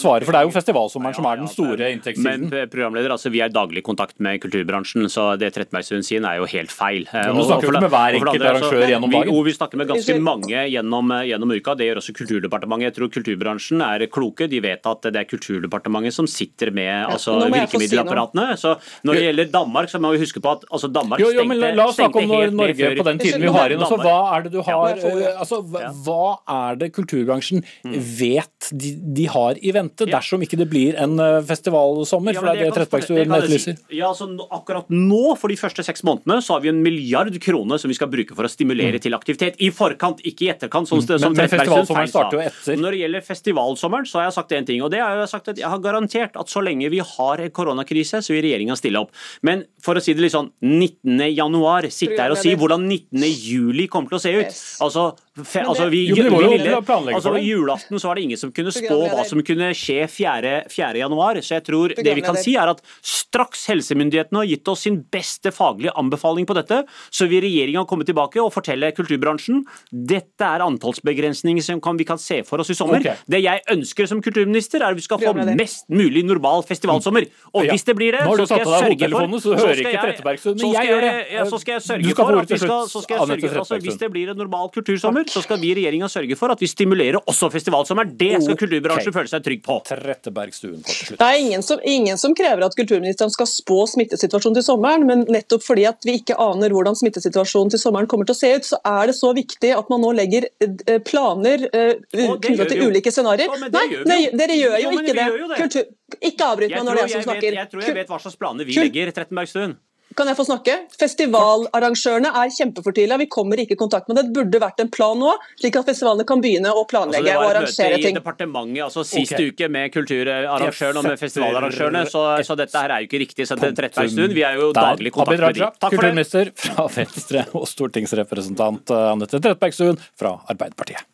svare, 0.00 0.26
for 0.26 0.34
det 0.34 0.42
er 0.42 0.48
jo 0.48 0.56
festivalsommeren 0.56 1.16
som 1.16 1.30
er 1.30 1.42
den 1.42 1.52
store 1.52 1.92
inntektssiden. 1.94 2.48
Men 2.50 2.70
programleder, 2.72 3.14
altså 3.14 3.30
vi 3.30 3.44
er 3.44 3.52
i 3.52 3.54
daglig 3.54 3.84
kontakt 3.86 4.18
med 4.22 4.42
kulturbransjen, 4.42 5.06
så 5.12 5.30
det 5.38 5.52
Trettebergstuen 5.54 6.02
sier 6.06 6.24
er 6.24 6.40
jo 6.40 6.48
helt 6.50 6.72
feil. 6.72 7.06
Men 7.12 7.38
du 7.38 7.44
snakker 7.46 7.68
jo 7.68 7.74
ikke 7.74 7.86
med 7.86 7.94
hver 7.94 8.18
enkelt 8.18 8.46
arrangør 8.50 8.86
gjennom 8.88 9.03
gjennom 9.04 9.26
dagen? 9.26 9.34
Vi, 9.34 9.50
vi 9.50 9.56
snakker 9.56 9.80
med 9.80 9.90
ganske 9.90 10.16
mange 10.20 10.64
gjennom, 10.72 11.12
gjennom, 11.28 11.54
uka. 11.54 11.74
Det 11.78 11.88
gjør 11.88 12.00
også 12.00 12.14
Kulturdepartementet. 12.14 12.88
Jeg 12.88 12.96
tror 12.98 13.10
kulturbransjen 13.14 13.84
er 13.84 14.06
kloke. 14.12 14.48
De 14.50 14.60
vet 14.64 14.88
at 14.90 15.08
det 15.10 15.22
er 15.22 15.28
Kulturdepartementet 15.28 16.16
som 16.16 16.28
sitter 16.30 16.72
med 16.74 16.92
altså, 17.10 17.36
virkemiddelapparatene. 17.52 18.46
Så 18.60 18.76
når 19.06 19.18
det 19.18 19.24
gjelder 19.28 19.50
Danmark, 19.54 19.90
så 19.92 20.00
må 20.02 20.14
vi 20.14 20.22
huske 20.22 20.42
på 20.44 20.54
at 20.56 20.66
altså, 20.70 20.90
Danmark 20.92 21.22
jo, 21.22 21.30
jo, 21.34 21.46
men 21.48 21.62
La 21.64 21.88
oss 21.88 21.98
snakke 21.98 22.22
om 22.22 22.56
Norge 22.58 22.90
på 22.98 23.06
den 23.08 23.20
tiden 23.22 23.44
vi 23.44 23.52
har 23.54 23.74
inn. 23.74 23.82
Altså, 23.84 23.98
hva 24.00 24.18
er 24.36 24.46
det 24.46 24.54
du 24.54 24.60
har 24.64 25.00
altså, 25.34 25.60
Hva 26.04 26.26
er 26.56 26.80
det 26.80 26.90
kulturbransjen 26.94 27.64
mm. 27.64 27.96
vet 28.18 28.70
de, 28.72 28.94
de 29.16 29.28
har 29.30 29.58
i 29.60 29.74
vente, 29.74 30.08
dersom 30.08 30.44
ikke 30.44 30.58
det 30.60 30.68
blir 30.70 30.98
en 31.00 31.18
eh, 31.20 31.40
festivalsommer? 31.46 32.36
For 32.38 32.48
det 32.48 32.54
er 32.54 32.70
det 32.70 32.76
Trettebergstuen 32.78 33.22
etterlyser. 33.24 33.78
Ja, 33.92 34.10
altså, 34.12 34.28
akkurat 34.54 34.90
nå, 34.92 35.34
for 35.40 35.52
de 35.52 35.58
første 35.60 35.84
seks 35.86 36.04
månedene, 36.06 36.40
så 36.44 36.56
har 36.56 36.64
vi 36.64 36.72
en 36.72 36.82
milliard 36.84 37.34
kroner 37.42 37.80
som 37.80 37.92
vi 37.92 37.98
skal 37.98 38.10
bruke 38.12 38.36
for 38.36 38.46
å 38.46 38.52
stimulere 38.52 38.93
til 39.02 39.16
aktivitet. 39.16 39.58
I 39.62 39.70
forkant, 39.74 40.22
ikke 40.26 40.46
i 40.46 40.50
etterkant. 40.52 40.88
Som, 40.90 41.00
mm. 41.02 41.18
som 41.18 41.34
men, 41.34 41.40
men 41.42 41.50
festivalsommeren 41.52 42.10
starter 42.10 42.38
jo 42.38 42.44
etter. 42.44 42.80
Når 42.80 42.96
det 42.96 43.02
gjelder 43.02 43.26
festivalsommeren, 43.28 44.08
så 44.10 44.20
har 44.20 44.28
jeg 44.28 44.36
sagt 44.38 44.54
én 44.58 44.68
ting. 44.68 44.82
og 44.84 44.92
det 44.94 45.02
har 45.02 45.18
jo 45.18 45.26
sagt 45.30 45.52
at 45.52 45.58
Jeg 45.58 45.70
har 45.70 45.82
garantert 45.82 46.36
at 46.40 46.52
så 46.52 46.62
lenge 46.64 46.90
vi 46.92 47.00
har 47.00 47.42
en 47.42 47.54
koronakrise, 47.54 48.22
så 48.22 48.34
vil 48.34 48.44
regjeringa 48.46 48.76
stille 48.78 49.02
opp. 49.04 49.14
Men 49.42 49.64
for 49.84 49.98
å 49.98 50.02
si 50.02 50.14
det 50.16 50.24
litt 50.24 50.34
sånn 50.34 50.50
19. 50.64 51.20
januar, 51.34 51.86
sitte 51.92 52.16
her 52.16 52.32
og 52.32 52.40
si 52.40 52.54
hvordan 52.56 52.86
19. 52.88 53.26
juli 53.28 53.86
kommer 53.92 54.14
til 54.14 54.18
å 54.18 54.22
se 54.22 54.32
ut. 54.32 54.58
Altså, 54.84 55.04
fe, 55.42 55.64
altså 55.64 55.88
vi, 55.92 56.04
jo, 56.08 56.16
vi 56.16 56.30
ville, 56.54 56.78
altså 56.78 57.34
Julaften 57.42 58.00
så 58.00 58.08
var 58.08 58.18
det 58.18 58.24
ingen 58.28 58.40
som 58.40 58.52
kunne 58.54 58.72
spå 58.74 58.98
hva 59.12 59.26
som 59.28 59.42
kunne 59.44 59.72
skje 59.76 60.06
4. 60.08 60.54
4. 60.72 61.02
januar. 61.02 61.40
Så 61.44 61.58
jeg 61.58 61.66
tror 61.68 61.94
det 61.98 62.16
vi 62.16 62.24
kan 62.24 62.38
si 62.40 62.56
er 62.60 62.72
at 62.72 62.80
straks 63.04 63.66
helsemyndighetene 63.72 64.40
har 64.40 64.48
gitt 64.48 64.72
oss 64.72 64.86
sin 64.86 65.00
beste 65.12 65.52
faglige 65.54 65.94
anbefaling 66.00 66.48
på 66.48 66.56
dette, 66.56 66.82
så 67.12 67.28
vil 67.30 67.44
regjeringa 67.44 67.84
komme 67.90 68.06
tilbake 68.08 68.40
og 68.42 68.52
fortelle 68.54 68.92
kulturbransjen. 68.96 69.64
Dette 69.92 70.48
er 70.48 70.64
antallsbegrensninger 70.64 71.66
som 71.66 71.82
kan, 71.84 71.98
vi 72.00 72.08
kan 72.08 72.20
se 72.20 72.40
for 72.46 72.62
oss 72.62 72.72
i 72.72 72.78
sommer. 72.78 73.02
Okay. 73.02 73.20
Det 73.28 73.42
jeg 73.44 73.64
ønsker 73.74 74.08
som 74.08 74.22
kulturminister, 74.24 74.80
er 74.80 74.94
at 74.94 74.98
vi 75.00 75.04
skal 75.04 75.20
få 75.20 75.34
mest 75.58 75.90
mulig 75.92 76.24
normal 76.24 76.64
festivalsommer. 76.64 77.28
Og 77.52 77.68
hvis 77.68 77.84
det 77.84 77.98
blir 77.98 78.16
det, 78.16 78.24
så 78.24 78.48
skal 78.48 78.64
jeg 78.64 78.72
sørge 78.72 79.12
for 79.12 79.42
så 79.44 79.73
hører 79.74 79.90
ikke 79.90 80.04
Trettebergstuen, 80.04 80.56
men 80.60 80.72
jeg 80.74 80.90
gjør 80.90 81.04
det. 81.04 81.12
Så 81.50 81.60
skal 81.62 81.74
jeg 81.74 81.84
sørge 81.84 82.14
for 82.18 82.38
at 82.40 82.52
vi 82.54 82.58
skal, 82.60 82.84
så 82.90 83.02
skal 83.04 83.16
jeg 83.16 83.28
sørge 83.30 83.50
for, 83.50 83.62
altså, 83.64 83.78
Hvis 83.84 83.98
det 84.00 84.10
blir 84.14 84.32
en 84.32 84.38
normal 84.38 84.70
kultursommer, 84.74 85.28
så 85.30 85.42
skal 85.44 85.60
vi 85.62 85.72
i 85.72 85.76
regjeringa 85.78 86.08
sørge 86.12 86.38
for 86.38 86.54
at 86.54 86.62
vi 86.62 86.68
stimulerer 86.70 87.18
også 87.20 87.50
festivalsommer. 87.54 88.08
Det 88.24 88.30
skal 88.44 88.58
kulturbransjen 88.60 89.16
føle 89.16 89.32
seg 89.32 89.44
trygg 89.46 89.64
på. 89.66 89.78
Trettebergstuen, 89.88 90.80
kort 90.82 91.00
til 91.00 91.10
slutt. 91.10 91.20
Det 91.22 91.30
er 91.30 91.40
ingen 91.42 91.66
som, 91.66 91.82
ingen 91.96 92.20
som 92.20 92.36
krever 92.38 92.66
at 92.66 92.78
kulturministeren 92.78 93.32
skal 93.34 93.50
spå 93.50 93.80
smittesituasjonen 93.94 94.60
til 94.60 94.66
sommeren, 94.66 95.06
men 95.08 95.26
nettopp 95.32 95.66
fordi 95.66 95.88
at 95.90 96.06
vi 96.06 96.18
ikke 96.20 96.38
aner 96.40 96.74
hvordan 96.74 96.98
smittesituasjonen 96.98 97.74
til 97.74 97.82
sommeren 97.82 98.10
kommer 98.10 98.28
til 98.28 98.36
å 98.36 98.40
se 98.40 98.52
ut, 98.54 98.70
så 98.74 98.80
er 98.94 99.10
det 99.10 99.18
så 99.18 99.32
viktig 99.36 99.74
at 99.74 99.90
man 99.92 100.04
nå 100.04 100.14
legger 100.16 100.48
eh, 100.62 101.00
planer 101.04 101.68
knyttet 102.14 102.70
til 102.70 102.86
ulike 102.88 103.12
scenarioer. 103.14 103.68
Nei, 103.72 103.86
nei, 104.08 104.20
dere 104.36 104.56
gjør 104.58 104.78
jo, 104.78 104.90
jo 104.90 105.02
ikke 105.02 105.16
det. 105.16 105.28
det. 105.54 105.60
Kultur... 105.64 105.92
Ikke 106.20 106.46
avbryt 106.46 106.70
meg 106.74 106.84
når 106.84 106.98
det 106.98 107.02
er 107.02 107.08
jeg 107.08 107.16
som 107.16 107.26
snakker. 107.30 107.58
jeg 107.58 107.72
tror 107.72 107.84
jeg 107.86 107.98
vet 108.02 108.12
hva 108.12 108.20
slags 108.22 108.38
planer 108.40 108.68
vi 108.68 108.76
legger, 108.76 109.12
Trettenbergstuen. 109.16 109.76
Kan 110.14 110.28
jeg 110.30 110.36
få 110.38 110.44
snakke? 110.46 110.74
Festivalarrangørene 110.94 112.30
er 112.38 112.50
kjempefortvila. 112.54 113.16
Vi 113.18 113.26
kommer 113.32 113.58
ikke 113.58 113.74
i 113.74 113.78
kontakt 113.78 114.06
med 114.06 114.18
det. 114.18 114.26
Det 114.28 114.36
burde 114.36 114.60
vært 114.62 114.82
en 114.84 114.90
plan 114.92 115.18
nå, 115.18 115.32
slik 115.58 115.78
at 115.80 115.88
festivalene 115.88 116.26
kan 116.28 116.42
begynne 116.44 116.70
å 116.70 116.84
planlegge 116.90 117.32
altså, 117.32 117.40
og 117.40 117.50
arrangere 117.50 117.72
ting. 117.72 117.80
Det 117.80 117.88
var 117.88 117.96
et 117.96 118.04
møte 118.04 118.12
i 118.12 118.18
departementet 118.20 118.84
altså 118.84 119.04
siste 119.08 119.40
okay. 119.40 119.50
uke 119.50 119.70
med 119.74 119.94
kulturarrangøren 119.96 121.00
og 121.00 121.08
med 121.08 121.18
festivalarrangørene, 121.24 122.04
så, 122.12 122.22
så, 122.46 122.58
dette 122.60 122.84
her 122.84 122.94
er 122.94 123.02
jo 123.02 123.10
ikke 123.10 123.22
riktig. 123.24 123.48
Så 123.50 123.58
Trettebergstuen, 123.58 124.36
vi 124.36 124.46
er 124.46 124.60
jo 124.60 124.70
daglig 124.76 125.10
i 125.10 125.16
kontakt 125.16 125.40
med 125.40 125.58
dem. 125.58 125.64
Takk 125.64 125.88
for 125.88 125.88
det. 125.88 125.96
Kulturminister 125.96 126.52
fra 126.62 126.86
Venstre 127.00 127.48
og 127.58 127.66
stortingsrepresentant 127.72 128.94
eh, 128.94 129.10
Anette 129.16 129.40
Trettebergstuen 129.40 129.98
fra 130.20 130.36
Arbeiderpartiet. 130.52 131.08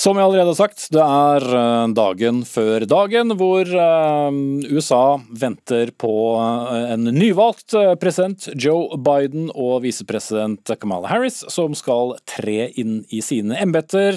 Som 0.00 0.16
jeg 0.16 0.24
allerede 0.24 0.48
har 0.48 0.56
sagt, 0.56 0.86
det 0.94 1.02
er 1.04 1.44
eh, 1.44 1.90
dagen 1.92 2.38
før 2.48 2.86
dagen 2.88 3.34
hvor 3.36 3.68
eh, 3.68 4.38
USA 4.72 5.18
venter 5.42 5.90
på 6.00 6.12
eh, 6.40 6.94
en 6.94 7.10
nyvalgt 7.12 7.76
president 8.00 8.46
Joe 8.54 8.96
Biden 8.96 9.50
og 9.52 9.82
visepresident 9.84 10.72
Kamala 10.80 11.10
Harris, 11.10 11.42
som 11.52 11.76
skal 11.76 12.14
tre 12.24 12.70
inn 12.80 13.02
i 13.12 13.20
sine 13.20 13.58
embeter 13.60 14.16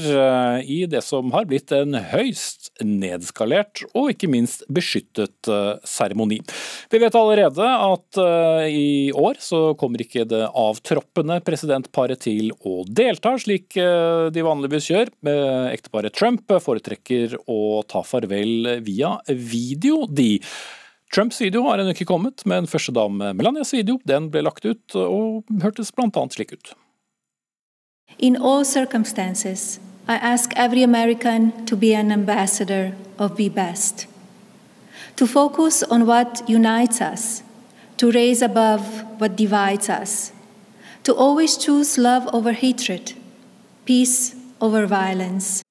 i 0.63 0.85
det 0.87 1.03
som 1.03 1.35
har 1.35 1.49
blitt 1.51 1.75
en 1.75 1.99
høyst 2.13 2.62
nedskalert 2.85 3.83
og 3.93 4.11
ikke 4.13 4.29
minst 4.31 4.65
beskyttet 4.73 5.49
seremoni. 5.87 6.39
Vi 6.91 7.01
vet 7.01 7.17
allerede 7.17 7.67
at 7.67 8.19
i 8.69 9.11
år 9.15 9.39
så 9.43 9.61
kommer 9.79 10.03
ikke 10.03 10.25
det 10.29 10.43
avtroppende 10.47 11.39
presidentparet 11.45 12.23
til 12.25 12.53
å 12.63 12.81
delta, 12.87 13.35
slik 13.41 13.75
de 13.75 14.45
vanligvis 14.45 14.91
gjør 14.91 15.11
ekteparet 15.73 16.15
Trump 16.15 16.53
foretrekker 16.63 17.37
å 17.49 17.81
ta 17.89 18.03
farvel 18.05 18.79
via 18.85 19.15
video, 19.27 20.03
de. 20.07 20.37
Trumps 21.13 21.41
video 21.41 21.61
har 21.67 21.77
ennå 21.77 21.93
ikke 21.93 22.09
kommet, 22.09 22.41
men 22.49 22.65
første 22.69 22.93
dame 22.95 23.33
Melanias 23.37 23.73
video 23.75 23.99
den 24.09 24.31
ble 24.33 24.41
lagt 24.47 24.65
ut 24.65 24.95
og 24.97 25.51
hørtes 25.61 25.93
bl.a. 25.93 26.09
slik 26.33 26.55
ut. 26.55 26.73
In 28.17 28.37
all 28.37 28.65
circumstances, 28.65 29.79
I 30.07 30.15
ask 30.15 30.51
every 30.55 30.83
American 30.83 31.65
to 31.65 31.77
be 31.77 31.93
an 31.93 32.11
ambassador 32.11 32.93
of 33.17 33.37
Be 33.37 33.47
Best. 33.47 34.05
To 35.15 35.25
focus 35.25 35.81
on 35.83 36.05
what 36.05 36.43
unites 36.47 36.99
us, 37.01 37.41
to 37.97 38.11
raise 38.11 38.41
above 38.41 39.19
what 39.19 39.37
divides 39.37 39.89
us, 39.89 40.33
to 41.03 41.13
always 41.13 41.55
choose 41.55 41.97
love 41.97 42.27
over 42.33 42.51
hatred, 42.51 43.13
peace 43.85 44.35
over 44.59 44.85
violence, 44.85 45.62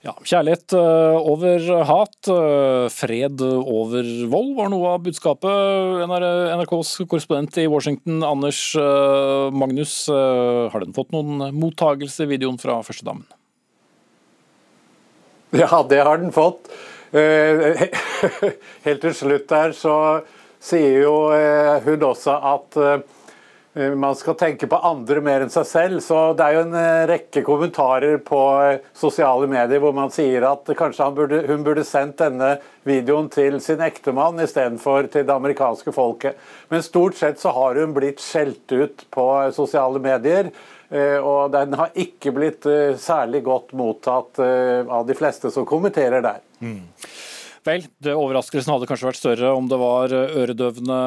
ja, 0.00 0.14
Kjærlighet 0.24 0.72
eh, 0.72 1.16
over 1.28 1.66
hat, 1.84 2.28
eh, 2.32 2.86
fred 2.88 3.42
over 3.44 4.06
vold 4.32 4.54
var 4.56 4.70
noe 4.72 4.94
av 4.94 5.02
budskapet. 5.04 6.06
NRKs 6.08 6.94
korrespondent 7.04 7.58
i 7.60 7.66
Washington, 7.68 8.22
Anders 8.24 8.62
eh, 8.80 9.50
Magnus, 9.52 9.92
har 10.08 10.80
den 10.80 10.96
fått 10.96 11.12
noen 11.12 11.50
mottagelse, 11.52 12.24
videoen 12.30 12.56
fra 12.60 12.78
førstedamen? 12.86 13.26
Ja, 15.52 15.82
det 15.90 16.00
har 16.06 16.22
den 16.22 16.32
fått. 16.32 16.72
Helt 18.86 19.04
til 19.04 19.16
slutt 19.18 19.48
der 19.50 19.74
så 19.76 19.94
sier 20.62 21.00
jo 21.02 21.14
hun 21.84 22.04
også 22.06 22.36
at 22.54 22.78
man 23.72 24.16
skal 24.18 24.34
tenke 24.34 24.66
på 24.66 24.78
andre 24.82 25.20
mer 25.22 25.44
enn 25.44 25.52
seg 25.52 25.66
selv. 25.68 26.00
Så 26.02 26.18
det 26.34 26.46
er 26.46 26.56
jo 26.56 26.62
en 26.64 26.74
eh, 26.74 27.04
rekke 27.10 27.42
kommentarer 27.46 28.18
på 28.26 28.40
eh, 28.64 28.80
sosiale 28.98 29.46
medier 29.50 29.82
hvor 29.82 29.94
man 29.94 30.10
sier 30.10 30.46
at 30.48 30.72
kanskje 30.78 31.06
burde, 31.14 31.44
hun 31.46 31.62
burde 31.66 31.86
sendt 31.86 32.18
denne 32.18 32.56
videoen 32.88 33.30
til 33.30 33.60
sin 33.62 33.82
ektemann 33.84 34.42
istedenfor 34.42 35.06
til 35.12 35.28
det 35.28 35.36
amerikanske 35.36 35.94
folket. 35.94 36.40
Men 36.72 36.82
stort 36.82 37.20
sett 37.20 37.38
så 37.38 37.54
har 37.54 37.78
hun 37.78 37.94
blitt 37.94 38.22
skjelt 38.24 38.74
ut 38.74 39.06
på 39.14 39.30
sosiale 39.54 40.02
medier. 40.02 40.50
Og 40.90 41.52
den 41.54 41.76
har 41.78 41.92
ikke 42.02 42.32
blitt 42.34 42.66
særlig 42.98 43.44
godt 43.46 43.76
mottatt 43.78 44.40
av 44.42 45.04
de 45.06 45.14
fleste 45.14 45.52
som 45.54 45.62
kommenterer 45.68 46.24
der. 46.24 46.40
Mm. 46.58 46.80
Vel, 47.66 47.82
det 48.00 48.14
overraskelsen 48.16 48.72
hadde 48.72 48.86
kanskje 48.88 49.08
vært 49.10 49.18
større 49.18 49.50
om 49.52 49.66
det 49.68 49.76
var 49.80 50.12
øredøvende 50.14 51.00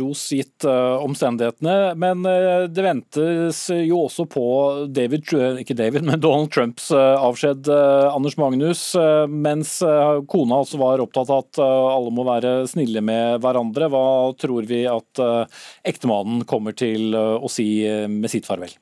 ros 0.00 0.22
gitt 0.32 0.64
uh, 0.64 0.96
omstendighetene. 1.04 1.74
Men 2.00 2.24
uh, 2.24 2.64
det 2.72 2.86
ventes 2.86 3.60
jo 3.74 3.98
også 4.06 4.24
på 4.32 4.44
David, 4.96 5.28
ikke 5.60 5.76
David, 5.76 6.06
men 6.08 6.22
Donald 6.22 6.52
Trumps 6.54 6.88
avskjed, 6.94 7.68
Anders 7.68 8.38
Magnus. 8.40 8.86
mens 9.28 9.76
kona 10.30 10.60
også 10.62 10.80
var 10.80 11.02
opptatt 11.04 11.32
av 11.32 11.44
at 11.44 11.60
alle 11.64 12.12
må 12.14 12.24
være 12.26 12.54
snille 12.70 13.02
med 13.04 13.42
hverandre. 13.44 13.90
Hva 13.92 14.06
tror 14.40 14.68
vi 14.68 14.84
at 14.88 15.24
ektemannen 15.84 16.46
kommer 16.48 16.76
til 16.76 17.14
å 17.14 17.50
si 17.52 17.68
med 18.08 18.32
sitt 18.32 18.48
farvel? 18.48 18.72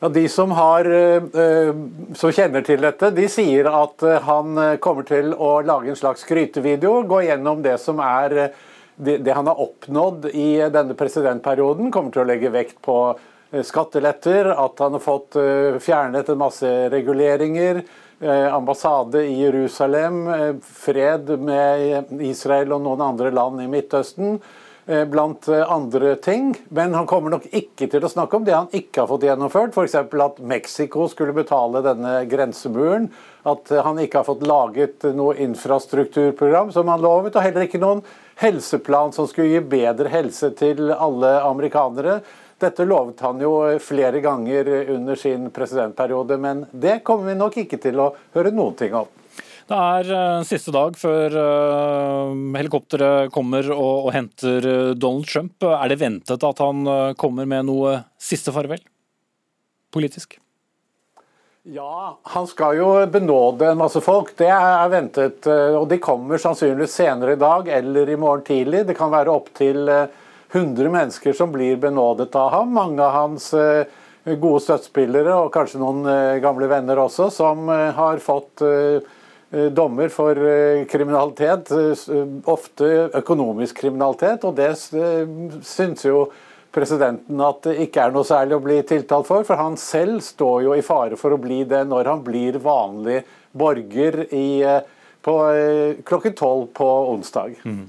Ja, 0.00 0.08
De 0.08 0.28
som, 0.28 0.50
har, 0.50 0.84
eh, 0.84 1.16
eh, 1.16 1.74
som, 2.14 2.32
kjenner 2.32 2.62
til 2.62 2.82
dette, 2.84 3.10
de 3.10 3.24
sier 3.28 3.66
at 3.66 4.02
eh, 4.06 4.20
han 4.22 4.60
kommer 4.78 5.06
til 5.08 5.32
å 5.34 5.56
lage 5.66 5.90
en 5.90 5.98
slags 5.98 6.22
skrytevideo. 6.22 7.00
Gå 7.10 7.24
gjennom 7.26 7.64
det 7.64 7.74
som 7.82 7.98
er 7.98 8.52
det, 8.94 9.32
han 9.34 9.50
har 9.50 9.58
oppnådd 9.58 10.28
i 10.30 10.52
denne 10.70 10.94
presidentperioden. 10.98 11.90
Kommer 11.90 12.14
til 12.14 12.22
å 12.22 12.28
legge 12.30 12.54
vekt 12.54 12.78
på 12.82 12.98
skatteletter, 13.64 14.52
at 14.52 14.78
han 14.82 14.94
har 14.94 15.02
fått 15.02 15.38
fjernet 15.80 16.28
en 16.28 16.40
masse 16.42 16.72
reguleringer. 16.92 17.80
Ambassade 18.52 19.22
i 19.22 19.36
Jerusalem, 19.38 20.18
fred 20.66 21.30
med 21.40 22.10
Israel 22.26 22.74
og 22.74 22.82
noen 22.84 23.06
andre 23.06 23.30
land 23.32 23.62
i 23.62 23.70
Midtøsten. 23.70 24.40
Eh, 24.88 25.04
blant 25.04 25.48
eh, 25.48 25.72
andre 25.72 26.14
ting. 26.14 26.54
Men 26.68 26.94
han 26.94 27.06
kommer 27.06 27.30
nok 27.30 27.44
ikke 27.52 27.90
til 27.92 28.04
å 28.04 28.08
snakke 28.08 28.38
om 28.38 28.44
det 28.46 28.54
han 28.54 28.70
ikke 28.72 29.02
har 29.02 29.10
fått 29.10 29.26
gjennomført. 29.26 29.74
F.eks. 29.76 29.96
at 30.00 30.38
Mexico 30.40 31.04
skulle 31.12 31.34
betale 31.36 31.82
denne 31.84 32.22
grensemuren. 32.30 33.10
At 33.44 33.68
eh, 33.68 33.82
han 33.84 34.00
ikke 34.00 34.22
har 34.22 34.28
fått 34.30 34.46
laget 34.48 35.04
noe 35.12 35.36
infrastrukturprogram 35.44 36.72
som 36.72 36.88
han 36.88 37.04
lovet. 37.04 37.36
Og 37.36 37.44
heller 37.44 37.66
ikke 37.66 37.82
noen 37.82 38.00
helseplan 38.40 39.12
som 39.12 39.28
skulle 39.28 39.58
gi 39.58 39.60
bedre 39.76 40.08
helse 40.08 40.54
til 40.56 40.88
alle 40.96 41.36
amerikanere. 41.44 42.22
Dette 42.56 42.88
lovet 42.88 43.20
han 43.20 43.44
jo 43.44 43.52
flere 43.84 44.24
ganger 44.24 44.72
under 44.96 45.20
sin 45.20 45.50
presidentperiode, 45.52 46.40
men 46.40 46.64
det 46.72 47.02
kommer 47.04 47.28
vi 47.28 47.38
nok 47.44 47.60
ikke 47.66 47.78
til 47.84 48.00
å 48.00 48.14
høre 48.32 48.56
noen 48.56 48.80
ting 48.80 48.96
om. 48.96 49.17
Det 49.68 49.76
er 49.76 50.10
uh, 50.16 50.42
siste 50.48 50.72
dag 50.72 50.94
før 50.96 51.34
uh, 51.36 52.30
helikopteret 52.56 53.32
kommer 53.34 53.66
og, 53.74 54.08
henter 54.14 54.64
eh, 54.64 54.92
Donald 54.96 55.28
Trump. 55.28 55.60
Er 55.60 55.90
det 55.92 55.98
ventet 56.00 56.44
at 56.44 56.62
han 56.62 56.88
kommer 57.20 57.48
med 57.48 57.66
noe 57.68 57.98
siste 58.16 58.54
farvel? 58.54 58.80
Politisk? 59.92 60.38
Ja, 61.68 62.16
han 62.32 62.46
skal 62.48 62.78
jo 62.78 62.88
benåde 63.12 63.68
en 63.68 63.80
masse 63.82 64.00
folk. 64.00 64.32
Det 64.38 64.48
er 64.48 64.88
ventet. 64.88 65.44
Og 65.76 65.84
de 65.90 65.98
kommer 66.00 66.40
sannsynligvis 66.40 66.96
senere 67.02 67.34
i 67.36 67.40
dag 67.40 67.68
eller 67.68 68.08
i 68.08 68.16
morgen 68.16 68.46
tidlig. 68.46 68.86
Det 68.88 68.96
kan 68.96 69.12
være 69.12 69.34
opptil 69.34 69.82
100 69.90 70.88
mennesker 70.88 71.36
som 71.36 71.52
blir 71.52 71.76
benådet 71.82 72.30
av 72.40 72.54
ham. 72.54 72.72
Mange 72.72 73.04
av 73.04 73.12
hans 73.18 73.50
gode 73.52 74.64
støttespillere 74.64 75.36
og 75.42 75.52
kanskje 75.52 75.82
noen 75.82 76.08
gamle 76.40 76.70
venner 76.72 77.04
også, 77.04 77.28
som 77.36 77.68
har 77.68 78.24
fått 78.24 78.64
Eh, 78.64 79.00
dommer 79.50 80.08
for 80.08 80.36
eh, 80.36 80.84
kriminalitet, 80.84 81.70
eh, 81.70 82.26
ofte 82.44 82.84
økonomisk 83.16 83.80
kriminalitet, 83.80 84.44
og 84.44 84.58
det 84.58 84.74
syns 85.64 86.04
jo 86.04 86.26
presidenten 86.74 87.40
at 87.40 87.62
det 87.64 87.78
ikke 87.86 88.04
er 88.04 88.12
noe 88.12 88.28
særlig 88.28 88.58
å 88.58 88.62
bli 88.66 88.76
tiltalt 88.86 89.26
for, 89.26 89.46
for 89.48 89.56
han 89.56 89.78
selv 89.80 90.20
står 90.26 90.66
jo 90.66 90.76
i 90.76 90.84
fare 90.84 91.16
for 91.16 91.32
å 91.32 91.40
bli 91.40 91.62
det 91.64 91.80
når 91.88 92.12
han 92.12 92.22
blir 92.26 92.60
vanlig 92.60 93.22
borger 93.56 94.26
i, 94.36 94.60
på, 95.24 95.36
klokken 96.06 96.36
tolv 96.36 96.68
på 96.76 96.88
onsdag. 97.14 97.56
Mm. 97.64 97.88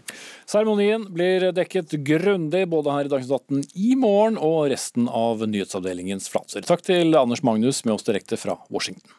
Blir 1.11 1.49
dekket 1.53 1.91
grundig 2.07 2.63
både 2.71 2.95
her 2.95 3.09
i 3.09 3.11
Dagsnytt 3.11 3.51
18 3.51 3.67
i 3.75 3.91
morgen 3.99 4.39
og 4.39 4.71
resten 4.71 5.11
av 5.11 5.43
nyhetsavdelingens 5.43 6.31
flatser. 6.31 6.63
Takk 6.65 6.87
til 6.87 7.19
Anders 7.19 7.43
Magnus 7.43 7.83
med 7.83 7.99
oss 7.99 8.07
direkte 8.07 8.39
fra 8.39 8.57
Washington. 8.71 9.11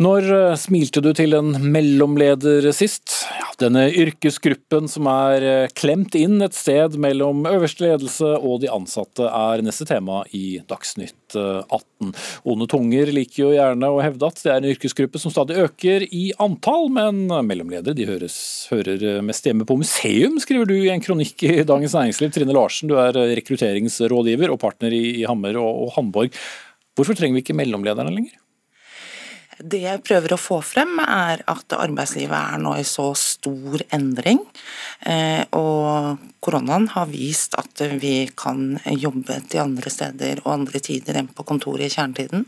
Når 0.00 0.26
eh, 0.32 0.54
smilte 0.56 1.02
du 1.04 1.10
til 1.12 1.36
en 1.36 1.50
mellomleder 1.74 2.64
sist? 2.72 3.18
Ja, 3.36 3.50
Denne 3.60 3.82
yrkesgruppen 3.92 4.88
som 4.88 5.04
er 5.12 5.44
eh, 5.44 5.72
klemt 5.76 6.16
inn 6.16 6.40
et 6.40 6.56
sted 6.56 6.96
mellom 6.96 7.42
øverste 7.44 7.84
ledelse 7.84 8.30
og 8.38 8.62
de 8.62 8.70
ansatte, 8.72 9.28
er 9.28 9.60
neste 9.66 9.84
tema 9.90 10.22
i 10.32 10.62
Dagsnytt 10.64 11.36
18. 11.36 11.76
Eh, 11.76 12.24
Onde 12.48 12.70
tunger 12.72 13.12
liker 13.12 13.42
jo 13.42 13.52
gjerne 13.52 13.92
å 13.92 14.00
hevde 14.00 14.32
at 14.32 14.40
det 14.40 14.54
er 14.54 14.62
en 14.62 14.70
yrkesgruppe 14.72 15.20
som 15.20 15.36
stadig 15.36 15.60
øker 15.66 16.08
i 16.08 16.30
antall, 16.40 16.88
men 16.96 17.26
mellomledere 17.28 17.92
de 17.92 18.08
høres, 18.08 18.40
hører 18.72 19.20
mest 19.26 19.44
hjemme 19.44 19.68
på 19.68 19.76
museum, 19.84 20.40
skriver 20.40 20.70
du 20.70 20.78
i 20.78 20.88
en 20.94 21.04
kronikk 21.04 21.44
i 21.44 21.58
Dagens 21.60 21.98
Næringsliv. 21.98 22.32
Trine 22.38 22.56
Larsen, 22.56 22.88
du 22.88 22.96
er 23.04 23.20
rekrutteringsrådgiver 23.36 24.48
og 24.48 24.62
partner 24.64 24.96
i 24.96 25.26
Hammer 25.28 25.60
og 25.60 25.90
Hamborg. 25.98 26.32
Hvorfor 26.96 27.20
trenger 27.20 27.36
vi 27.36 27.44
ikke 27.44 27.60
mellomlederne 27.60 28.16
lenger? 28.16 28.39
Det 29.60 29.80
jeg 29.82 30.00
prøver 30.06 30.32
å 30.32 30.40
få 30.40 30.60
frem, 30.64 30.94
er 31.04 31.42
at 31.50 31.74
arbeidslivet 31.76 32.32
er 32.32 32.60
nå 32.62 32.72
i 32.80 32.84
så 32.86 33.10
stor 33.18 33.82
endring. 33.92 34.40
Eh, 35.04 35.42
og 35.56 36.20
koronaen 36.40 36.86
har 36.94 37.10
vist 37.10 37.56
at 37.60 37.82
vi 38.00 38.24
kan 38.36 38.78
jobbe 38.88 39.36
til 39.52 39.64
andre 39.66 39.92
steder 39.92 40.40
og 40.44 40.52
andre 40.54 40.80
tider 40.84 41.20
enn 41.20 41.28
på 41.34 41.44
kontoret 41.48 41.90
i 41.90 41.92
kjernetiden. 41.92 42.46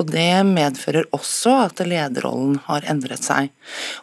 Og 0.00 0.10
det 0.10 0.28
medfører 0.48 1.10
også 1.14 1.54
at 1.68 1.84
lederrollen 1.86 2.58
har 2.66 2.86
endret 2.90 3.22
seg. 3.26 3.52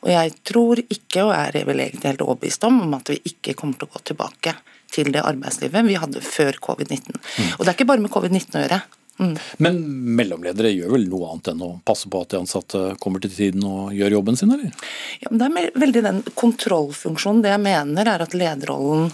Og 0.05 0.13
jeg 0.13 0.35
tror 0.47 0.83
ikke, 0.87 1.25
og 1.25 1.35
er 1.35 1.59
vel 1.67 1.83
egentlig 1.83 2.13
helt 2.13 2.25
overbevist 2.27 2.67
om, 2.69 2.83
om 2.87 2.95
at 2.99 3.11
vi 3.11 3.19
ikke 3.33 3.57
kommer 3.59 3.79
til 3.79 3.89
å 3.89 3.95
gå 3.97 4.05
tilbake 4.13 4.55
til 4.91 5.11
det 5.11 5.23
arbeidslivet 5.23 5.87
vi 5.87 5.99
hadde 5.99 6.23
før 6.23 6.57
covid-19. 6.63 7.15
Mm. 7.15 7.53
Og 7.57 7.63
det 7.63 7.69
er 7.69 7.77
ikke 7.77 7.91
bare 7.91 8.03
med 8.03 8.11
covid-19 8.13 8.57
å 8.57 8.65
gjøre. 8.65 8.81
Mm. 9.21 9.35
Men 9.61 9.79
mellomledere 10.17 10.73
gjør 10.73 10.95
vel 10.95 11.07
noe 11.11 11.31
annet 11.31 11.51
enn 11.53 11.65
å 11.65 11.71
passe 11.85 12.09
på 12.09 12.23
at 12.23 12.33
de 12.33 12.39
ansatte 12.41 12.83
kommer 13.03 13.21
til 13.21 13.33
tiden 13.35 13.65
og 13.67 13.93
gjør 13.93 14.17
jobben 14.17 14.39
sin, 14.39 14.53
eller? 14.53 14.71
Ja, 15.21 15.29
men 15.29 15.41
det 15.41 15.49
er 15.49 15.83
veldig 15.83 16.05
den 16.07 16.23
kontrollfunksjonen. 16.33 17.43
Det 17.45 17.53
jeg 17.53 17.63
mener 17.67 18.09
er 18.09 18.25
at 18.25 18.37
lederrollen 18.37 19.11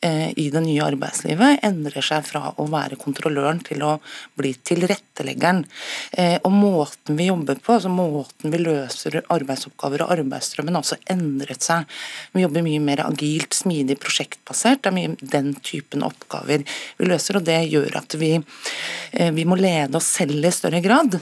i 0.00 0.44
det 0.54 0.60
nye 0.62 0.84
arbeidslivet 0.86 1.64
endrer 1.66 2.04
seg 2.06 2.22
fra 2.22 2.52
å 2.62 2.66
være 2.70 2.98
kontrolløren 3.00 3.58
til 3.66 3.82
å 3.82 3.96
bli 4.38 4.52
tilretteleggeren. 4.54 5.64
Eh, 6.12 6.36
og 6.46 6.54
måten 6.54 7.18
vi 7.18 7.26
jobber 7.26 7.58
på, 7.58 7.74
altså 7.74 7.90
måten 7.90 8.54
vi 8.54 8.60
løser 8.62 9.18
arbeidsoppgaver 9.26 10.04
og 10.04 10.14
arbeidsstrømmen 10.14 10.78
har 10.78 10.86
også 10.86 11.00
endret 11.10 11.66
seg. 11.66 11.98
Vi 12.30 12.44
jobber 12.44 12.66
mye 12.66 12.84
mer 12.84 13.02
agilt, 13.08 13.58
smidig, 13.58 13.98
prosjektbasert. 13.98 14.84
Det 14.84 14.92
er 14.92 14.98
mye 15.00 15.30
den 15.34 15.52
typen 15.66 16.06
oppgaver 16.06 16.62
vi 16.98 17.10
løser, 17.10 17.40
og 17.40 17.48
det 17.50 17.58
gjør 17.66 17.98
at 17.98 18.18
vi, 18.22 18.34
eh, 18.38 19.32
vi 19.34 19.46
må 19.50 19.58
lede 19.58 19.98
oss 19.98 20.12
selv 20.20 20.38
i 20.46 20.54
større 20.54 20.82
grad. 20.84 21.18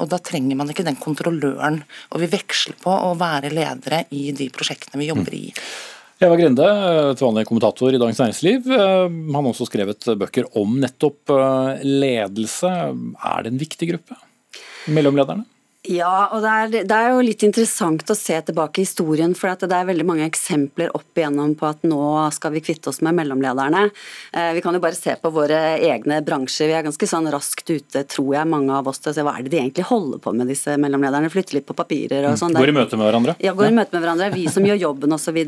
Og 0.00 0.06
da 0.10 0.18
trenger 0.18 0.58
man 0.58 0.70
ikke 0.70 0.84
den 0.86 0.98
kontrolløren. 0.98 1.82
Og 2.10 2.22
vi 2.22 2.30
veksler 2.32 2.74
på 2.82 2.90
å 2.90 3.14
være 3.18 3.54
ledere 3.54 4.04
i 4.10 4.32
de 4.36 4.50
prosjektene 4.50 4.98
vi 4.98 5.12
jobber 5.12 5.36
i. 5.36 5.44
Eva 6.16 6.36
Grende, 6.38 6.64
et 7.12 7.20
vanlig 7.20 7.42
kommentator 7.44 7.92
i 7.92 7.98
Dagens 8.00 8.20
Næringsliv. 8.22 8.70
Eh, 8.72 9.02
han 9.04 9.34
har 9.36 9.50
også 9.50 9.66
skrevet 9.68 10.06
bøker 10.16 10.46
om 10.56 10.78
nettopp 10.80 11.32
eh, 11.34 11.82
ledelse. 11.84 12.70
Er 12.72 13.44
det 13.44 13.52
en 13.52 13.60
viktig 13.60 13.90
gruppe? 13.90 14.16
Mellomlederne? 14.88 15.44
Ja, 15.86 16.28
og 16.34 16.42
det 16.42 16.50
er, 16.52 16.72
det 16.88 16.96
er, 16.96 17.12
jo 17.14 17.22
litt 17.24 17.42
interessant 17.46 18.10
å 18.10 18.16
se 18.18 18.36
tilbake 18.48 18.80
i 18.80 18.86
historien. 18.86 19.34
For 19.38 19.52
det 19.54 19.72
er 19.72 19.88
veldig 19.88 20.06
mange 20.08 20.26
eksempler 20.26 20.92
opp 20.96 21.18
igjennom 21.18 21.54
på 21.58 21.68
at 21.68 21.84
nå 21.86 22.00
skal 22.34 22.54
vi 22.56 22.62
kvitte 22.64 22.90
oss 22.90 23.02
med 23.06 23.16
mellomlederne. 23.18 23.86
Eh, 24.32 24.50
vi 24.56 24.62
kan 24.64 24.74
jo 24.74 24.82
bare 24.82 24.98
se 24.98 25.14
på 25.20 25.30
våre 25.34 25.60
egne 25.76 26.18
bransjer. 26.26 26.70
Vi 26.70 26.76
er 26.78 26.86
ganske 26.86 27.10
sånn 27.10 27.30
raskt 27.32 27.70
ute, 27.70 28.02
tror 28.10 28.34
jeg, 28.34 28.50
mange 28.50 28.74
av 28.74 28.90
oss 28.90 29.02
til 29.02 29.12
å 29.12 29.16
se 29.16 29.26
hva 29.26 29.36
er 29.38 29.46
det 29.46 29.54
de 29.54 29.62
egentlig 29.62 29.86
holder 29.90 30.22
på 30.22 30.34
med, 30.36 30.50
disse 30.50 30.76
mellomlederne. 30.80 31.30
Flytter 31.32 31.60
litt 31.60 31.68
på 31.68 31.78
papirer 31.78 32.26
og 32.26 32.36
mm. 32.36 32.40
sånn. 32.42 32.58
Går 32.58 32.74
i 32.74 32.76
møte 32.80 32.98
med 32.98 33.10
hverandre? 33.10 33.38
Ja, 33.44 33.54
går 33.56 33.70
i 33.70 33.76
møte 33.78 33.96
med 33.96 34.06
hverandre. 34.06 34.30
Vi 34.34 34.46
som 34.52 34.66
gjør 34.66 34.82
jobben 34.88 35.16
osv. 35.16 35.40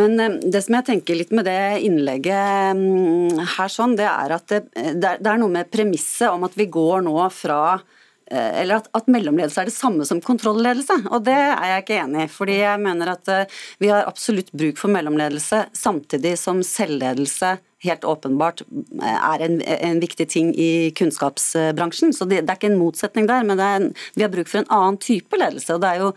Men 0.00 0.18
eh, 0.18 0.40
det 0.46 0.64
som 0.66 0.80
jeg 0.80 0.88
tenker 0.92 1.20
litt 1.20 1.36
med 1.36 1.48
det 1.50 1.62
innlegget 1.84 2.76
mm, 2.80 3.46
her 3.58 3.72
sånn, 3.72 3.96
det 4.00 4.08
er 4.08 4.36
at 4.40 4.48
det, 4.50 4.64
det 4.96 5.16
er 5.20 5.40
noe 5.40 5.52
med 5.52 5.70
premisset 5.72 6.30
om 6.32 6.48
at 6.48 6.56
vi 6.56 6.70
går 6.70 7.04
nå 7.06 7.18
fra 7.34 7.62
Eh, 7.70 7.96
eller 8.36 8.80
at, 8.80 8.90
at, 8.94 9.08
mellomledelse 9.10 9.62
er 9.62 9.70
det 9.70 9.74
samme 9.74 10.06
som 10.08 10.20
kontrollledelse. 10.24 11.00
Og 11.10 11.24
det 11.26 11.36
er 11.36 11.66
jeg 11.72 11.84
ikke 11.84 11.98
enig 12.04 12.26
i. 12.26 12.30
Fordi 12.32 12.60
jeg 12.60 12.82
mener 12.82 13.14
at 13.14 13.32
eh, 13.32 13.58
vi 13.82 13.90
har 13.92 14.08
absolutt 14.08 14.52
bruk 14.52 14.78
for 14.80 14.92
mellomledelse, 14.92 15.64
samtidig 15.76 16.36
som 16.38 16.62
selvledelse 16.66 17.56
helt 17.84 18.04
åpenbart 18.04 18.62
er 19.00 19.44
en, 19.44 19.60
en, 19.62 20.00
viktig 20.02 20.26
ting 20.28 20.50
i 20.52 20.90
kunnskapsbransjen. 20.96 22.12
Så 22.16 22.26
det, 22.28 22.42
det, 22.44 22.52
er 22.52 22.58
ikke 22.58 22.70
en 22.72 22.80
motsetning 22.80 23.28
der, 23.30 23.46
men 23.46 23.60
en, 23.64 23.88
vi 24.16 24.24
har 24.24 24.32
bruk 24.32 24.50
for 24.50 24.60
en 24.60 24.68
annen 24.68 24.98
type 25.00 25.38
ledelse. 25.40 25.72
og 25.74 25.80
det 25.84 25.92
er, 25.94 26.04
jo, 26.04 26.10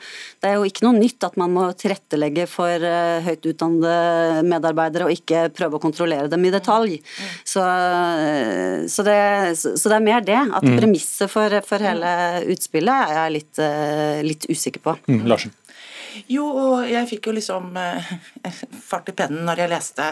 det 0.43 0.49
er, 0.49 0.57
jo, 0.57 0.67
ikke 0.67 0.85
noe 0.87 0.97
nytt 0.97 1.27
at 1.27 1.39
man 1.39 1.55
må 1.55 1.69
tilrettelegge 1.79 2.47
for 2.51 2.83
uh, 2.83 3.23
høyt 3.23 3.47
utdannede 3.53 4.43
medarbeidere 4.49 5.07
og 5.07 5.15
ikke 5.15 5.47
prøve 5.55 5.79
å 5.79 5.83
kontrollere 5.83 6.31
dem 6.31 6.43
i 6.43 6.53
detalj. 6.53 6.99
Så, 7.47 7.63
så, 8.91 9.07
det, 9.07 9.17
så 9.55 9.87
det, 9.87 9.97
er 9.97 10.07
mer 10.11 10.27
det. 10.27 10.39
At 10.43 10.67
mm. 10.67 10.77
premisset 10.81 11.31
for, 11.31 11.59
for, 11.63 11.83
hele 11.83 12.13
utspillet 12.51 13.09
er 13.13 13.19
jeg 13.21 13.35
litt, 13.39 13.65
litt 14.27 14.47
usikker 14.51 14.83
på. 14.83 14.97
Mm, 15.07 15.27
Larsen. 15.31 15.55
Jo, 16.27 16.45
og 16.45 16.87
jeg 16.89 17.07
fikk 17.09 17.29
jo 17.29 17.35
liksom 17.37 17.77
eh, 17.79 18.11
fart 18.89 19.09
i 19.09 19.15
pennen 19.17 19.45
når 19.47 19.63
jeg 19.63 19.71
leste 19.71 20.07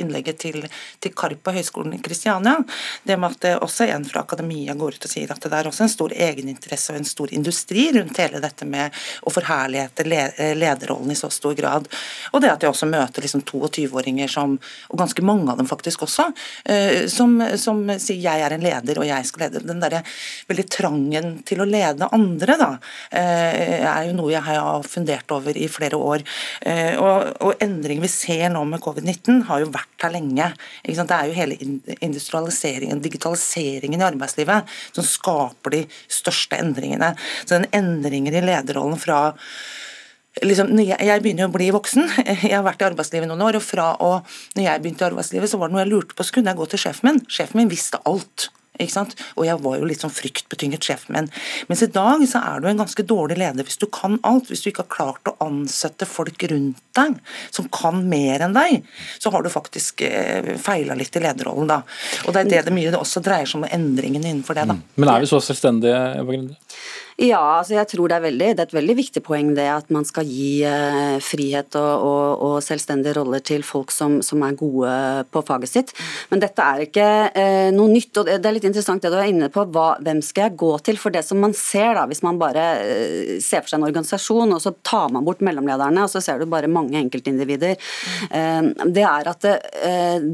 innlegget 0.00 0.40
til, 0.42 0.62
til 1.02 1.14
Karp 1.16 1.42
på 1.44 1.54
Høgskolen 1.56 1.96
i 1.96 2.00
Kristiania. 2.02 2.56
Det 3.02 3.18
med 3.20 3.36
at 3.36 3.44
det 3.44 3.54
også 3.58 3.86
en 3.90 4.06
fra 4.08 4.22
akademia 4.24 4.74
går 4.78 4.96
ut 4.96 5.08
og 5.08 5.12
sier 5.12 5.32
at 5.32 5.42
det 5.42 5.58
er 5.58 5.68
også 5.68 5.86
en 5.86 5.92
stor 5.92 6.14
egeninteresse 6.14 6.94
og 6.94 7.00
en 7.00 7.08
stor 7.08 7.32
industri 7.34 7.88
rundt 7.96 8.20
hele 8.22 8.40
dette 8.42 8.68
med 8.68 9.02
å 9.22 9.32
forherligete 9.32 10.06
lederrollen 10.06 11.12
i 11.12 11.18
så 11.18 11.30
stor 11.32 11.56
grad. 11.58 11.88
Og 12.32 12.42
det 12.42 12.52
at 12.52 12.64
jeg 12.64 12.72
også 12.72 12.88
møter 12.90 13.24
liksom 13.24 13.44
22-åringer 13.48 14.30
som, 14.32 14.56
og 14.88 15.02
ganske 15.02 15.24
mange 15.26 15.50
av 15.52 15.60
dem 15.60 15.68
faktisk 15.70 16.06
også, 16.06 16.28
eh, 16.64 17.04
som, 17.12 17.36
som 17.60 17.84
sier 17.98 18.22
jeg 18.22 18.46
er 18.46 18.56
en 18.56 18.64
leder 18.64 19.00
og 19.00 19.08
jeg 19.08 19.28
skal 19.28 19.46
lede. 19.46 19.64
Den 19.66 19.82
derre 19.82 20.02
veldig 20.48 20.66
trangen 20.70 21.32
til 21.46 21.62
å 21.62 21.68
lede 21.68 22.08
andre, 22.12 22.56
da, 22.60 22.70
eh, 23.10 23.80
er 23.82 24.08
jo 24.08 24.16
noe 24.18 24.32
jeg 24.32 24.44
har 24.46 24.86
fundert 24.88 25.32
over 25.34 25.41
over 25.42 25.58
i 25.58 25.68
flere 25.70 25.98
år. 25.98 26.24
Eh, 26.62 26.94
og, 26.96 27.32
og 27.42 27.62
endringen 27.64 28.04
vi 28.06 28.12
ser 28.12 28.48
nå 28.54 28.64
med 28.68 28.82
covid-19 28.84 29.44
har 29.50 29.64
jo 29.64 29.72
vært 29.74 30.06
her 30.06 30.14
lenge. 30.14 30.48
Det 30.86 31.18
er 31.18 31.28
jo 31.28 31.36
hele 31.36 31.58
industrialiseringen, 32.00 33.02
digitaliseringen 33.04 34.02
i 34.02 34.08
arbeidslivet 34.08 34.74
som 34.94 35.06
skaper 35.06 35.76
de 35.76 35.84
største 36.06 36.58
endringene. 36.62 37.12
Så 37.44 37.56
den 37.56 37.70
endringen 37.74 38.34
i 38.34 38.44
lederrollen 38.44 39.00
fra 39.00 39.28
Liksom, 40.40 40.70
jeg 40.80 41.20
begynner 41.20 41.50
å 41.50 41.52
bli 41.52 41.66
voksen, 41.74 42.06
jeg 42.24 42.54
har 42.54 42.64
vært 42.64 42.80
i 42.80 42.86
arbeidslivet 42.86 43.28
noen 43.28 43.42
år, 43.44 43.58
og 43.58 43.64
fra 43.66 43.90
å, 44.00 44.14
når 44.56 44.64
jeg 44.64 44.80
begynte 44.80 45.04
i 45.04 45.08
arbeidslivet, 45.10 45.50
så 45.52 45.60
var 45.60 45.68
det 45.68 45.76
noe 45.76 45.82
jeg 45.84 45.90
lurte 45.90 46.16
på, 46.16 46.24
så 46.24 46.38
kunne 46.38 46.54
jeg 46.54 46.60
gå 46.62 46.68
til 46.72 46.80
sjefen 46.80 47.10
min. 47.10 47.20
Sjefen 47.28 47.60
min 47.60 47.72
visste 47.72 48.00
alt. 48.08 48.48
Ikke 48.80 48.94
sant? 48.94 49.12
Og 49.36 49.44
jeg 49.44 49.60
var 49.60 49.76
jo 49.76 49.88
litt 49.88 50.00
sånn 50.00 50.14
fryktbetynget 50.14 50.86
sjef, 50.86 51.04
men 51.12 51.28
Mens 51.68 51.82
i 51.84 51.90
dag 51.92 52.22
så 52.28 52.40
er 52.40 52.62
du 52.62 52.68
en 52.70 52.80
ganske 52.80 53.04
dårlig 53.04 53.36
leder 53.40 53.66
hvis 53.66 53.80
du 53.80 53.86
kan 53.92 54.16
alt. 54.26 54.48
Hvis 54.48 54.64
du 54.64 54.70
ikke 54.70 54.86
har 54.86 54.94
klart 54.94 55.28
å 55.28 55.36
ansette 55.44 56.08
folk 56.08 56.44
rundt 56.50 56.80
deg 56.96 57.18
som 57.52 57.68
kan 57.72 58.00
mer 58.08 58.44
enn 58.44 58.56
deg, 58.56 58.82
så 59.20 59.32
har 59.34 59.44
du 59.44 59.50
faktisk 59.52 60.02
eh, 60.06 60.54
feila 60.60 60.96
litt 60.98 61.16
i 61.16 61.22
lederrollen 61.22 61.70
da. 61.70 61.82
Og 62.26 62.34
det 62.34 62.44
er 62.44 62.50
det 62.50 62.64
det 62.68 62.74
mye 62.76 62.92
det 62.92 63.00
også 63.00 63.22
dreier 63.24 63.48
seg 63.48 63.60
om 63.60 63.68
endringene 63.68 64.32
innenfor 64.32 64.58
det, 64.58 64.66
da. 64.72 64.76
Mm. 64.78 64.84
Men 65.00 65.14
er 65.14 65.24
vi 65.24 65.30
så 65.30 65.40
selvstendige, 65.44 66.02
Eva 66.22 66.28
Grinde? 66.32 66.58
Ja, 67.20 67.40
altså 67.58 67.74
jeg 67.76 67.88
tror 67.90 68.08
det 68.08 68.16
er, 68.16 68.24
veldig, 68.24 68.46
det 68.56 68.62
er 68.62 68.68
et 68.70 68.74
veldig 68.74 68.94
viktig 68.96 69.20
poeng 69.24 69.50
det 69.56 69.66
at 69.68 69.90
man 69.92 70.06
skal 70.08 70.24
gi 70.24 70.62
eh, 70.64 71.18
frihet 71.20 71.76
og, 71.76 72.04
og, 72.08 72.44
og, 72.46 72.54
selvstendige 72.64 73.12
roller 73.18 73.42
til 73.44 73.64
folk 73.66 73.92
som, 73.92 74.20
som, 74.24 74.40
er 74.42 74.56
gode 74.56 74.92
på 75.28 75.42
faget 75.44 75.68
sitt. 75.68 75.92
Men 76.30 76.40
dette 76.42 76.64
er 76.64 76.86
ikke 76.86 77.08
eh, 77.36 77.68
noe 77.74 77.92
nytt. 77.92 78.16
og 78.16 78.30
Det 78.30 78.40
er 78.40 78.56
litt 78.56 78.68
interessant 78.68 79.04
det 79.04 79.12
du 79.12 79.18
er 79.20 79.28
inne 79.28 79.50
på. 79.52 79.66
Hva, 79.74 79.98
hvem 80.00 80.22
skal 80.24 80.48
jeg 80.48 80.58
gå 80.62 80.70
til? 80.88 81.00
For 81.00 81.12
det 81.12 81.24
som 81.26 81.42
man 81.42 81.52
ser 81.56 81.98
da, 81.98 82.06
hvis 82.08 82.24
man 82.24 82.40
bare 82.40 82.64
eh, 82.80 83.34
ser 83.44 83.60
for 83.60 83.74
seg 83.74 83.82
en 83.82 83.88
organisasjon 83.90 84.56
og 84.56 84.64
så 84.64 84.72
tar 84.80 85.12
man 85.12 85.26
bort 85.28 85.44
mellomlederne, 85.44 86.06
og 86.06 86.12
så 86.12 86.22
ser 86.24 86.40
du 86.40 86.48
bare 86.50 86.70
mange 86.72 86.96
enkeltindivider, 87.02 87.76
eh, 88.30 88.72
det 88.88 89.04
er 89.04 89.28
at 89.28 89.44
det, 89.44 89.54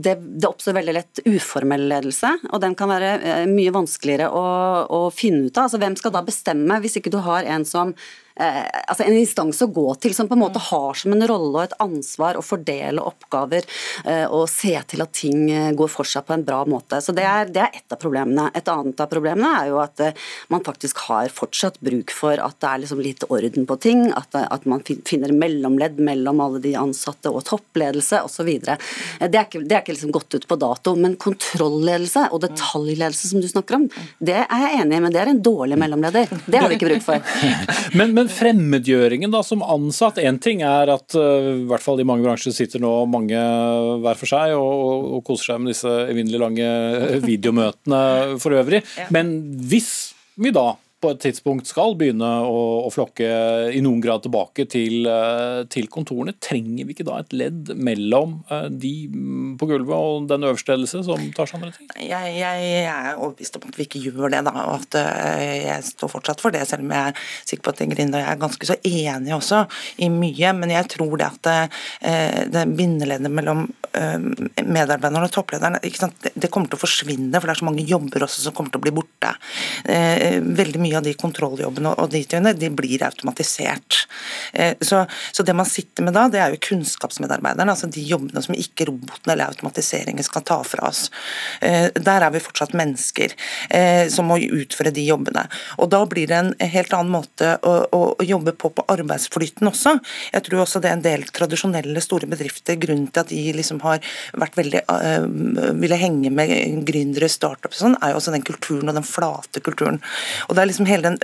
det, 0.05 0.15
det, 0.21 0.49
oppstår 0.49 0.77
veldig 0.77 0.95
lett 0.95 1.21
uformell 1.27 1.87
ledelse, 1.91 2.31
og 2.53 2.63
den 2.63 2.75
kan 2.79 2.91
være 2.91 3.45
mye 3.51 3.73
vanskeligere 3.75 4.29
å, 4.31 4.47
å 4.95 5.01
finne 5.15 5.49
ut 5.49 5.57
av. 5.57 5.67
Altså, 5.67 5.81
hvem 5.81 5.97
skal 5.99 6.15
da 6.15 6.23
bestemme 6.25 6.68
systemet 6.69 6.81
hvis 6.85 6.97
ikke 6.97 7.11
du 7.11 7.19
har 7.19 7.43
en 7.43 7.65
som 7.65 7.95
altså 8.39 9.05
en 9.05 9.17
instans 9.19 9.63
å 9.65 9.71
gå 9.73 9.87
til 10.03 10.15
som 10.15 10.29
på 10.29 10.37
en 10.37 10.43
måte 10.45 10.63
har 10.63 10.99
som 10.99 11.15
en 11.15 11.27
rolle 11.29 11.55
og 11.57 11.65
et 11.65 11.77
ansvar 11.83 12.39
å 12.39 12.45
fordele 12.45 13.03
oppgaver 13.03 13.67
eh, 14.05 14.27
og 14.27 14.49
se 14.51 14.75
til 14.91 15.03
at 15.05 15.15
ting 15.17 15.49
eh, 15.51 15.71
går 15.77 15.91
for 15.91 16.09
seg 16.09 16.27
på 16.29 16.37
en 16.37 16.45
bra 16.47 16.63
måte. 16.69 17.01
Så 17.05 17.15
Det 17.17 17.25
er, 17.27 17.51
det 17.53 17.65
er 17.65 17.81
ett 17.81 17.95
av 17.95 18.01
problemene. 18.01 18.49
Et 18.59 18.71
annet 18.73 19.01
av 19.01 19.11
problemene 19.11 19.51
er 19.63 19.71
jo 19.73 19.81
at 19.83 20.03
eh, 20.05 20.27
man 20.53 20.65
faktisk 20.67 21.05
har 21.09 21.33
fortsatt 21.35 21.81
bruk 21.85 22.13
for 22.15 22.41
at 22.43 22.59
det 22.63 22.71
er 22.71 22.83
liksom 22.85 23.03
litt 23.05 23.27
orden 23.29 23.67
på 23.69 23.79
ting, 23.83 24.07
at, 24.17 24.35
at 24.39 24.67
man 24.69 24.85
finner 24.87 25.35
mellomledd 25.35 26.01
mellom 26.03 26.43
alle 26.45 26.63
de 26.65 26.75
ansatte 26.79 27.33
og 27.33 27.45
toppledelse 27.49 28.23
osv. 28.27 28.51
Det 28.59 28.77
er 29.29 29.45
ikke, 29.45 29.65
det 29.65 29.77
er 29.77 29.83
ikke 29.83 29.97
liksom 29.97 30.15
gått 30.15 30.39
ut 30.39 30.49
på 30.49 30.59
dato, 30.61 30.95
men 30.99 31.17
kontrollledelse 31.21 32.29
og 32.33 32.43
detaljledelse 32.45 33.33
som 33.33 33.43
du 33.43 33.49
snakker 33.51 33.79
om, 33.79 33.89
det 34.19 34.37
er 34.45 34.65
jeg 34.65 34.83
enig 34.83 34.99
i, 34.99 35.03
men 35.05 35.15
det 35.15 35.23
er 35.23 35.33
en 35.33 35.43
dårlig 35.43 35.79
mellomleder. 35.81 36.31
Det 36.47 36.63
har 36.63 36.71
vi 36.71 36.79
ikke 36.79 36.91
bruk 36.93 37.05
for. 37.07 37.23
men, 37.99 38.15
men 38.17 38.28
den 38.29 38.37
fremmedgjøringen 38.37 39.33
da 39.33 39.43
som 39.47 39.65
ansatt, 39.65 40.21
en 40.21 40.39
ting 40.43 40.63
er 40.67 40.93
at 40.93 41.17
uh, 41.17 41.55
i 41.65 41.67
hvert 41.69 41.85
fall 41.85 42.01
i 42.01 42.07
mange 42.09 42.27
bransjer 42.27 42.55
sitter 42.55 42.83
nå 42.83 42.93
mange 43.11 43.39
hver 44.05 44.19
for 44.19 44.31
seg 44.31 44.55
og, 44.57 44.69
og, 44.69 45.09
og 45.19 45.25
koser 45.27 45.55
seg 45.55 45.63
med 45.63 45.73
disse 45.73 45.95
evinnelig 46.09 46.43
lange 46.43 46.69
videomøtene 47.29 48.03
for 48.43 48.59
øvrig. 48.59 48.83
Ja. 48.99 49.09
Men 49.15 49.35
hvis 49.71 50.13
vi 50.39 50.53
da 50.55 50.71
på 50.99 51.13
et 51.13 51.21
tidspunkt 51.23 51.69
skal 51.71 51.95
begynne 51.99 52.27
å, 52.43 52.63
å 52.83 52.91
flokke 52.91 53.27
i 53.75 53.81
noen 53.85 54.01
grad 54.03 54.25
tilbake 54.25 54.65
til, 54.71 55.07
eh, 55.07 55.61
til, 55.71 55.87
kontorene, 55.93 56.35
trenger 56.43 56.89
vi 56.89 56.95
ikke 56.97 57.07
da 57.07 57.21
et 57.23 57.35
ledd 57.39 57.71
mellom 57.79 58.41
eh, 58.51 58.67
de 58.83 58.93
på 59.61 59.69
gulvet 59.71 59.95
og 59.95 60.27
den 60.31 60.47
øverste 60.49 60.75
ledelse 60.75 61.05
som 61.07 61.23
tar 61.37 61.51
seg 61.51 61.61
andre 61.61 61.71
ting? 61.77 61.91
Jeg, 62.03 62.33
jeg, 62.41 62.65
jeg, 62.67 62.89
er 62.89 63.13
overbevist 63.13 63.61
om 63.61 63.69
at 63.71 63.79
vi 63.79 63.87
ikke 63.87 64.03
gjør 64.09 64.35
det, 64.35 64.43
da, 64.49 64.55
og 64.65 64.75
at 64.81 64.99
eh, 64.99 65.55
jeg 65.69 65.87
står 65.93 66.13
fortsatt 66.17 66.43
for 66.43 66.55
det, 66.55 66.65
selv 66.67 66.87
om 66.87 66.95
jeg 66.97 67.13
er 67.13 67.31
sikker 67.53 67.69
på 67.69 67.75
at 67.77 67.85
Ingrid 67.87 68.11
og 68.11 68.19
jeg 68.19 68.33
er 68.33 68.43
ganske 68.43 68.71
så 68.73 68.79
enige 68.83 69.39
også 69.39 69.63
i 70.03 70.11
mye. 70.11 70.55
Men 70.59 70.75
jeg 70.75 70.91
tror 70.97 71.15
det 71.21 71.29
at 71.29 71.47
det, 71.47 72.51
det 72.51 72.65
bindeleddet 72.75 73.31
mellom 73.33 73.69
medarbeiderne 73.99 75.27
og 75.27 75.33
topplederen 75.33 75.79
det, 75.81 76.33
det 76.37 76.51
kommer 76.53 76.71
til 76.71 76.79
å 76.79 76.83
forsvinne, 76.83 77.39
for 77.39 77.49
det 77.49 77.55
er 77.55 77.61
så 77.63 77.67
mange 77.67 77.87
jobber 77.89 78.27
også 78.27 78.45
som 78.45 78.55
kommer 78.55 78.75
til 78.75 78.81
å 78.81 78.85
bli 78.85 78.93
borte. 78.95 79.33
Veldig 80.59 80.83
mye 80.83 80.88
mye 80.89 80.99
av 80.99 81.07
de 81.07 81.15
kontrolljobbene 81.19 81.95
og 81.99 82.11
de 82.13 82.23
tingene, 82.25 82.55
de 82.57 82.71
blir 82.73 83.03
automatisert. 83.07 84.05
Eh, 84.53 84.75
så, 84.81 85.05
så, 85.33 85.45
det 85.45 85.55
man 85.57 85.69
sitter 85.69 86.07
med 86.07 86.17
da, 86.17 86.27
det 86.33 86.41
er 86.43 86.55
jo 86.55 86.63
kunnskapsmedarbeiderne, 86.71 87.73
altså 87.73 87.91
de 87.93 88.05
jobbene 88.09 88.43
som 88.45 88.57
ikke 88.57 88.89
robotene 88.89 89.35
eller 89.35 89.53
automatiseringen 89.53 90.25
skal 90.27 90.45
ta 90.49 90.61
fra 90.67 90.89
oss. 90.89 91.09
Eh, 91.61 91.89
der 91.95 92.25
er 92.25 92.35
vi 92.35 92.43
fortsatt 92.43 92.77
mennesker 92.79 93.35
eh, 93.71 94.07
som 94.13 94.29
må 94.31 94.39
utføre 94.39 94.93
de 94.95 95.05
jobbene. 95.09 95.47
Og 95.79 95.91
da 95.93 96.03
blir 96.09 96.31
det 96.31 96.39
en 96.39 96.53
helt 96.75 96.95
annen 96.97 97.13
måte 97.13 97.57
å, 97.63 97.75
å, 97.93 98.03
jobbe 98.29 98.53
på 98.59 98.71
på 98.75 98.85
arbeidsflyten 98.93 99.69
også. 99.71 99.95
Jeg 100.35 100.45
tror 100.47 100.65
også 100.65 100.81
det 100.83 100.91
er 100.91 100.99
en 100.99 101.05
del 101.05 101.25
tradisjonelle 101.33 102.03
store 102.05 102.29
bedrifter, 102.31 102.77
grunnen 102.81 103.09
til 103.13 103.23
at 103.23 103.31
de 103.33 103.41
liksom 103.57 103.81
har 103.85 104.03
vært 104.39 104.59
veldig 104.59 104.83
ville 105.79 105.99
henge 105.99 106.31
med 106.35 106.85
gründere, 106.87 107.31
startups 107.33 107.81
og 107.81 107.85
sånn, 107.87 107.97
er 108.03 108.13
jo 108.13 108.19
også 108.21 108.35
den 108.35 108.45
kulturen 108.47 108.91
og 108.91 108.99
den 108.99 109.07
flate 109.07 109.63
kulturen. 109.65 110.01
Og 110.49 110.57
det 110.57 110.63
er 110.63 110.71
liksom 110.71 110.78
liksom 110.79 110.87
hele 110.87 111.03
den 111.03 111.19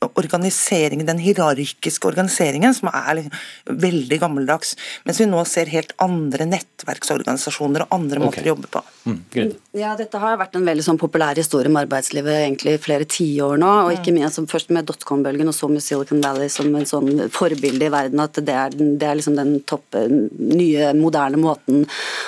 organiseringen, 0.00 1.06
den 1.06 1.18
hierarkiske 1.20 2.08
organiseringen, 2.08 2.72
som 2.74 2.88
er 2.88 3.18
liksom 3.18 3.80
veldig 3.84 4.18
gammeldags. 4.22 4.72
Mens 5.04 5.20
vi 5.20 5.26
nå 5.28 5.42
ser 5.44 5.68
helt 5.72 5.92
andre 6.00 6.46
nettverksorganisasjoner 6.48 7.84
og 7.84 7.94
andre 7.98 8.20
okay. 8.20 8.24
måter 8.24 8.46
å 8.46 8.52
jobbe 8.54 8.70
på. 8.72 8.82
Mm, 9.04 9.52
ja, 9.76 9.92
Dette 9.96 10.20
har 10.20 10.38
vært 10.40 10.56
en 10.56 10.64
veldig 10.64 10.84
sånn 10.84 11.00
populær 11.00 11.36
historie 11.36 11.72
med 11.72 11.86
arbeidslivet 11.86 12.42
egentlig 12.46 12.74
i 12.76 12.80
flere 12.80 13.06
tiår 13.08 13.60
nå. 13.60 13.70
og 13.86 13.94
ikke 13.96 14.14
minst 14.16 14.40
Først 14.50 14.70
med 14.72 14.86
dotcom-bølgen 14.88 15.50
og 15.50 15.54
så 15.54 15.68
med 15.68 15.82
Silicon 15.84 16.22
Valley 16.24 16.48
som 16.52 16.72
en 16.74 16.86
sånn 16.88 17.26
forbilde 17.32 17.86
i 17.86 17.92
verden. 17.92 18.22
At 18.24 18.40
det 18.40 18.56
er, 18.56 18.72
det 18.72 19.06
er 19.06 19.18
liksom 19.18 19.36
den 19.36 19.58
topp, 19.68 19.98
nye, 20.00 20.90
moderne 20.96 21.38
måten 21.40 21.84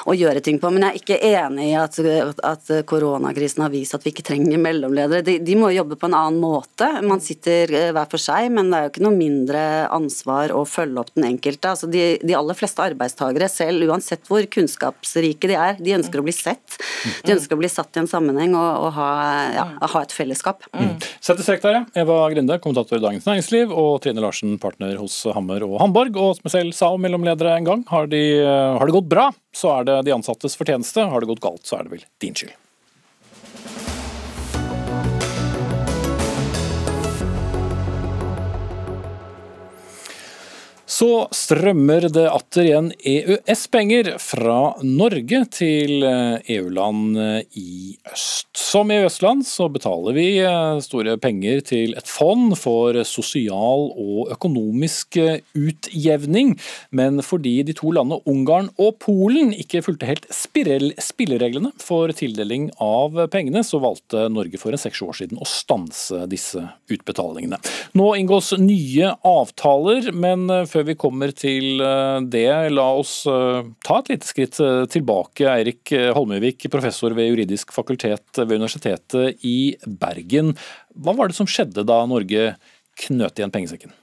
å 0.08 0.16
gjøre 0.16 0.42
ting 0.44 0.60
på. 0.60 0.70
Men 0.74 0.86
jeg 0.86 0.92
er 0.92 1.00
ikke 1.00 1.20
enig 1.32 1.70
i 1.70 1.78
at, 1.80 1.98
at 2.44 2.72
koronakrisen 2.88 3.64
har 3.64 3.72
vist 3.72 3.96
at 3.96 4.04
vi 4.04 4.12
ikke 4.12 4.26
trenger 4.28 4.60
mellomledere. 4.60 5.24
De, 5.24 5.38
de 5.40 5.56
må 5.58 5.72
jobbe 5.72 5.96
på 5.96 6.10
en 6.10 6.18
annen 6.18 6.40
måte. 6.42 6.88
Man 7.06 7.22
sitter 7.24 7.61
sitter 7.62 7.88
eh, 7.88 7.92
hver 7.94 8.08
for 8.10 8.20
seg, 8.20 8.50
men 8.52 8.70
det 8.70 8.78
er 8.78 8.86
jo 8.86 8.92
ikke 8.92 9.04
noe 9.04 9.16
mindre 9.16 9.62
ansvar 9.92 10.52
å 10.54 10.64
følge 10.68 11.00
opp 11.00 11.12
den 11.14 11.26
enkelte. 11.28 11.72
Altså 11.72 11.88
de, 11.90 12.18
de, 12.22 12.34
aller 12.36 12.58
fleste 12.58 12.82
arbeidstakere, 12.82 13.48
selv 13.50 13.86
uansett 13.88 14.26
hvor 14.28 14.44
kunnskapsrike 14.50 15.50
de 15.50 15.56
er, 15.56 15.78
de 15.80 15.96
ønsker 15.96 16.20
å 16.20 16.26
bli 16.26 16.34
sett. 16.34 16.78
De 17.24 17.34
ønsker 17.34 17.56
å 17.56 17.60
bli 17.60 17.70
satt 17.70 17.96
i 17.96 18.02
en 18.02 18.10
sammenheng 18.10 18.56
og, 18.58 18.86
og 18.86 18.94
ha, 18.96 19.10
ja, 19.54 19.66
ha, 19.80 20.02
et 20.02 20.14
fellesskap. 20.14 20.66
Mm. 20.74 20.96
Sett 21.20 21.42
strek 21.42 21.62
der, 21.64 21.80
ja. 21.80 21.84
Eva 22.02 22.18
Grinde, 22.32 22.58
kommentator 22.62 22.98
i 22.98 23.04
Dagens 23.04 23.28
Næringsliv, 23.28 23.74
og 23.74 24.00
Trine 24.04 24.24
Larsen, 24.24 24.56
partner 24.62 24.96
hos 25.00 25.22
Hammer 25.34 25.64
og 25.66 25.78
Hamborg. 25.82 26.18
Og 26.18 26.36
som 26.38 26.48
jeg 26.48 26.56
selv 26.56 26.76
sa 26.78 26.92
om 26.94 27.02
mellomledere 27.02 27.56
en 27.58 27.68
gang, 27.68 27.86
har, 27.92 28.10
de, 28.12 28.24
har 28.42 28.88
det 28.88 28.98
gått 28.98 29.10
bra, 29.10 29.30
så 29.54 29.78
er 29.78 29.88
det 29.88 30.02
de 30.08 30.16
ansattes 30.16 30.58
fortjeneste. 30.58 31.06
Har 31.12 31.22
det 31.22 31.32
gått 31.34 31.44
galt, 31.44 31.64
så 31.68 31.78
er 31.78 31.86
det 31.88 31.98
vel 31.98 32.06
din 32.22 32.36
skyld. 32.36 32.61
Så 41.02 41.24
strømmer 41.34 42.04
det 42.14 42.28
atter 42.30 42.62
igjen 42.62 42.88
EØS-penger 42.94 44.12
fra 44.22 44.76
Norge 44.86 45.40
til 45.50 46.04
EU-land 46.06 47.16
eh, 47.18 47.40
e 47.40 47.58
i 47.58 47.96
øst. 48.06 48.52
Som 48.54 48.92
EØS-land 48.94 49.42
så 49.48 49.66
betaler 49.72 50.14
vi 50.14 50.26
eh, 50.44 50.78
store 50.84 51.16
penger 51.18 51.64
til 51.66 51.96
et 51.98 52.06
fond 52.06 52.54
for 52.60 52.94
sosial 53.08 53.88
og 53.98 54.30
økonomisk 54.36 55.18
eh, 55.18 55.40
utjevning, 55.58 56.54
men 56.94 57.18
fordi 57.26 57.56
de 57.66 57.74
to 57.74 57.90
landene 57.96 58.20
Ungarn 58.30 58.70
og 58.78 59.00
Polen 59.02 59.50
ikke 59.56 59.82
fulgte 59.82 60.06
helt 60.06 60.30
spillereglene 60.30 61.72
for 61.82 62.14
tildeling 62.14 62.70
av 62.78 63.24
pengene, 63.34 63.64
så 63.66 63.82
valgte 63.82 64.28
Norge 64.30 64.62
for 64.62 64.70
en 64.70 64.84
seks 64.84 65.02
år 65.02 65.18
siden 65.24 65.42
å 65.42 65.50
stanse 65.50 66.28
disse 66.30 66.62
utbetalingene. 66.92 67.58
Nå 67.98 68.12
inngås 68.20 68.54
nye 68.62 69.16
avtaler, 69.26 70.12
men 70.14 70.46
før 70.70 70.82
før 70.82 70.91
vi 70.92 70.98
kommer 71.00 71.32
til 71.36 71.80
eh, 71.80 72.18
det, 72.32 72.48
la 72.74 72.86
oss 72.98 73.22
eh, 73.30 73.64
ta 73.84 73.98
et 74.00 74.12
lite 74.12 74.28
skritt 74.28 74.60
eh, 74.62 74.84
tilbake. 74.92 75.46
Eirik 75.48 75.92
Holmøyvik, 76.16 76.68
professor 76.72 77.14
ved 77.16 77.30
juridisk 77.30 77.72
fakultet 77.74 78.42
ved 78.42 78.58
Universitetet 78.58 79.42
i 79.48 79.74
Bergen. 79.86 80.52
Hva 80.92 81.16
var 81.16 81.30
det 81.30 81.38
som 81.38 81.48
skjedde 81.48 81.86
da 81.88 82.02
Norge 82.08 82.54
knøt 83.06 83.40
igjen 83.40 83.54
pengesekken? 83.54 83.94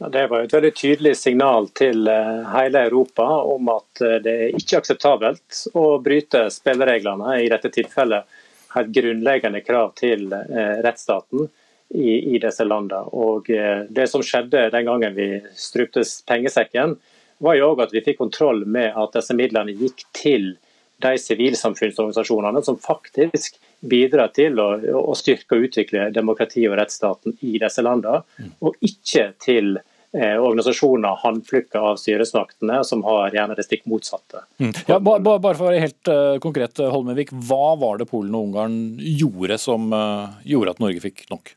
Det 0.00 0.22
var 0.32 0.46
et 0.46 0.54
veldig 0.56 0.72
tydelig 0.72 1.12
signal 1.20 1.66
til 1.76 2.08
hele 2.08 2.84
Europa 2.86 3.26
om 3.44 3.68
at 3.68 4.00
det 4.24 4.32
er 4.32 4.54
ikke 4.56 4.78
akseptabelt 4.78 5.58
å 5.76 5.98
bryte 6.00 6.46
spillereglene, 6.54 7.34
i 7.44 7.50
dette 7.52 7.68
tilfellet 7.74 8.38
et 8.80 8.94
grunnleggende 8.96 9.60
krav 9.60 9.92
til 10.00 10.24
rettsstaten 10.32 11.50
i, 11.90 12.34
i 12.34 12.38
disse 12.38 12.64
landene. 12.64 13.02
Og 13.12 13.50
eh, 13.50 13.86
Det 13.90 14.06
som 14.10 14.22
skjedde 14.24 14.68
den 14.74 14.88
gangen 14.88 15.16
vi 15.16 15.30
strupte 15.58 16.04
pengesekken, 16.28 16.96
var 17.40 17.56
jo 17.56 17.70
også 17.72 17.88
at 17.88 17.94
vi 17.96 18.04
fikk 18.04 18.20
kontroll 18.20 18.66
med 18.68 18.96
at 19.00 19.16
disse 19.16 19.34
midlene 19.36 19.74
gikk 19.76 20.04
til 20.16 20.52
de 21.00 21.12
sivilsamfunnsorganisasjonene 21.16 22.60
som 22.62 22.76
faktisk 22.80 23.56
bidrar 23.80 24.28
til 24.36 24.60
å, 24.60 24.74
å 25.00 25.14
styrke 25.16 25.56
og 25.56 25.70
utvikle 25.70 26.10
demokrati 26.12 26.66
og 26.68 26.76
rettsstaten 26.76 27.38
i 27.40 27.54
disse 27.62 27.84
landene, 27.84 28.20
mm. 28.36 28.50
og 28.60 28.76
ikke 28.84 29.30
til 29.40 29.78
eh, 29.78 30.36
organisasjoner 30.36 31.22
håndplukka 31.22 31.80
av 31.92 31.96
styresmaktene, 32.02 32.82
som 32.84 33.00
har 33.08 33.32
gjerne 33.32 33.56
det 33.56 33.64
stikk 33.64 33.88
motsatte. 33.88 34.44
Mm. 34.60 34.74
Ja, 34.84 34.98
bare, 35.00 35.24
bare 35.24 35.54
for 35.54 35.64
å 35.64 35.70
være 35.70 35.86
helt 35.86 36.12
uh, 36.12 36.36
konkret, 36.44 36.84
Holmevik, 36.92 37.32
Hva 37.48 37.72
var 37.80 38.02
det 38.02 38.10
Polen 38.12 38.36
og 38.36 38.50
Ungarn 38.50 38.76
gjorde 39.00 39.56
som 39.62 39.88
uh, 39.96 40.36
gjorde 40.44 40.76
at 40.76 40.84
Norge 40.84 41.08
fikk 41.08 41.24
nok? 41.32 41.54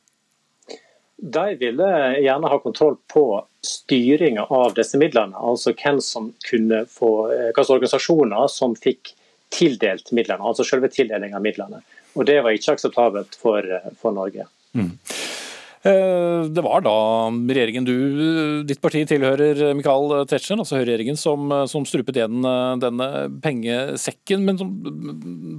De 1.23 1.55
ville 1.55 1.89
gjerne 2.19 2.49
ha 2.51 2.59
kontroll 2.59 2.97
på 3.13 3.45
styringa 3.63 4.43
av 4.43 4.73
disse 4.75 4.99
midlene. 4.99 5.37
Altså 5.39 5.71
hvem 5.71 6.01
som 6.03 6.33
kunne 6.49 6.81
få, 6.91 7.11
eh, 7.31 7.51
hvilke 7.55 7.77
organisasjoner 7.77 8.49
som 8.51 8.75
fikk 8.75 9.13
tildelt 9.53 10.11
midlene. 10.11 10.43
Altså 10.43 10.65
selve 10.67 10.89
tildelinga 10.91 11.39
av 11.39 11.45
midlene. 11.45 11.79
Og 12.15 12.25
Det 12.25 12.41
var 12.43 12.51
ikke 12.51 12.75
akseptabelt 12.75 13.35
for, 13.39 13.59
eh, 13.59 13.89
for 14.01 14.11
Norge. 14.11 14.47
Mm. 14.75 14.91
Eh, 15.83 16.45
det 16.55 16.63
var 16.63 16.83
da 16.85 16.95
regjeringen 17.27 17.83
du, 17.83 17.95
ditt 18.63 18.79
parti 18.83 19.01
tilhører, 19.09 19.73
Michael 19.75 20.23
Tetzschner, 20.31 20.61
altså 20.63 20.77
høyreregjeringen, 20.79 21.19
som, 21.19 21.51
som, 21.67 21.83
strupet 21.87 22.15
igjen 22.21 22.39
eh, 22.47 22.75
denne 22.79 23.09
pengesekken. 23.43 24.45
Men 24.47 24.61
som, 24.61 24.71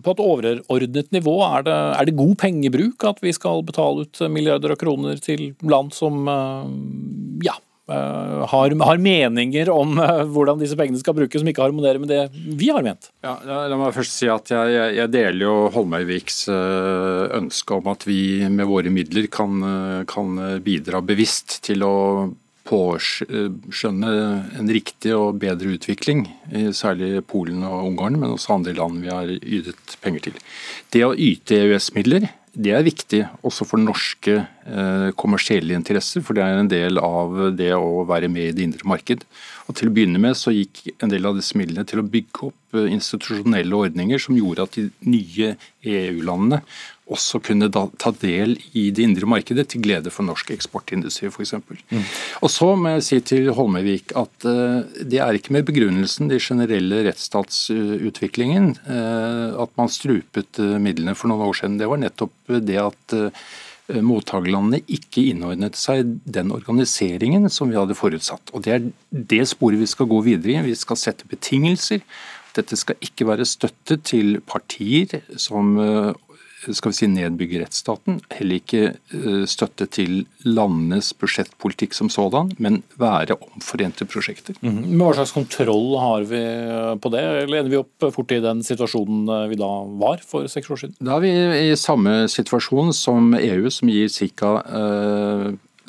på 0.04 0.14
et 0.14 0.24
overordnet 0.24 1.12
nivå, 1.12 1.36
er 1.50 1.68
det, 1.68 1.76
er 1.76 2.08
det, 2.08 2.16
god 2.16 2.38
pengebruk 2.40 3.04
at 3.10 3.20
vi 3.24 3.34
skal 3.36 3.66
betale 3.68 4.06
ut 4.06 4.24
milliarder 4.32 4.72
av 4.72 4.80
kroner 4.80 5.20
til 5.20 5.50
land 5.60 5.92
som 5.92 6.24
eh, 6.30 6.72
ja, 7.44 7.58
har, 7.86 8.74
har, 8.80 9.00
meninger 9.02 9.68
om 9.68 9.98
uh, 10.00 10.22
hvordan 10.24 10.60
disse 10.60 10.76
pengene 10.78 11.00
skal 11.00 11.16
brukes, 11.18 11.42
som 11.42 11.50
ikke 11.50 11.66
harmonerer 11.66 12.00
med 12.00 12.08
det 12.08 12.22
vi 12.32 12.70
har 12.72 12.84
ment. 12.84 13.10
Ja, 13.24 13.36
la 13.44 13.76
meg 13.76 13.92
først 13.96 14.16
si 14.16 14.28
at 14.32 14.52
Jeg, 14.54 14.94
jeg, 14.96 15.10
deler 15.12 15.42
jo 15.44 15.56
Holmøyviks 15.74 16.46
uh, 16.48 17.26
ønske 17.36 17.76
om 17.76 17.90
at 17.92 18.06
vi 18.08 18.46
med 18.48 18.70
våre 18.70 18.92
midler 18.92 19.28
kan, 19.32 19.60
kan 20.08 20.40
bidra 20.64 21.02
bevisst 21.04 21.60
til 21.66 21.84
å 21.84 21.96
påskjønne 22.64 24.12
en 24.56 24.70
riktig 24.72 25.12
og 25.12 25.36
bedre 25.42 25.74
utvikling, 25.76 26.22
særlig 26.72 27.18
Polen 27.28 27.60
og 27.68 27.90
Ungarn, 27.90 28.16
men 28.16 28.32
også 28.32 28.54
andre 28.54 28.72
land 28.78 29.02
vi 29.04 29.12
har 29.12 29.28
ytet 29.28 29.98
penger 30.00 30.30
til. 30.30 30.38
Det 30.94 31.04
å 31.04 31.12
yte 31.12 31.60
EØS-midler 31.60 32.30
det 32.54 32.72
er 32.74 32.86
viktig 32.86 33.20
også 33.46 33.66
for 33.66 33.82
norske 33.82 34.36
eh, 34.38 35.08
kommersielle 35.18 35.74
interesser, 35.74 36.22
for 36.22 36.36
det 36.36 36.44
er 36.44 36.60
en 36.60 36.70
del 36.70 37.00
av 37.02 37.34
det 37.58 37.72
å 37.74 38.04
være 38.08 38.30
med 38.30 38.50
i 38.50 38.54
det 38.54 38.66
indre 38.68 38.88
marked. 38.88 39.24
Og 39.64 39.76
Til 39.78 39.88
å 39.88 39.94
begynne 39.96 40.20
med 40.20 40.36
så 40.36 40.52
gikk 40.52 40.82
en 41.00 41.12
del 41.12 41.24
av 41.28 41.38
disse 41.38 41.56
midlene 41.56 41.86
til 41.88 42.02
å 42.02 42.08
bygge 42.08 42.50
opp 42.50 42.76
eh, 42.76 42.90
institusjonelle 42.92 43.78
ordninger 43.78 44.20
som 44.20 44.36
gjorde 44.36 44.66
at 44.66 44.76
de 44.76 44.90
nye 45.08 45.54
EU-landene 45.84 46.60
også 47.12 47.40
kunne 47.44 47.68
da, 47.72 47.84
ta 48.00 48.14
del 48.16 48.54
i 48.76 48.86
det 48.94 49.04
indre 49.04 49.28
markedet, 49.28 49.66
til 49.70 49.82
glede 49.84 50.12
for 50.12 50.24
norsk 50.24 50.54
eksportindustri 50.54 51.28
f.eks. 51.28 51.52
Mm. 51.92 52.06
Og 52.40 52.52
så 52.52 52.70
må 52.80 52.94
jeg 52.94 53.04
si 53.04 53.18
til 53.32 53.50
Holmevik 53.56 54.14
at 54.16 54.46
uh, 54.48 54.80
det 55.04 55.20
er 55.20 55.36
ikke 55.36 55.52
med 55.56 55.68
begrunnelsen 55.68 56.32
den 56.32 56.40
generelle 56.40 57.02
rettsstatsutviklingen 57.08 58.72
uh, 58.88 59.60
at 59.66 59.76
man 59.80 59.92
strupet 59.92 60.62
uh, 60.64 60.78
midlene 60.80 61.16
for 61.18 61.28
noen 61.28 61.44
år 61.50 61.60
siden. 61.60 61.76
Det 61.80 61.90
var 61.92 62.00
nettopp 62.00 62.56
det 62.64 62.80
at 62.80 63.18
mottakerlandene 63.88 64.80
ikke 64.88 65.26
innordnet 65.32 65.76
seg 65.76 66.14
den 66.24 66.52
organiseringen 66.54 67.50
som 67.52 67.68
vi 67.68 67.76
hadde 67.76 67.96
forutsatt. 67.98 68.54
Og 68.54 68.64
Det 68.64 68.72
er 68.72 68.86
det 69.10 69.42
sporet 69.50 69.80
vi 69.80 69.90
skal 69.90 70.08
gå 70.08 70.22
videre 70.24 70.56
i. 70.56 70.70
Vi 70.70 70.78
skal 70.78 70.96
sette 70.96 71.28
betingelser. 71.28 72.00
Dette 72.56 72.78
skal 72.78 72.96
ikke 73.02 73.26
være 73.26 73.44
støtte 73.44 73.98
til 74.06 74.38
partier 74.46 75.20
som 75.36 75.74
skal 76.72 76.92
vi 76.92 76.96
si, 76.96 77.08
nedbygge 77.10 77.60
rettsstaten. 77.62 78.20
Heller 78.32 78.60
ikke 78.60 78.82
eh, 78.94 79.44
støtte 79.50 79.86
til 79.92 80.24
landenes 80.46 81.12
budsjettpolitikk 81.18 81.96
som 81.96 82.10
sådan, 82.12 82.52
men 82.62 82.82
være 83.00 83.36
omforente 83.36 84.06
prosjekter. 84.08 84.56
Mm 84.60 84.78
-hmm. 84.78 84.96
Hva 84.98 85.14
slags 85.14 85.32
kontroll 85.32 85.98
har 85.98 86.24
vi 86.24 86.42
eh, 86.42 86.94
på 86.96 87.08
det, 87.10 87.24
eller 87.42 87.58
ender 87.58 87.70
vi 87.70 87.82
opp 87.82 88.14
fort 88.14 88.32
i 88.32 88.40
den 88.40 88.62
situasjonen 88.62 89.28
eh, 89.28 89.48
vi 89.48 89.56
da 89.56 89.72
var 90.00 90.20
for 90.26 90.46
seks 90.46 90.70
år 90.70 90.76
siden? 90.76 90.96
Da 91.00 91.16
er 91.16 91.20
vi 91.20 91.70
i 91.70 91.76
samme 91.76 92.28
situasjon 92.28 92.92
som 92.92 93.34
EU, 93.34 93.70
som 93.70 93.88
gir 93.88 94.08
ca. 94.08 94.62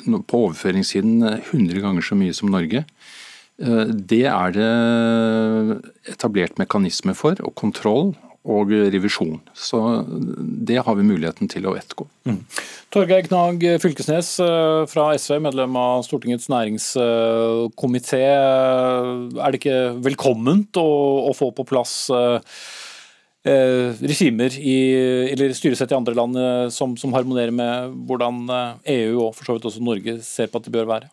på 0.06 0.38
overføringssiden 0.38 1.22
100 1.22 1.80
ganger 1.80 2.02
så 2.02 2.14
mye 2.14 2.32
som 2.32 2.48
Norge. 2.48 2.84
Det 4.08 4.24
er 4.24 4.50
det 4.52 5.82
etablert 6.06 6.58
mekanisme 6.58 7.14
for, 7.14 7.34
og 7.40 7.54
kontroll 7.54 8.14
og 8.46 8.70
revisjon. 8.70 9.40
Så 9.54 9.80
det 10.06 10.78
har 10.86 10.96
vi 10.98 11.06
muligheten 11.06 11.50
til 11.50 11.66
å 11.66 11.74
ettergå. 11.78 12.06
Mm. 12.28 12.40
Torgeir 12.94 13.26
Knag 13.26 13.64
Fylkesnes 13.82 14.36
eh, 14.42 14.82
fra 14.90 15.08
SV, 15.18 15.38
medlem 15.48 15.76
av 15.80 16.04
Stortingets 16.06 16.48
næringskomité. 16.52 18.22
Er 18.22 19.50
det 19.50 19.60
ikke 19.60 19.80
velkomment 20.06 20.78
å, 20.80 20.88
å 21.30 21.34
få 21.36 21.50
på 21.56 21.66
plass 21.68 21.98
eh, 22.14 22.38
eh 23.46 24.00
regimer 24.02 24.54
i, 24.58 24.78
eller 25.34 25.54
styresett 25.54 25.92
i 25.92 25.98
andre 25.98 26.16
land 26.18 26.38
som, 26.74 26.96
som, 26.98 27.14
harmonerer 27.14 27.54
med 27.54 27.94
hvordan 28.08 28.42
EU 28.96 29.28
og 29.28 29.36
for 29.36 29.46
så 29.46 29.58
vidt 29.58 29.68
også 29.70 29.84
Norge 29.86 30.18
ser 30.26 30.50
på 30.50 30.58
at 30.58 30.66
det 30.66 30.74
bør 30.74 30.90
være? 30.96 31.10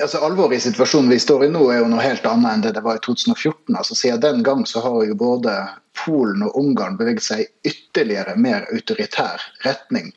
Altså, 0.00 0.22
alvoret 0.24 0.56
i 0.56 0.64
situasjonen 0.64 1.10
vi 1.12 1.18
står 1.20 1.44
i 1.44 1.50
nå 1.52 1.66
er 1.68 1.82
jo 1.82 1.88
noe 1.92 2.00
helt 2.00 2.24
annet 2.28 2.54
enn 2.54 2.62
det 2.64 2.70
det 2.78 2.84
var 2.84 2.96
i 2.96 3.02
2014. 3.04 3.74
Altså, 3.76 3.96
siden 3.98 4.22
den 4.24 4.44
gang 4.46 4.64
så 4.68 4.80
har 4.80 5.02
jo 5.04 5.18
både 5.18 5.56
Polen 6.04 6.46
og 6.46 6.56
Ungarn 6.56 6.96
beveget 6.96 7.26
seg 7.26 7.44
i 7.44 7.72
ytterligere 7.74 8.38
mer 8.40 8.64
autoritær 8.72 9.44
retning. 9.66 10.08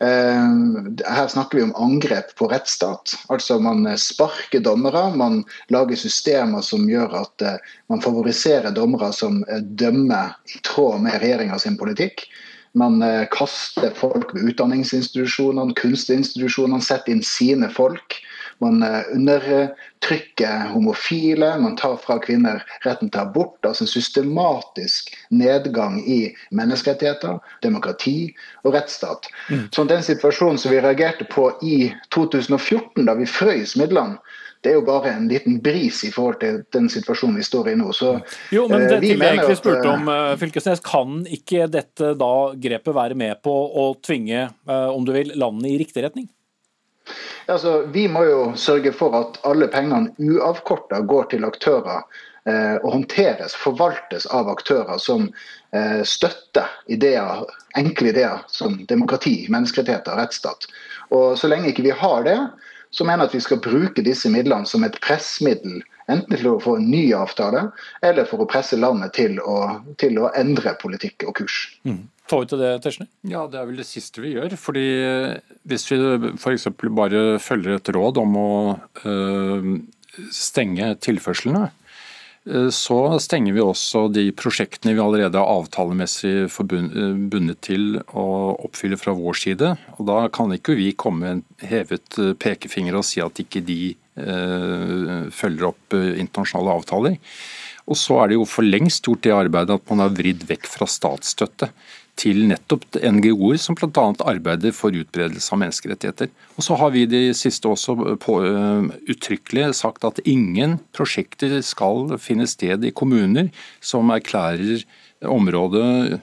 Uh, 0.00 0.80
her 1.04 1.26
snakker 1.28 1.58
vi 1.58 1.66
om 1.66 1.74
angrep 1.76 2.32
på 2.40 2.48
rettsstat. 2.48 3.12
Altså 3.28 3.58
Man 3.60 3.84
sparker 4.00 4.62
dommere, 4.64 5.10
man 5.12 5.42
lager 5.68 6.00
systemer 6.00 6.64
som 6.64 6.88
gjør 6.88 7.18
at 7.20 7.44
uh, 7.44 7.74
man 7.92 8.00
favoriserer 8.00 8.72
dommere 8.72 9.12
som 9.12 9.42
uh, 9.50 9.58
dømmer 9.60 10.32
i 10.56 10.62
tråd 10.64 11.04
med 11.04 11.20
regjeringa 11.20 11.60
sin 11.60 11.76
politikk. 11.76 12.24
Man 12.72 13.02
kaster 13.34 13.90
folk 13.98 14.30
ved 14.30 14.52
utdanningsinstitusjonene, 14.52 15.74
kunstinstitusjonene, 15.74 16.78
setter 16.86 17.16
inn 17.16 17.24
sine 17.26 17.66
folk. 17.74 18.20
Man 18.60 18.82
eh, 18.82 19.02
undertrykker 19.14 20.68
homofile, 20.72 21.58
man 21.58 21.76
tar 21.76 21.96
fra 21.96 22.18
kvinner 22.20 22.60
retten 22.84 23.10
til 23.10 23.22
abort. 23.22 23.56
Altså 23.64 23.86
en 23.86 23.92
systematisk 23.92 25.14
nedgang 25.30 26.00
i 26.04 26.20
menneskerettigheter, 26.52 27.38
demokrati 27.64 28.34
og 28.64 28.74
rettsstat. 28.76 29.30
Mm. 29.48 29.64
Så 29.72 29.84
den 29.88 30.04
situasjonen 30.04 30.60
som 30.60 30.74
vi 30.74 30.82
reagerte 30.84 31.24
på 31.30 31.48
i 31.64 31.78
2014, 32.14 33.06
da 33.08 33.16
vi 33.16 33.28
frøys 33.28 33.76
midlene, 33.80 34.20
det 34.60 34.74
er 34.74 34.76
jo 34.76 34.82
bare 34.84 35.14
en 35.16 35.24
liten 35.30 35.56
bris 35.64 36.02
i 36.04 36.10
forhold 36.12 36.42
til 36.42 36.58
den 36.76 36.90
situasjonen 36.92 37.38
vi 37.40 37.44
står 37.46 37.70
i 37.72 37.78
nå. 37.80 37.94
Så, 37.96 38.10
jo, 38.52 38.66
men 38.68 38.84
det, 38.84 38.98
eh, 38.98 39.06
vi 39.06 39.14
jeg 39.14 39.38
egentlig 39.38 39.56
spurte 39.56 39.94
om, 39.94 40.10
eh, 40.12 40.34
Fylkesnes, 40.42 40.84
Kan 40.84 41.22
ikke 41.24 41.64
dette 41.72 42.12
da 42.20 42.34
grepet 42.52 42.92
være 42.94 43.16
med 43.16 43.40
på 43.40 43.54
å 43.56 43.94
tvinge 44.04 44.50
om 44.68 45.08
du 45.08 45.14
vil, 45.16 45.32
landene 45.32 45.72
i 45.72 45.80
riktig 45.80 46.04
retning? 46.04 46.28
Altså, 47.50 47.80
vi 47.92 48.06
må 48.08 48.24
jo 48.28 48.40
sørge 48.56 48.92
for 48.94 49.16
at 49.18 49.38
alle 49.48 49.68
pengene 49.72 50.12
uavkorta 50.18 51.00
går 51.08 51.30
til 51.32 51.46
aktører 51.48 52.02
eh, 52.46 52.76
og 52.82 52.92
håndteres, 52.94 53.56
forvaltes 53.58 54.28
av 54.30 54.50
aktører 54.52 55.00
som 55.02 55.28
eh, 55.74 56.02
støtter 56.06 56.70
ideer, 56.92 57.44
enkle 57.78 58.12
ideer 58.12 58.44
som 58.50 58.78
demokrati, 58.90 59.46
menneskerettigheter, 59.50 60.18
rettsstat. 60.20 60.68
Og 61.10 61.38
Så 61.38 61.50
lenge 61.50 61.72
ikke 61.72 61.88
vi 61.88 61.96
har 61.96 62.26
det, 62.26 62.38
så 62.90 63.04
mener 63.06 63.24
jeg 63.24 63.30
at 63.30 63.38
vi 63.38 63.46
skal 63.46 63.62
bruke 63.62 64.06
disse 64.06 64.30
midlene 64.30 64.66
som 64.66 64.84
et 64.86 64.98
pressmiddel. 65.02 65.80
Enten 66.10 66.36
til 66.36 66.48
å 66.50 66.58
få 66.62 66.76
en 66.80 66.88
ny 66.90 67.04
avtale, 67.16 67.68
eller 68.06 68.26
for 68.28 68.42
å 68.42 68.48
presse 68.50 68.78
landet 68.80 69.14
til 69.16 69.38
å, 69.42 69.58
til 70.00 70.18
å 70.20 70.32
endre 70.36 70.74
politikk 70.80 71.28
og 71.28 71.36
kurs. 71.42 71.62
Mm. 71.86 72.02
Får 72.30 72.44
vi 72.44 72.50
til 72.52 72.60
det, 72.62 72.74
Tetzschner? 72.84 73.08
Ja, 73.26 73.46
det 73.50 73.58
er 73.58 73.66
vel 73.66 73.80
det 73.80 73.88
siste 73.88 74.22
vi 74.22 74.36
gjør. 74.36 74.54
fordi 74.60 74.86
Hvis 75.66 75.88
vi 75.90 75.98
f.eks. 76.36 76.68
bare 76.94 77.24
følger 77.42 77.80
et 77.80 77.90
råd 77.96 78.20
om 78.22 78.36
å 78.38 78.50
øh, 79.02 79.72
stenge 80.34 80.92
tilførslene, 81.02 81.70
så 82.72 82.96
stenger 83.20 83.52
vi 83.52 83.60
også 83.60 84.06
de 84.08 84.30
prosjektene 84.32 84.94
vi 84.96 85.02
allerede 85.04 85.36
er 85.36 85.50
avtalemessig 85.52 86.48
bundet 86.56 87.60
til 87.66 87.98
å 88.16 88.56
oppfylle 88.64 88.96
fra 88.96 89.12
vår 89.14 89.36
side. 89.36 89.74
Og 89.98 90.06
Da 90.08 90.22
kan 90.32 90.52
ikke 90.56 90.78
vi 90.78 90.94
komme 90.96 91.20
med 91.20 91.30
en 91.30 91.68
hevet 91.68 92.18
øh, 92.18 92.32
pekefinger 92.34 92.96
og 92.96 93.04
si 93.04 93.20
at 93.20 93.42
ikke 93.44 93.60
de 93.60 93.92
eh, 93.92 95.28
følger 95.28 95.68
opp 95.68 95.94
internasjonale 95.94 96.78
avtaler. 96.80 97.20
Og 97.90 97.98
så 97.98 98.20
er 98.22 98.30
det 98.30 98.38
jo 98.38 98.48
for 98.48 98.64
lengst 98.64 99.04
gjort 99.04 99.24
det 99.26 99.36
arbeidet 99.36 99.76
at 99.76 99.92
man 99.92 100.04
har 100.04 100.14
vridd 100.14 100.46
vekk 100.48 100.68
fra 100.70 100.88
statsstøtte 100.88 101.70
til 102.20 102.42
nettopp 102.50 102.98
NGO-er 103.00 103.60
som 103.60 103.76
bl.a. 103.78 104.06
arbeider 104.28 104.74
for 104.76 104.94
utbredelse 104.96 105.54
av 105.54 105.62
menneskerettigheter. 105.62 106.30
Og 106.58 106.66
så 106.66 106.76
har 106.80 106.92
vi 106.94 107.06
de 107.08 107.22
siste 107.36 107.70
også 107.70 107.96
på, 108.20 108.38
uh, 108.44 108.90
uttrykkelig 109.08 109.70
sagt 109.78 110.04
at 110.08 110.20
ingen 110.28 110.78
prosjekter 110.96 111.56
skal 111.64 112.18
finne 112.20 112.48
sted 112.50 112.84
i 112.84 112.92
kommuner 112.92 113.48
som 113.80 114.12
erklærer 114.12 114.84
området, 115.20 116.20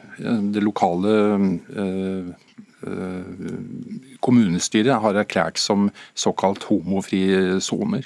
det 0.54 0.64
lokale 0.66 1.16
uh, 1.78 2.34
kommunestyret 4.22 5.02
har 5.02 5.18
erklært 5.18 5.58
som 5.62 5.90
såkalt 6.18 6.66
homofrie 6.70 7.58
soner. 7.64 8.06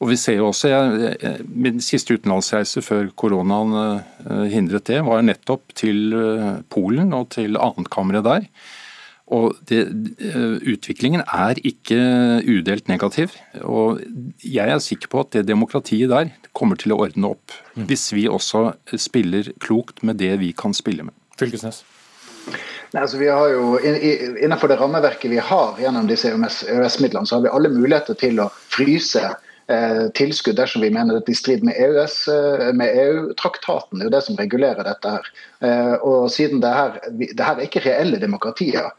Og 0.00 0.08
vi 0.08 0.16
ser 0.16 0.38
jo 0.38 0.48
også, 0.48 0.70
jeg, 0.72 1.40
Min 1.44 1.80
siste 1.84 2.16
utenlandsreise 2.16 2.82
før 2.84 3.10
koronaen 3.20 3.74
eh, 3.76 4.46
hindret 4.52 4.88
det, 4.88 5.02
var 5.04 5.24
nettopp 5.26 5.74
til 5.76 6.14
eh, 6.16 6.62
Polen 6.72 7.12
og 7.16 7.28
til 7.36 7.58
annetkammeret 7.60 8.24
der. 8.24 8.46
Og 9.30 9.58
det, 9.68 9.82
eh, 10.24 10.56
Utviklingen 10.72 11.20
er 11.26 11.60
ikke 11.60 12.00
udelt 12.48 12.88
negativ. 12.88 13.36
og 13.60 14.00
Jeg 14.42 14.72
er 14.72 14.80
sikker 14.80 15.12
på 15.12 15.20
at 15.20 15.36
det 15.36 15.46
demokratiet 15.52 16.10
der 16.10 16.32
kommer 16.56 16.80
til 16.80 16.96
å 16.96 17.02
ordne 17.04 17.34
opp. 17.36 17.52
Mm. 17.76 17.84
Hvis 17.92 18.08
vi 18.16 18.26
også 18.26 18.72
spiller 18.96 19.52
klokt 19.60 20.02
med 20.02 20.16
det 20.16 20.38
vi 20.40 20.54
kan 20.56 20.72
spille 20.74 21.04
med. 21.04 21.14
Fylkesnes. 21.38 21.84
Nei, 22.90 23.04
altså 23.04 23.20
vi 23.20 23.28
har 23.28 23.52
jo, 23.52 23.76
Innenfor 23.78 24.72
det 24.72 24.80
rammeverket 24.80 25.30
vi 25.30 25.38
har 25.38 25.76
gjennom 25.78 26.08
disse 26.08 26.32
EØS-midlene, 26.32 27.28
så 27.28 27.36
har 27.36 27.44
vi 27.44 27.52
alle 27.52 27.70
muligheter 27.70 28.16
til 28.18 28.40
å 28.42 28.48
fryse 28.72 29.28
tilskudd 30.18 30.58
dersom 30.58 30.82
vi 30.82 30.90
mener 30.90 31.16
dette 31.16 31.30
er 31.30 31.36
i 31.36 31.38
strid 31.38 31.64
med 31.66 31.78
EU-traktaten. 31.78 34.00
EU 34.00 34.00
det 34.00 34.04
er 34.04 34.10
jo 34.10 34.16
det 34.16 34.24
som 34.26 34.40
regulerer 34.40 34.86
dette. 34.86 35.14
her. 35.16 35.30
Eh, 35.60 35.96
og 36.02 36.30
siden 36.30 36.62
det 36.62 36.74
her, 36.74 36.98
det 37.10 37.40
her 37.40 37.56
er 37.56 37.68
ikke 37.68 37.86
reelle 37.86 38.20
demokratier. 38.20 38.90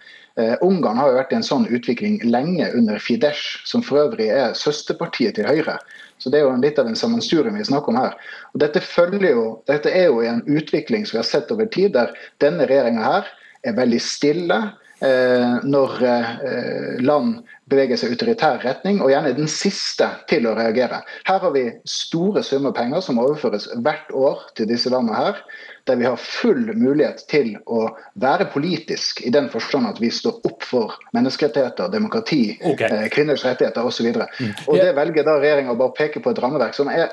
Ungarn 0.63 0.95
har 0.95 1.09
jo 1.11 1.17
vært 1.17 1.33
i 1.33 1.35
en 1.35 1.43
sånn 1.43 1.65
utvikling 1.67 2.21
lenge 2.23 2.69
under 2.71 3.01
Fidesz, 3.03 3.59
som 3.67 3.81
for 3.83 3.99
øvrig 3.99 4.29
er 4.31 4.53
søsterpartiet 4.55 5.35
til 5.35 5.45
Høyre. 5.45 5.75
Så 6.21 6.29
Det 6.29 6.39
er 6.39 6.45
jo 6.45 6.53
litt 6.61 6.79
av 6.79 6.87
en 6.87 6.95
sammensurium 6.95 7.57
vi 7.57 7.65
snakker 7.65 7.91
om 7.91 7.97
her. 7.97 8.13
Og 8.53 8.61
dette, 8.61 8.81
jo, 9.25 9.61
dette 9.67 9.89
er 9.89 10.07
jo 10.07 10.21
en 10.21 10.43
utvikling 10.45 11.05
som 11.05 11.17
vi 11.17 11.23
har 11.23 11.27
sett 11.27 11.51
over 11.51 11.65
tid, 11.65 11.97
der 11.97 12.13
denne 12.39 12.69
regjeringa 12.69 13.01
her 13.01 13.27
er 13.65 13.77
veldig 13.77 14.01
stille. 14.01 14.59
Eh, 15.01 15.53
når 15.65 16.03
eh, 16.05 16.99
land 17.01 17.39
beveger 17.71 17.97
seg 17.97 18.11
i 18.11 18.13
autoritær 18.13 18.59
retning, 18.61 18.99
og 19.01 19.09
gjerne 19.09 19.31
den 19.33 19.49
siste 19.49 20.05
til 20.29 20.45
å 20.45 20.53
reagere. 20.53 20.99
Her 21.25 21.39
har 21.41 21.53
vi 21.55 21.63
store 21.89 22.43
summer 22.45 22.75
penger 22.77 23.01
som 23.01 23.17
overføres 23.21 23.65
hvert 23.81 24.11
år 24.13 24.43
til 24.59 24.69
disse 24.69 24.91
landene 24.93 25.17
her. 25.17 25.41
Der 25.89 25.97
vi 25.97 26.05
har 26.05 26.21
full 26.21 26.67
mulighet 26.77 27.23
til 27.31 27.55
å 27.65 27.87
være 28.21 28.45
politisk, 28.53 29.23
i 29.25 29.33
den 29.33 29.49
forstand 29.49 29.89
at 29.89 29.97
vi 30.03 30.11
står 30.13 30.37
opp 30.45 30.67
for 30.69 30.93
menneskerettigheter, 31.17 31.89
demokrati, 31.89 32.43
okay. 32.61 32.91
Eh, 32.91 33.09
kvinners 33.09 33.47
rettigheter 33.47 33.81
osv. 33.81 34.11
Og, 34.11 34.21
så 34.21 34.45
mm. 34.45 34.53
og 34.67 34.81
det 34.83 34.91
velger 35.01 35.25
da 35.25 35.39
regjeringa 35.41 35.73
å 35.73 35.81
bare 35.81 35.97
peke 35.97 36.21
på 36.21 36.35
et 36.35 36.43
rammeverk 36.45 36.77
som 36.77 36.93
er 36.93 37.09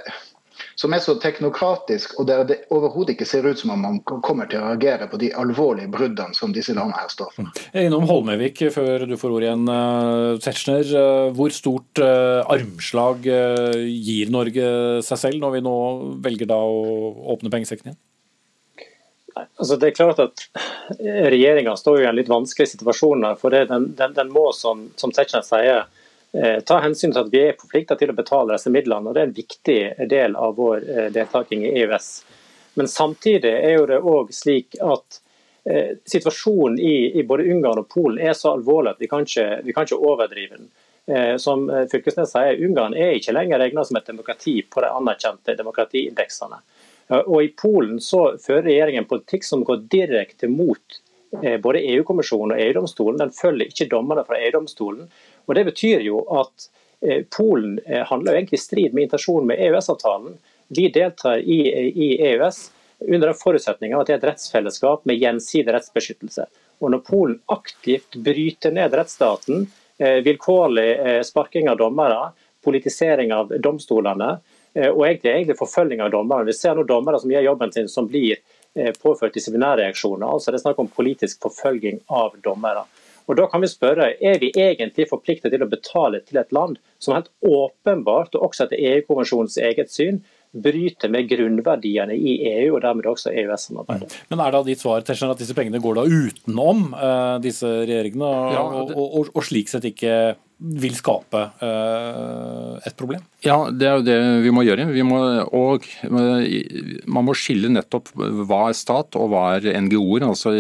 som 0.79 0.95
er 0.95 1.03
så 1.03 1.17
teknokratisk, 1.19 2.15
og 2.21 2.29
der 2.31 2.45
det 2.47 2.59
overhodet 2.75 3.17
ikke 3.17 3.27
ser 3.27 3.47
ut 3.49 3.59
som 3.59 3.73
om 3.75 3.81
man 3.83 3.99
kommer 4.07 4.47
til 4.51 4.61
å 4.63 4.69
reagere 4.69 5.09
på 5.11 5.19
de 5.19 5.33
alvorlige 5.35 5.91
bruddene 5.91 6.37
som 6.39 6.55
disse 6.55 6.77
landene 6.77 7.01
her 7.01 7.11
står 7.11 7.33
for. 7.35 7.49
Jeg 7.73 7.83
er 7.83 7.89
innom 7.89 8.07
Holmøyvik 8.07 8.63
før 8.75 9.07
du 9.11 9.17
får 9.19 9.35
ordet 9.35 9.49
igjen. 9.51 9.65
Eh, 9.75 10.39
Tetzschner, 10.45 10.93
eh, 11.03 11.31
hvor 11.35 11.55
stort 11.55 11.99
armslag 11.99 13.27
gir 13.27 14.31
Norge 14.31 14.69
seg 15.07 15.25
selv 15.27 15.43
når 15.43 15.59
vi 15.59 15.65
nå 15.67 15.79
velger 16.23 16.51
da 16.51 16.61
å 16.63 17.11
åpne 17.35 17.51
pengesekken 17.53 17.91
igjen? 17.91 18.01
Altså 19.59 19.77
det 19.79 19.91
er 19.91 19.97
klart 19.97 20.21
at 20.23 20.45
Regjeringa 20.99 21.75
står 21.79 22.03
i 22.03 22.09
en 22.09 22.17
litt 22.19 22.31
vanskelig 22.31 22.73
situasjon. 22.73 23.25
her, 23.27 23.39
for 23.41 23.55
den, 23.55 23.91
den, 23.99 24.15
den 24.17 24.33
må, 24.35 24.49
som, 24.57 24.89
som 24.97 25.13
Tetzschner 25.15 25.45
sier, 25.47 25.83
eh, 25.83 26.08
ta 26.69 26.77
hensyn 26.85 27.15
til 27.15 27.23
at 27.25 27.31
vi 27.33 27.41
er 27.41 27.57
forplikta 27.57 27.97
til 27.97 28.13
å 28.13 28.17
betale 28.17 28.53
disse 28.57 28.71
midlene. 28.73 29.09
og 29.09 29.15
Det 29.17 29.23
er 29.23 29.31
en 29.31 29.39
viktig 29.39 30.09
del 30.11 30.37
av 30.37 30.59
vår 30.59 30.85
eh, 30.85 31.07
deltaking 31.15 31.65
i 31.65 31.73
EØS. 31.83 32.11
Men 32.79 32.89
samtidig 32.89 33.55
er 33.55 33.79
jo 33.79 33.87
det 33.89 34.01
òg 34.05 34.35
slik 34.37 34.77
at 34.85 35.21
eh, 35.65 35.97
situasjonen 36.05 36.77
i, 36.79 37.23
både 37.27 37.49
Ungarn 37.55 37.81
og 37.81 37.89
Polen 37.89 38.21
er 38.21 38.37
så 38.37 38.53
alvorlig 38.59 38.93
at 38.93 39.01
vi 39.01 39.09
kan 39.11 39.25
ikke, 39.25 39.49
vi 39.65 39.75
kan 39.75 39.89
ikke 39.89 40.03
overdrive 40.11 40.61
den. 40.61 40.69
Eh, 41.09 41.35
som 41.41 41.65
Fylkesnes 41.91 42.37
sier, 42.37 42.61
Ungarn 42.69 42.95
er 42.95 43.17
ikke 43.17 43.35
lenger 43.35 43.65
regna 43.65 43.87
som 43.89 43.97
et 43.97 44.13
demokrati 44.13 44.61
på 44.69 44.85
de 44.85 44.93
anerkjente 44.93 45.57
demokratiindeksene. 45.57 46.61
Og 47.09 47.43
I 47.43 47.53
Polen 47.57 48.01
så 48.05 48.35
fører 48.37 48.67
regjeringen 48.69 49.07
en 49.07 49.09
politikk 49.09 49.47
som 49.47 49.65
går 49.65 49.87
direkte 49.89 50.49
mot 50.53 50.99
eh, 51.41 51.57
både 51.61 51.81
EU-kommisjonen 51.95 52.53
og 52.53 52.63
EU-domstolen. 52.65 53.21
Den 53.23 53.33
følger 53.33 53.73
ikke 53.73 53.89
dommerne 53.95 54.27
fra 54.29 54.41
EU-domstolen. 54.43 55.09
Og 55.49 55.55
Det 55.57 55.65
betyr 55.71 56.05
jo 56.07 56.23
at 56.39 56.69
eh, 57.01 57.25
Polen 57.37 57.79
eh, 57.87 58.05
handler 58.07 58.33
jo 58.33 58.43
egentlig 58.43 58.61
i 58.61 58.65
strid 58.67 58.95
med 58.95 59.09
intensjonen 59.09 59.49
med 59.51 59.63
EØS-avtalen. 59.67 60.37
Vi 60.69 60.89
deltar 60.93 61.41
i, 61.41 61.61
i 61.89 62.09
EØS 62.31 62.61
under 63.09 63.31
den 63.31 63.39
forutsetning 63.39 63.95
at 63.97 64.09
det 64.09 64.17
er 64.17 64.21
et 64.21 64.29
rettsfellesskap 64.33 65.07
med 65.09 65.21
gjensidig 65.23 65.73
rettsbeskyttelse. 65.73 66.49
Og 66.83 66.93
Når 66.93 67.05
Polen 67.07 67.39
aktivt 67.51 68.19
bryter 68.23 68.75
ned 68.75 68.95
rettsstaten, 68.95 69.65
vilkårlig 69.99 71.25
sparking 71.27 71.67
av 71.71 71.79
dommere, 71.81 72.29
politisering 72.63 73.33
av 73.35 73.51
domstolene, 73.65 74.37
Eh, 74.79 74.91
og 74.91 75.07
egentlig, 75.07 75.33
egentlig 75.33 75.59
forfølging 75.59 76.03
av 76.05 76.13
dommere. 76.13 76.47
Vi 76.49 76.57
ser 76.57 76.77
nå 76.77 76.85
dommere 76.87 77.21
som 77.21 77.33
gjør 77.33 77.47
jobben 77.51 77.73
sin 77.75 77.89
som 77.91 78.09
blir 78.11 78.37
eh, 78.75 78.93
påført 79.03 79.35
disiplinærreaksjoner. 79.35 80.27
Altså 80.29 80.53
det 80.53 80.61
er 80.61 80.67
snakk 80.67 80.83
om 80.83 80.91
politisk 80.93 81.41
forfølging 81.47 82.03
av 82.21 82.37
dommere. 82.45 82.85
Og 83.29 83.37
Da 83.37 83.47
kan 83.53 83.61
vi 83.61 83.69
spørre, 83.69 84.15
er 84.25 84.41
vi 84.41 84.49
egentlig 84.57 85.09
forpliktet 85.11 85.53
til 85.53 85.63
å 85.63 85.69
betale 85.69 86.23
til 86.25 86.41
et 86.41 86.53
land 86.53 86.79
som 86.99 87.15
helt 87.15 87.29
åpenbart, 87.45 88.35
og 88.35 88.49
også 88.49 88.67
etter 88.67 88.81
EU-konvensjonens 88.81 89.59
eget 89.61 89.93
syn, 89.93 90.23
bryter 90.57 91.11
med 91.13 91.29
grunnverdiene 91.29 92.17
i 92.17 92.39
EU 92.55 92.79
og 92.79 92.83
dermed 92.83 93.07
også 93.11 93.35
EØS-samarbeidet. 93.37 94.15
Men 94.31 94.41
Er 94.41 94.55
da 94.55 94.63
ditt 94.65 94.81
svar 94.81 95.05
Tersner, 95.05 95.35
at 95.35 95.43
disse 95.43 95.57
pengene 95.57 95.81
går 95.85 95.99
da 96.01 96.07
utenom 96.09 96.95
uh, 96.97 97.37
disse 97.45 97.69
regjeringene, 97.69 98.31
ja, 98.57 98.63
det... 98.89 98.97
og, 98.97 99.05
og, 99.05 99.33
og, 99.35 99.45
slik 99.45 99.69
sett 99.69 99.85
ikke 99.91 100.15
vil 100.59 100.95
skape 100.99 101.41
uh, 101.63 102.79
et 102.83 102.97
problem? 102.99 103.23
Ja, 103.47 103.69
det 103.71 103.87
er 103.87 104.01
jo 104.01 104.03
det 104.07 104.17
vi 104.43 104.51
må 104.51 104.65
gjøre. 104.67 104.89
Vi 104.91 105.05
må, 105.07 105.19
og 105.55 105.85
Man 106.11 107.27
må 107.29 107.35
skille 107.39 107.71
nettopp 107.71 108.11
hva 108.17 108.65
er 108.67 108.75
stat 108.75 109.15
og 109.19 109.29
hva 109.31 109.45
er 109.55 109.69
NGO-er, 109.85 110.27
altså 110.27 110.51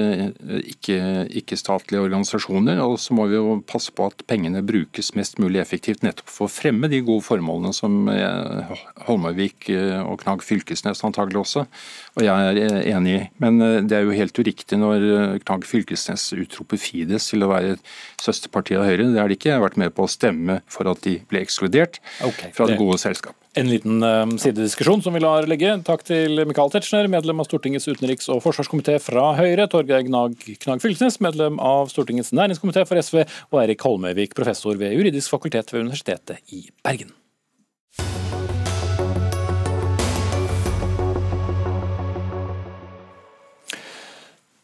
ikke-statlige 0.62 1.98
ikke 1.98 2.04
organisasjoner. 2.06 2.78
Og 2.84 2.94
så 3.02 3.16
må 3.18 3.26
vi 3.30 3.38
jo 3.38 3.56
passe 3.66 3.90
på 3.94 4.06
at 4.06 4.22
pengene 4.30 4.62
brukes 4.66 5.10
mest 5.18 5.40
mulig 5.42 5.58
effektivt 5.62 6.04
nettopp 6.06 6.30
for 6.30 6.46
å 6.46 6.52
fremme 6.52 6.90
de 6.92 7.02
gode 7.02 7.26
formålene 7.26 7.74
som 7.74 8.06
eh, 8.12 8.70
Holmøyvik 9.08 9.70
eh, 9.74 9.98
og 10.04 10.22
Knag 10.22 10.46
Fylkesnes 10.46 11.02
antagelig 11.06 11.42
også, 11.42 11.66
og 12.14 12.24
jeg 12.24 12.62
er 12.62 12.78
enig 12.94 13.16
i. 13.16 13.26
Men 13.42 13.58
det 13.90 13.98
er 13.98 14.06
jo 14.06 14.14
helt 14.14 14.38
uriktig 14.38 14.78
når 14.78 15.40
Knag 15.42 15.66
Fylkesnes 15.66 16.30
utroper 16.38 16.78
Fides 16.78 17.26
til 17.32 17.42
å 17.42 17.50
være 17.50 17.76
søsterpartiet 18.22 18.78
av 18.78 18.86
Høyre. 18.86 19.10
Det 19.10 19.22
har 19.22 19.30
de 19.30 19.38
ikke 19.38 19.58
vært 19.64 19.78
med 19.80 19.87
på 19.94 20.06
å 20.06 20.10
stemme 20.10 20.60
for 20.70 20.88
at 20.90 21.02
de 21.02 21.18
ble 21.30 21.42
ekskludert. 21.42 21.98
Okay 22.22 22.52
det 22.68 22.78
gode 22.78 22.98
selskap. 23.00 23.36
En 23.58 23.68
liten 23.70 24.02
uh, 24.04 24.28
sidediskusjon 24.38 25.02
som 25.02 25.16
vi 25.16 25.22
lar 25.24 25.48
ligge. 25.50 25.72
Takk 25.86 26.04
til 26.06 26.42
Michael 26.46 26.72
Tetzschner, 26.74 27.08
medlem 27.10 27.40
av 27.42 27.48
Stortingets 27.48 27.88
utenriks- 27.90 28.28
og 28.32 28.42
forsvarskomité 28.44 28.98
fra 29.02 29.32
Høyre, 29.38 29.68
Torgeir 29.72 30.04
Gnag 30.06 30.36
Knag 30.62 30.84
Fylkesnes, 30.84 31.20
medlem 31.24 31.58
av 31.62 31.90
Stortingets 31.92 32.34
næringskomité 32.36 32.84
for 32.88 33.00
SV, 33.00 33.24
og 33.50 33.62
Erik 33.64 33.86
Holmøyvik, 33.86 34.36
professor 34.38 34.78
ved 34.78 34.94
juridisk 34.96 35.34
fakultet 35.34 35.72
ved 35.74 35.88
Universitetet 35.88 36.54
i 36.54 36.68
Bergen. 36.84 37.14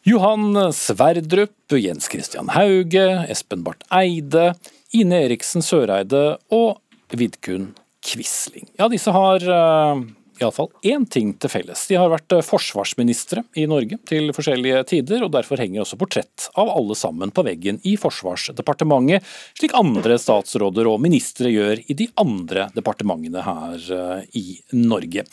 Johan 0.05 0.53
Sverdrup, 0.77 1.57
Jens 1.73 2.05
Christian 2.11 2.51
Hauge, 2.53 3.07
Espen 3.33 3.63
Barth 3.65 3.89
Eide, 3.89 4.51
Ine 4.95 5.25
Eriksen 5.25 5.63
Søreide 5.65 6.37
og 6.55 6.77
Vidkun 7.11 7.73
Quisling. 8.05 8.69
Ja, 8.79 8.87
disse 8.91 9.11
har 9.11 9.43
uh, 9.43 10.03
iallfall 10.41 10.69
én 10.85 11.05
ting 11.09 11.33
til 11.39 11.51
felles. 11.51 11.85
De 11.89 11.97
har 11.99 12.11
vært 12.11 12.35
eh, 12.35 12.43
forsvarsministre 12.45 13.43
i 13.59 13.65
Norge 13.69 13.99
til 14.09 14.31
forskjellige 14.35 14.83
tider, 14.91 15.25
og 15.25 15.33
derfor 15.35 15.61
henger 15.61 15.83
også 15.83 15.99
portrett 15.99 16.47
av 16.59 16.71
alle 16.73 16.97
sammen 16.97 17.33
på 17.35 17.45
veggen 17.45 17.79
i 17.87 17.95
Forsvarsdepartementet, 17.99 19.25
slik 19.59 19.75
andre 19.77 20.17
statsråder 20.21 20.89
og 20.89 21.01
ministre 21.03 21.51
gjør 21.53 21.81
i 21.85 21.97
de 21.97 22.09
andre 22.21 22.67
departementene 22.75 23.43
her 23.45 23.87
uh, 23.95 24.21
i 24.37 24.59
Norge. 24.75 25.25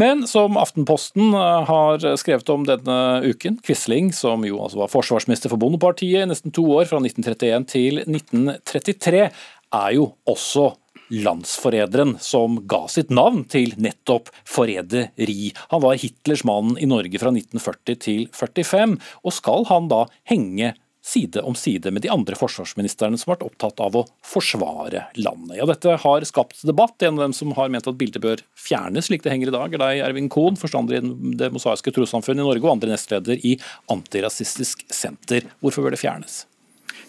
Men 0.00 0.26
som 0.30 0.58
Aftenposten 0.60 1.34
har 1.34 2.04
skrevet 2.20 2.52
om 2.52 2.66
denne 2.68 2.98
uken, 3.26 3.58
Quisling, 3.66 4.12
som 4.16 4.44
jo 4.46 4.60
altså 4.64 4.82
var 4.82 4.92
forsvarsminister 4.92 5.52
for 5.52 5.60
Bondepartiet 5.60 6.24
i 6.24 6.28
nesten 6.30 6.54
to 6.54 6.64
år, 6.76 6.86
fra 6.90 7.00
1931 7.02 7.66
til 7.70 8.02
1933, 8.04 9.26
er 9.70 9.90
jo 9.94 10.10
også 10.28 10.70
landsforræderen 11.10 12.16
som 12.22 12.60
ga 12.70 12.84
sitt 12.90 13.10
navn 13.14 13.44
til 13.50 13.74
nettopp 13.80 14.30
forræderi. 14.48 15.52
Han 15.74 15.82
var 15.84 15.98
Hitlers 16.00 16.44
mann 16.48 16.76
i 16.80 16.88
Norge 16.90 17.20
fra 17.22 17.32
1940 17.34 17.98
til 18.06 18.28
45, 18.36 18.96
og 19.24 19.34
skal 19.36 19.66
han 19.70 19.90
da 19.90 20.06
henge 20.30 20.74
side 21.02 21.40
om 21.40 21.54
side 21.54 21.90
med 21.90 22.04
de 22.04 22.10
andre 22.12 22.36
forsvarsministrene 22.36 23.18
som 23.18 23.30
har 23.30 23.38
vært 23.38 23.46
opptatt 23.48 23.80
av 23.82 23.96
å 23.96 24.04
forsvare 24.26 25.06
landet. 25.16 25.56
Ja, 25.58 25.66
Dette 25.68 25.96
har 26.02 26.26
skapt 26.28 26.60
debatt. 26.66 27.00
En 27.02 27.16
av 27.18 27.24
dem 27.24 27.36
som 27.36 27.54
har 27.56 27.72
ment 27.72 27.88
at 27.88 27.98
bildet 28.00 28.22
bør 28.22 28.44
fjernes 28.58 29.08
slik 29.08 29.24
det 29.24 29.32
henger 29.32 29.50
i 29.50 29.56
dag, 29.56 29.74
er 29.74 29.84
deg, 29.84 30.04
Ervin 30.10 30.30
Kohn, 30.32 30.60
forstander 30.60 31.00
i 31.00 31.34
Det 31.40 31.50
mosaiske 31.54 31.94
trossamfunn 31.96 32.38
i 32.38 32.44
Norge 32.44 32.64
og 32.66 32.76
andre 32.76 32.92
nestleder 32.92 33.40
i 33.40 33.56
Antirasistisk 33.92 34.84
Senter. 34.92 35.48
Hvorfor 35.64 35.86
bør 35.86 35.96
det 35.96 36.04
fjernes? 36.04 36.44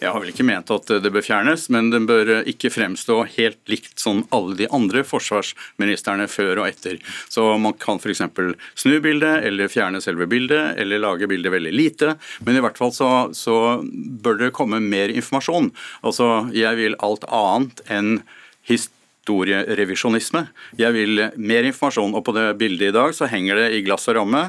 Jeg 0.02 0.10
har 0.10 0.18
vel 0.18 0.32
ikke 0.32 0.46
ment 0.46 0.70
at 0.74 0.90
det 1.04 1.12
bør 1.14 1.24
fjernes, 1.24 1.68
men 1.72 1.90
den 1.92 2.06
bør 2.08 2.42
ikke 2.48 2.72
fremstå 2.74 3.20
helt 3.36 3.60
likt 3.70 4.02
som 4.02 4.24
alle 4.34 4.56
de 4.58 4.66
andre 4.74 5.04
forsvarsministrene 5.06 6.26
før 6.30 6.62
og 6.62 6.68
etter. 6.70 6.98
Så 7.30 7.44
man 7.62 7.76
kan 7.78 8.00
f.eks. 8.02 8.24
snu 8.82 8.96
bildet, 9.04 9.46
eller 9.46 9.70
fjerne 9.72 10.02
selve 10.02 10.26
bildet, 10.30 10.74
eller 10.82 11.02
lage 11.02 11.30
bildet 11.30 11.54
veldig 11.54 11.74
lite. 11.74 12.16
Men 12.46 12.58
i 12.58 12.64
hvert 12.64 12.78
fall 12.80 12.92
så, 12.96 13.10
så 13.36 13.56
bør 13.82 14.40
det 14.42 14.52
komme 14.56 14.82
mer 14.82 15.12
informasjon. 15.14 15.70
Altså, 16.02 16.48
jeg 16.56 16.80
vil 16.80 16.98
alt 17.02 17.26
annet 17.30 17.84
enn 17.92 18.12
historierevisjonisme. 18.68 20.46
Jeg 20.82 20.98
vil 20.98 21.26
mer 21.38 21.70
informasjon, 21.70 22.14
og 22.18 22.26
på 22.26 22.34
det 22.36 22.50
bildet 22.60 22.90
i 22.90 22.96
dag 22.98 23.14
så 23.16 23.30
henger 23.30 23.62
det 23.62 23.72
i 23.76 23.84
glass 23.86 24.10
og 24.10 24.18
ramme 24.18 24.48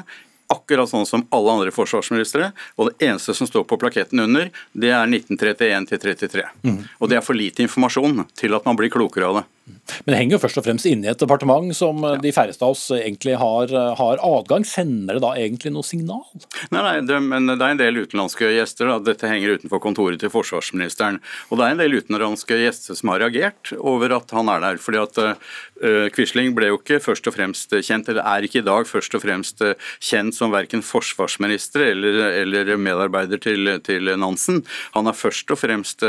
akkurat 0.54 0.90
sånn 0.90 1.06
som 1.08 1.26
alle 1.34 1.58
andre 1.58 1.74
forsvarsministre. 1.74 2.52
Og 2.78 2.90
det 2.90 3.08
eneste 3.08 3.34
som 3.36 3.48
står 3.50 3.66
på 3.70 3.78
plaketten 3.80 4.22
under, 4.24 4.50
det 4.72 4.92
er 4.94 5.06
1931 5.06 5.90
til 5.90 6.02
33. 6.06 6.46
Mm. 6.64 6.78
Og 6.98 7.10
det 7.10 7.18
er 7.18 7.26
for 7.26 7.38
lite 7.38 7.64
informasjon 7.66 8.24
til 8.38 8.56
at 8.56 8.66
man 8.68 8.78
blir 8.78 8.92
klokere 8.94 9.30
av 9.30 9.40
det. 9.40 9.44
Men 9.64 10.12
det 10.12 10.18
henger 10.18 10.36
jo 10.36 10.40
først 10.42 10.58
og 10.60 10.64
fremst 10.66 10.86
inne 10.88 11.06
i 11.06 11.10
et 11.10 11.20
departement 11.20 11.70
som 11.76 12.02
ja. 12.04 12.14
de 12.20 12.32
færreste 12.36 12.64
av 12.64 12.74
oss 12.74 12.82
egentlig 12.92 13.36
har, 13.40 13.70
har, 13.98 14.20
adgang. 14.20 14.64
Sender 14.68 15.16
det 15.16 15.22
da 15.24 15.32
egentlig 15.40 15.72
noe 15.72 15.86
signal? 15.86 16.24
Nei, 16.68 16.82
nei 16.84 16.94
det, 17.08 17.20
men 17.24 17.48
det 17.48 17.56
er 17.56 17.72
en 17.72 17.80
del 17.80 18.02
utenlandske 18.02 18.50
gjester. 18.52 18.90
Da. 18.90 18.98
Dette 19.06 19.30
henger 19.30 19.56
utenfor 19.56 19.80
kontoret 19.84 20.20
til 20.20 20.32
forsvarsministeren. 20.32 21.20
Og 21.48 21.60
det 21.60 21.66
er 21.66 21.76
en 21.76 21.80
del 21.80 21.96
utenlandske 21.96 22.58
gjester 22.60 22.98
som 22.98 23.12
har 23.12 23.22
reagert 23.24 23.72
over 23.78 24.12
at 24.18 24.34
han 24.36 24.50
er 24.52 24.64
der. 24.66 24.80
fordi 24.84 25.00
at 25.00 25.20
uh, 25.22 26.08
Quisling 26.14 26.52
ble 26.56 26.68
jo 26.68 26.80
ikke 26.80 27.00
først 27.04 27.30
og 27.30 27.36
fremst 27.36 27.72
kjent, 27.72 28.10
eller 28.12 28.24
er 28.24 28.44
ikke 28.44 28.60
i 28.60 28.66
dag 28.66 28.88
først 28.88 29.16
og 29.16 29.24
fremst 29.24 29.64
kjent 30.04 30.36
som 30.36 30.52
verken 30.52 30.84
forsvarsminister 30.84 31.86
eller, 31.88 32.20
eller 32.42 32.74
medarbeider 32.76 33.40
til, 33.40 33.72
til, 33.84 34.12
Nansen. 34.20 34.60
Han 34.92 35.08
har 35.08 35.16
først 35.16 35.48
og 35.54 35.60
fremst 35.60 36.04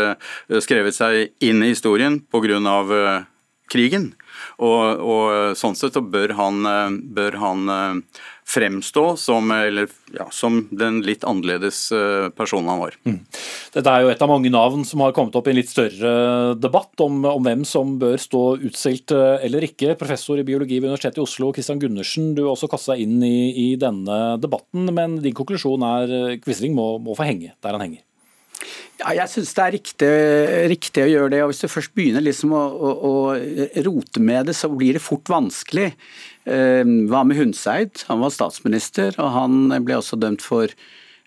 skrevet 0.65 0.97
seg 0.97 1.31
inn 1.43 1.63
i 1.63 1.71
historien 1.71 2.19
pga. 2.31 3.23
Krigen. 3.71 4.13
Og, 4.61 5.01
og 5.01 5.57
sånn 5.57 5.75
sett 5.79 5.95
så 5.95 6.03
bør 6.03 6.35
han, 6.37 6.65
bør 7.15 7.37
han 7.41 8.03
fremstå 8.45 9.17
som, 9.17 9.49
eller, 9.51 9.89
ja, 10.13 10.27
som 10.31 10.59
den 10.69 10.99
litt 11.05 11.23
annerledes 11.25 11.89
eh, 11.95 12.27
personen 12.37 12.69
han 12.69 12.81
var. 12.83 12.97
Mm. 13.07 13.17
Dette 13.73 13.91
er 13.91 14.05
jo 14.05 14.11
et 14.13 14.21
av 14.21 14.29
mange 14.29 14.51
navn 14.53 14.85
som 14.85 15.01
har 15.01 15.15
kommet 15.17 15.35
opp 15.37 15.49
i 15.49 15.53
en 15.55 15.57
litt 15.57 15.71
større 15.71 16.53
debatt 16.61 17.01
om, 17.01 17.23
om 17.25 17.45
hvem 17.45 17.65
som 17.65 17.95
bør 18.01 18.21
stå 18.21 18.43
utstilt 18.69 19.15
eller 19.15 19.65
ikke. 19.65 19.97
Professor 19.99 20.39
i 20.39 20.45
biologi 20.45 20.77
ved 20.77 20.91
Universitetet 20.91 21.23
i 21.23 21.25
Oslo, 21.25 21.51
Christian 21.57 21.81
Gundersen, 21.81 22.33
du 22.37 22.45
har 22.45 22.53
også 22.53 22.69
deg 22.91 23.01
inn 23.07 23.17
i, 23.25 23.37
i, 23.65 23.67
denne 23.81 24.35
debatten, 24.41 24.93
men 24.93 25.17
din 25.23 25.35
konklusjon 25.35 25.85
er 25.87 26.37
Quisling 26.45 26.77
må, 26.77 26.95
må 27.01 27.17
få 27.17 27.25
henge 27.25 27.55
der 27.65 27.77
han 27.77 27.87
henger? 27.87 28.05
Ja, 29.01 29.11
jeg 29.17 29.31
syns 29.31 29.53
det 29.57 29.63
er 29.63 29.73
riktig, 29.75 30.11
riktig, 30.71 31.03
å 31.03 31.11
gjøre 31.11 31.31
det. 31.33 31.41
og 31.43 31.51
Hvis 31.51 31.63
du 31.65 31.71
først 31.71 31.95
begynner 31.97 32.23
liksom 32.23 32.53
å, 32.55 32.63
å, 32.63 32.91
å, 32.95 33.13
rote 33.85 34.23
med 34.23 34.47
det, 34.49 34.55
så 34.57 34.69
blir 34.71 34.95
det 34.95 35.03
fort 35.03 35.29
vanskelig. 35.31 35.89
Eh, 36.47 36.83
hva 37.11 37.25
med 37.27 37.39
Hundseid? 37.39 38.05
Han 38.09 38.23
var 38.23 38.33
statsminister, 38.33 39.17
og 39.19 39.33
han 39.35 39.83
ble 39.85 39.99
også 39.99 40.19
dømt 40.21 40.45
for 40.45 40.71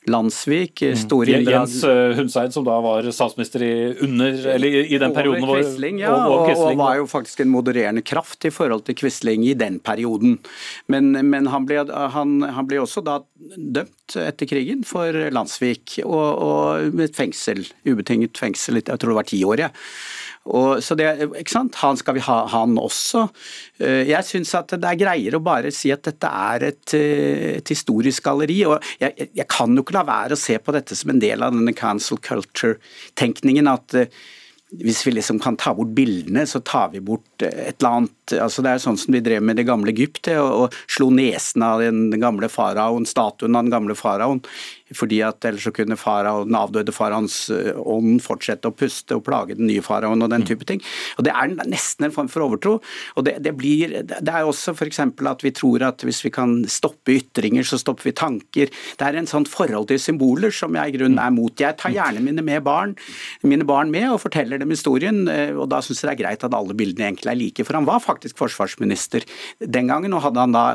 Landsvik, 0.07 0.83
mm. 0.83 0.97
store 0.97 1.41
mm. 1.41 1.49
Jens 1.51 1.77
eh, 1.85 2.17
Hundseid, 2.17 2.53
som 2.55 2.65
da 2.67 2.77
var 2.81 3.09
statsminister 3.13 3.65
i, 3.67 3.73
under, 4.07 4.39
eller 4.55 4.77
i 4.81 4.99
den 5.01 5.15
perioden 5.17 5.45
over 5.45 5.63
Quisling, 5.63 6.01
ja, 6.01 6.13
og, 6.15 6.53
og, 6.55 6.77
var 6.79 7.01
jo 7.01 7.09
faktisk 7.11 7.43
en 7.45 7.51
modererende 7.53 8.05
kraft 8.07 8.47
i 8.49 8.53
forhold 8.55 8.87
til 8.87 8.97
Quisling 8.99 9.45
i 9.49 9.57
den 9.59 9.81
perioden. 9.85 10.39
Men, 10.87 11.13
men 11.29 11.51
han, 11.53 11.67
ble, 11.69 11.85
han, 12.15 12.39
han, 12.47 12.69
ble, 12.71 12.81
også 12.85 13.05
da 13.05 13.19
dømt 13.57 14.17
etter 14.23 14.49
krigen 14.49 14.87
for 14.89 15.15
Landsvik, 15.35 15.99
og, 16.07 16.29
og 16.47 16.95
med 16.97 17.13
fengsel, 17.17 17.67
ubetinget 17.89 18.39
fengsel, 18.39 18.81
jeg 18.81 18.89
tror 18.95 19.13
det 19.13 19.21
var 19.21 19.29
ti 19.29 19.43
år. 19.45 19.67
Ja. 19.69 19.75
Og, 20.49 20.83
så 20.85 20.97
det, 20.99 21.09
ikke 21.43 21.53
sant? 21.53 21.77
Han 21.83 21.99
skal 22.01 22.17
vi 22.17 22.25
ha, 22.25 22.39
han 22.53 22.79
også. 22.81 23.27
Eh, 23.83 24.09
jeg 24.09 24.27
syns 24.27 24.55
at 24.57 24.73
det 24.77 24.89
er 24.89 25.01
greiere 25.03 25.41
å 25.41 25.45
bare 25.45 25.73
si 25.75 25.93
at 25.95 26.07
dette 26.09 26.31
er 26.31 26.71
et, 26.71 26.95
eh, 26.97 27.59
et 27.59 27.75
historisk 27.75 28.25
galleri. 28.25 28.63
og 28.69 28.83
jeg, 29.01 29.29
jeg, 29.29 29.49
kan 29.51 29.77
jo 29.77 29.85
ikke 29.85 29.99
la 29.99 30.07
være 30.09 30.39
å 30.39 30.41
se 30.41 30.59
på 30.59 30.75
dette 30.77 30.97
som 30.97 31.13
en 31.13 31.23
del 31.23 31.45
av 31.45 31.55
denne 31.55 31.77
cancel 31.77 32.21
culture-tenkningen. 32.25 33.69
at 33.69 33.95
eh, 33.95 34.13
hvis 34.69 35.01
vi 35.07 35.15
liksom 35.17 35.39
kan 35.41 35.57
ta 35.57 35.73
bort 35.75 35.95
bildene, 35.97 36.45
så 36.47 36.61
tar 36.61 36.91
vi 36.93 37.01
bort 37.01 37.43
et 37.43 37.79
eller 37.81 38.03
annet 38.03 38.35
altså 38.37 38.61
Det 38.61 38.73
er 38.75 38.83
sånn 38.83 38.99
som 39.01 39.15
de 39.15 39.23
drev 39.25 39.41
med 39.41 39.57
det 39.57 39.65
gamle 39.65 39.89
Egypt, 39.95 40.29
og, 40.37 40.49
og 40.69 40.75
slo 40.85 41.09
nesen 41.09 41.65
av 41.65 41.81
den 41.81 42.11
gamle 42.21 42.51
faraoen, 42.53 43.09
statuen 43.09 43.57
av 43.57 43.65
den 43.65 43.73
gamle 43.73 43.97
faraoen 43.97 44.43
fordi 44.97 45.21
at 45.27 45.45
ellers 45.49 45.67
så 45.69 45.73
kunne 45.75 45.99
farao, 45.99 46.45
den 46.49 46.57
avdøde 46.59 46.95
faraoens 46.95 47.37
eh, 47.55 47.73
ånd 47.77 48.23
fortsette 48.25 48.71
å 48.71 48.75
puste 48.75 49.17
og 49.19 49.25
plage 49.27 49.59
den 49.59 49.69
nye 49.69 49.85
faraoen 49.85 50.25
og 50.25 50.33
den 50.33 50.47
type 50.49 50.67
ting. 50.69 50.83
Og 51.19 51.27
Det 51.27 51.35
er 51.35 51.55
nesten 51.59 52.09
en 52.09 52.15
form 52.15 52.31
for 52.33 52.47
overtro. 52.47 52.79
og 53.17 53.27
Det, 53.27 53.37
det 53.45 53.55
blir, 53.59 53.99
det 54.09 54.33
er 54.33 54.49
også 54.49 54.75
f.eks. 54.75 55.01
at 55.05 55.45
vi 55.45 55.53
tror 55.55 55.85
at 55.91 56.05
hvis 56.07 56.23
vi 56.25 56.33
kan 56.35 56.63
stoppe 56.71 57.19
ytringer, 57.19 57.67
så 57.67 57.81
stopper 57.81 58.11
vi 58.11 58.17
tanker. 58.17 58.73
Det 58.73 59.07
er 59.07 59.19
en 59.19 59.29
sånn 59.29 59.49
forhold 59.49 59.91
til 59.91 60.01
symboler 60.03 60.55
som 60.55 60.77
jeg 60.79 60.95
i 60.95 60.97
grunnen 60.99 61.21
er 61.23 61.35
mot. 61.35 61.53
Jeg 61.59 61.79
tar 61.81 61.95
gjerne 61.95 62.23
mine, 62.25 62.45
med 62.45 62.65
barn, 62.67 62.97
mine 63.43 63.67
barn 63.69 63.93
med 63.93 64.09
og 64.13 64.23
forteller 64.25 64.61
dem 64.61 64.73
historien, 64.75 65.27
eh, 65.29 65.53
og 65.57 65.69
da 65.73 65.83
syns 65.85 66.03
jeg 66.03 66.09
det 66.09 66.17
er 66.17 66.23
greit 66.23 66.45
at 66.47 66.57
alle 66.57 66.77
bildene 66.79 67.11
egentlig 67.11 67.33
er 67.33 67.41
like. 67.43 67.67
For 67.67 67.77
han 67.77 67.89
var 67.89 68.05
faktisk 68.05 68.39
forsvarsminister 68.41 69.27
den 69.61 69.91
gangen, 69.91 70.15
og 70.17 70.25
hadde 70.25 70.47
han 70.47 70.57
da 70.57 70.67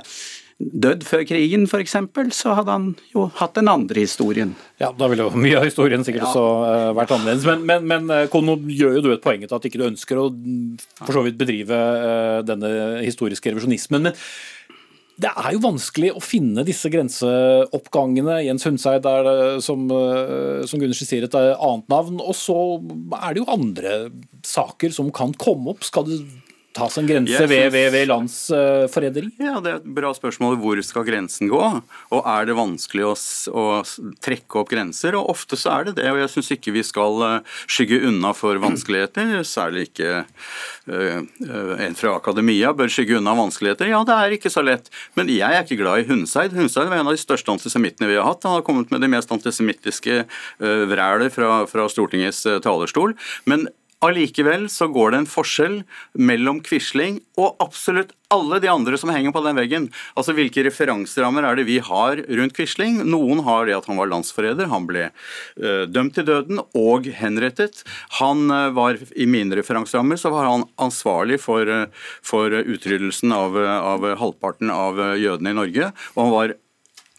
dødd 0.59 1.03
før 1.07 1.23
krigen 1.27 1.65
f.eks., 1.67 1.95
så 2.37 2.55
hadde 2.57 2.73
han 2.75 2.87
jo 3.13 3.27
hatt 3.39 3.55
den 3.57 3.69
andre 3.71 4.03
historien. 4.05 4.53
Ja, 4.81 4.91
da 4.95 5.09
ville 5.11 5.27
jo 5.27 5.33
mye 5.45 5.59
av 5.59 5.67
historien 5.67 6.05
sikkert 6.05 6.27
ja. 6.27 6.31
også 6.31 6.45
uh, 6.63 6.89
vært 6.97 7.13
annerledes. 7.15 7.47
Men, 7.49 7.63
men, 7.69 7.87
men 7.89 8.09
uh, 8.11 8.25
Kono, 8.31 8.57
gjør 8.57 8.99
jo 8.99 9.05
du 9.05 9.11
et 9.15 9.23
poeng 9.23 9.45
til 9.45 9.57
at 9.57 9.69
ikke 9.69 9.81
du 9.81 9.87
ønsker 9.89 10.19
å 10.21 10.27
for 11.03 11.15
så 11.15 11.23
vidt 11.25 11.39
bedrive 11.39 11.77
uh, 11.77 12.41
denne 12.45 12.73
historiske 13.03 13.53
revisjonismen. 13.53 14.09
men 14.09 14.19
det 15.23 15.29
er 15.29 15.53
jo 15.53 15.59
vanskelig 15.61 16.07
å 16.17 16.21
finne 16.25 16.63
disse 16.65 16.89
grenseoppgangene. 16.89 18.39
Jens 18.47 18.63
Hundseid 18.65 19.05
er 19.05 19.27
som, 19.61 19.83
som 19.85 20.81
Gundersen 20.81 21.05
sier, 21.05 21.27
et 21.27 21.37
annet 21.37 21.93
navn. 21.93 22.17
Og 22.17 22.33
så 22.33 22.55
er 23.19 23.35
det 23.35 23.43
jo 23.43 23.51
andre 23.53 23.91
saker 24.41 24.95
som 24.95 25.13
kan 25.13 25.35
komme 25.37 25.75
opp. 25.75 25.85
Skal 25.85 26.09
det 26.09 26.17
tas 26.73 26.97
en 26.97 27.07
grense 27.07 27.37
synes, 27.37 27.51
ved, 27.51 27.69
ved, 27.73 27.89
ved 27.93 28.07
landsforræderi? 28.09 29.29
Ja, 29.41 29.59
Det 29.63 29.71
er 29.71 29.79
et 29.79 29.89
bra 29.95 30.13
spørsmål. 30.15 30.57
Hvor 30.61 30.81
skal 30.85 31.05
grensen 31.07 31.49
gå? 31.51 31.61
Og 32.13 32.29
er 32.29 32.47
det 32.49 32.55
vanskelig 32.57 33.05
å, 33.07 33.13
å, 33.53 33.65
trekke 34.23 34.61
opp 34.61 34.71
grenser? 34.73 35.17
Og 35.19 35.29
ofte 35.35 35.59
så 35.59 35.75
er 35.77 35.89
det 35.89 35.97
det. 36.01 36.07
Og 36.11 36.21
jeg 36.23 36.31
syns 36.33 36.51
ikke 36.57 36.73
vi 36.75 36.85
skal 36.85 37.21
eh, 37.27 37.59
skygge 37.69 38.01
unna 38.09 38.33
for 38.37 38.57
vanskeligheter. 38.63 39.35
Særlig 39.47 39.89
ikke 39.91 40.23
uh, 40.23 41.19
en 41.83 41.97
fra 41.99 42.15
akademia 42.17 42.73
bør 42.77 42.91
skygge 42.91 43.19
unna 43.19 43.35
vanskeligheter. 43.37 43.91
Ja, 43.93 44.01
det 44.07 44.17
er 44.17 44.37
ikke 44.37 44.53
så 44.53 44.65
lett. 44.65 44.89
Men 45.19 45.29
jeg 45.33 45.49
er 45.49 45.65
ikke 45.65 45.81
glad 45.81 46.01
i 46.01 46.07
Hundseid. 46.09 46.57
Hundseid 46.57 46.89
var 46.89 46.99
en 46.99 47.11
av 47.11 47.15
de 47.15 47.21
største 47.21 47.53
antisemittene 47.53 48.09
vi 48.09 48.17
har 48.17 48.27
hatt. 48.27 48.43
Han 48.47 48.57
har 48.57 48.65
kommet 48.65 48.91
med 48.93 49.03
det 49.03 49.11
mest 49.13 49.31
antisemittiske 49.33 50.23
uh, 50.25 50.83
vrælet 50.89 51.33
fra, 51.35 51.63
fra 51.69 51.87
Stortingets 51.91 52.43
talerstol. 52.65 53.13
Men 53.49 53.67
Allikevel 54.03 54.67
så 54.71 54.89
går 54.91 55.13
det 55.13 55.21
en 55.21 55.29
forskjell 55.29 55.77
mellom 56.19 56.59
Quisling 56.65 57.21
og 57.39 57.55
absolutt 57.63 58.11
alle 58.33 58.57
de 58.63 58.69
andre 58.71 58.97
som 58.99 59.11
henger 59.13 59.33
på 59.35 59.43
den 59.45 59.59
veggen. 59.59 59.85
Altså 60.17 60.33
Hvilke 60.35 60.63
referanserammer 60.65 61.45
er 61.45 61.59
det 61.59 61.67
vi 61.67 61.77
har 61.83 62.19
rundt 62.39 62.55
Quisling? 62.57 62.99
Noen 63.07 63.43
har 63.45 63.67
det 63.67 63.77
at 63.77 63.87
han 63.89 63.99
var 63.99 64.09
landsforræder, 64.11 64.71
han 64.71 64.87
ble 64.89 65.05
uh, 65.09 65.85
dømt 65.89 66.17
til 66.17 66.27
døden 66.27 66.63
og 66.63 67.07
henrettet. 67.19 67.83
Han 68.19 68.49
uh, 68.51 68.73
var, 68.75 68.99
I 69.15 69.29
mine 69.29 69.59
referanserammer 69.59 70.19
så 70.19 70.33
var 70.33 70.49
han 70.49 70.65
ansvarlig 70.81 71.39
for, 71.43 71.69
uh, 71.69 72.09
for 72.25 72.51
utryddelsen 72.63 73.35
av, 73.35 73.55
av 73.61 74.09
halvparten 74.19 74.73
av 74.73 74.99
jødene 75.19 75.53
i 75.53 75.59
Norge. 75.61 75.93
og 76.15 76.23
han 76.25 76.33
var 76.33 76.57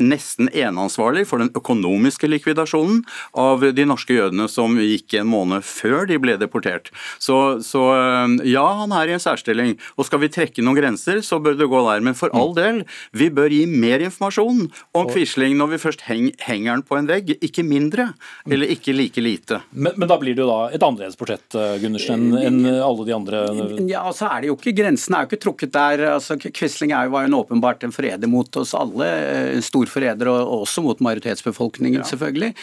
nesten 0.03 0.49
eneansvarlig 0.51 1.23
for 1.29 1.39
den 1.43 1.53
økonomiske 1.55 2.27
likvidasjonen 2.27 3.03
av 3.39 3.63
de 3.77 3.85
norske 3.87 4.17
jødene 4.17 4.49
som 4.51 4.75
gikk 4.81 5.15
en 5.21 5.29
måned 5.31 5.63
før 5.67 6.09
de 6.11 6.19
ble 6.19 6.35
deportert. 6.41 6.91
Så, 7.23 7.61
så, 7.63 7.85
eh, 7.95 8.35
ja, 8.51 8.65
han 8.81 8.95
er 8.97 9.11
i 9.11 9.15
en 9.15 9.23
særstilling. 9.23 9.77
Og 9.95 10.09
skal 10.09 10.23
vi 10.25 10.33
trekke 10.35 10.65
noen 10.65 10.81
grenser, 10.81 11.23
så 11.23 11.39
bør 11.43 11.59
det 11.61 11.71
gå 11.71 11.83
der. 11.87 12.03
Men 12.05 12.19
for 12.19 12.35
all 12.35 12.55
del, 12.57 12.83
vi 13.15 13.31
bør 13.35 13.55
gi 13.55 13.65
mer 13.71 14.03
informasjon 14.03 14.67
om 14.99 15.13
Quisling 15.13 15.55
når 15.61 15.75
vi 15.75 15.83
først 15.85 16.05
heng, 16.09 16.33
henger 16.43 16.75
den 16.75 16.87
på 16.89 16.99
en 16.99 17.11
vegg, 17.11 17.37
ikke 17.39 17.67
mindre. 17.67 18.11
Eller 18.51 18.75
ikke 18.75 18.97
like 18.97 19.23
lite. 19.23 19.61
Men, 19.71 19.95
men 19.97 20.11
da 20.11 20.19
blir 20.19 20.35
det 20.35 20.43
jo 20.43 20.51
da 20.51 20.75
et 20.75 20.83
annerledes 20.83 21.19
portrett, 21.21 21.47
eh, 21.55 21.77
Gundersen, 21.83 22.33
enn 22.41 22.61
alle 22.67 23.07
de 23.07 23.15
andre? 23.15 23.47
Ja, 23.87 24.05
altså 24.09 24.27
er 24.31 24.43
det 24.43 24.51
jo 24.51 24.59
ikke, 24.59 24.75
Grensen 24.75 25.15
er 25.15 25.25
jo 25.25 25.31
ikke 25.31 25.43
trukket 25.47 25.75
der. 25.75 26.03
altså 26.17 26.37
Quisling 26.43 26.91
var 26.91 27.23
jo 27.23 27.31
en 27.31 27.39
åpenbart 27.39 27.87
en 27.87 27.95
freder 27.95 28.31
mot 28.31 28.59
oss 28.59 28.75
alle. 28.75 29.07
En 29.55 29.63
stor 29.65 29.84
storforræder, 29.85 30.29
og 30.31 30.65
også 30.65 30.83
mot 30.85 31.01
majoritetsbefolkningen, 31.01 32.01
ja. 32.01 32.09
selvfølgelig. 32.09 32.55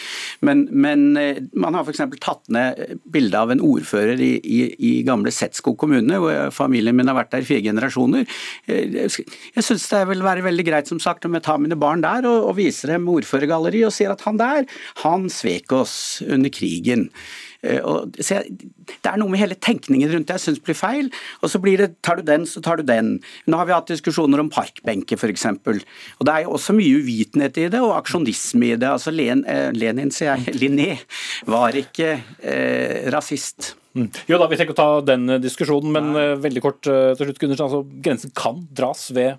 Men, 0.42 0.68
men, 0.72 1.18
eh, 1.18 1.42
man 1.54 1.74
har 1.74 1.86
f.eks. 1.86 2.02
tatt 2.22 2.50
ned 2.50 3.00
bildet 3.12 3.38
av 3.38 3.52
en 3.52 3.62
ordfører 3.62 4.20
i, 4.20 4.34
i, 4.42 4.62
i 4.78 4.92
gamle 5.08 5.32
Setskog 5.32 5.78
kommune, 5.78 6.20
hvor 6.22 6.52
familien 6.52 6.96
min 6.98 7.08
har 7.08 7.18
vært 7.18 7.32
der 7.32 7.46
i 7.46 7.50
fire 7.50 7.66
generasjoner. 7.66 8.26
Eh, 8.68 8.98
jeg 8.98 9.66
syns 9.66 9.90
det 9.92 10.04
vil 10.12 10.26
være 10.26 10.46
veldig 10.46 10.68
greit 10.68 10.92
som 10.92 11.00
sagt 11.02 11.26
om 11.26 11.38
jeg 11.38 11.46
tar 11.46 11.62
mine 11.62 11.80
barn 11.80 12.04
der 12.04 12.28
og, 12.30 12.52
og 12.52 12.58
viser 12.60 12.96
dem 12.96 13.10
ordførergalleriet 13.12 13.90
og 13.90 13.96
sier 13.96 14.14
at 14.14 14.26
han 14.28 14.42
der, 14.42 14.68
han 15.06 15.30
svek 15.32 15.72
oss 15.76 15.96
under 16.28 16.52
krigen. 16.54 17.10
Eh, 17.62 17.82
og, 17.86 18.16
jeg, 18.18 18.56
det 18.90 19.10
er 19.10 19.20
noe 19.22 19.32
med 19.32 19.42
hele 19.42 19.58
tenkningen 19.60 20.10
rundt 20.12 20.30
det 20.30 20.38
jeg 20.40 20.46
syns 20.46 20.62
blir 20.66 20.78
feil. 20.78 21.12
Og 21.42 21.52
så 21.54 21.62
blir 21.62 21.82
det 21.82 21.92
tar 22.06 22.20
du 22.20 22.26
den, 22.28 22.48
så 22.50 22.64
tar 22.64 22.82
du 22.82 22.88
den. 22.88 23.14
Nå 23.50 23.60
har 23.60 23.70
vi 23.70 23.76
hatt 23.76 23.92
diskusjoner 23.92 24.42
om 24.42 24.52
parkbenker 24.54 25.20
f.eks. 25.20 25.48
Og 25.68 26.26
det 26.28 26.34
er 26.34 26.46
jo 26.46 26.56
også 26.58 26.76
mye 26.78 27.02
uvitenhet 27.02 27.62
i 27.62 27.68
det, 27.74 27.84
og 27.84 27.96
aksjonisme 28.00 28.74
i 28.74 28.80
det. 28.82 28.90
Altså 28.90 29.14
Len, 29.14 29.46
eh, 29.50 29.70
Lenin, 29.78 30.14
sier 30.14 30.36
jeg, 30.36 30.56
Linné, 30.62 30.96
var 31.50 31.78
ikke 31.78 32.16
eh, 32.40 33.08
rasist. 33.14 33.76
Mm. 33.98 34.08
Jo 34.30 34.40
da, 34.40 34.48
Vi 34.48 34.58
trenger 34.58 34.72
ikke 34.72 34.80
ta 34.80 34.92
den 35.04 35.28
diskusjonen, 35.44 35.92
men 35.92 36.14
uh, 36.16 36.40
veldig 36.40 36.62
kort 36.64 36.80
til 36.86 37.26
slutt, 37.26 37.42
Gundersen. 37.42 37.66
Altså, 37.66 37.82
grensen 38.06 38.32
kan 38.32 38.62
dras 38.72 39.10
ved 39.12 39.36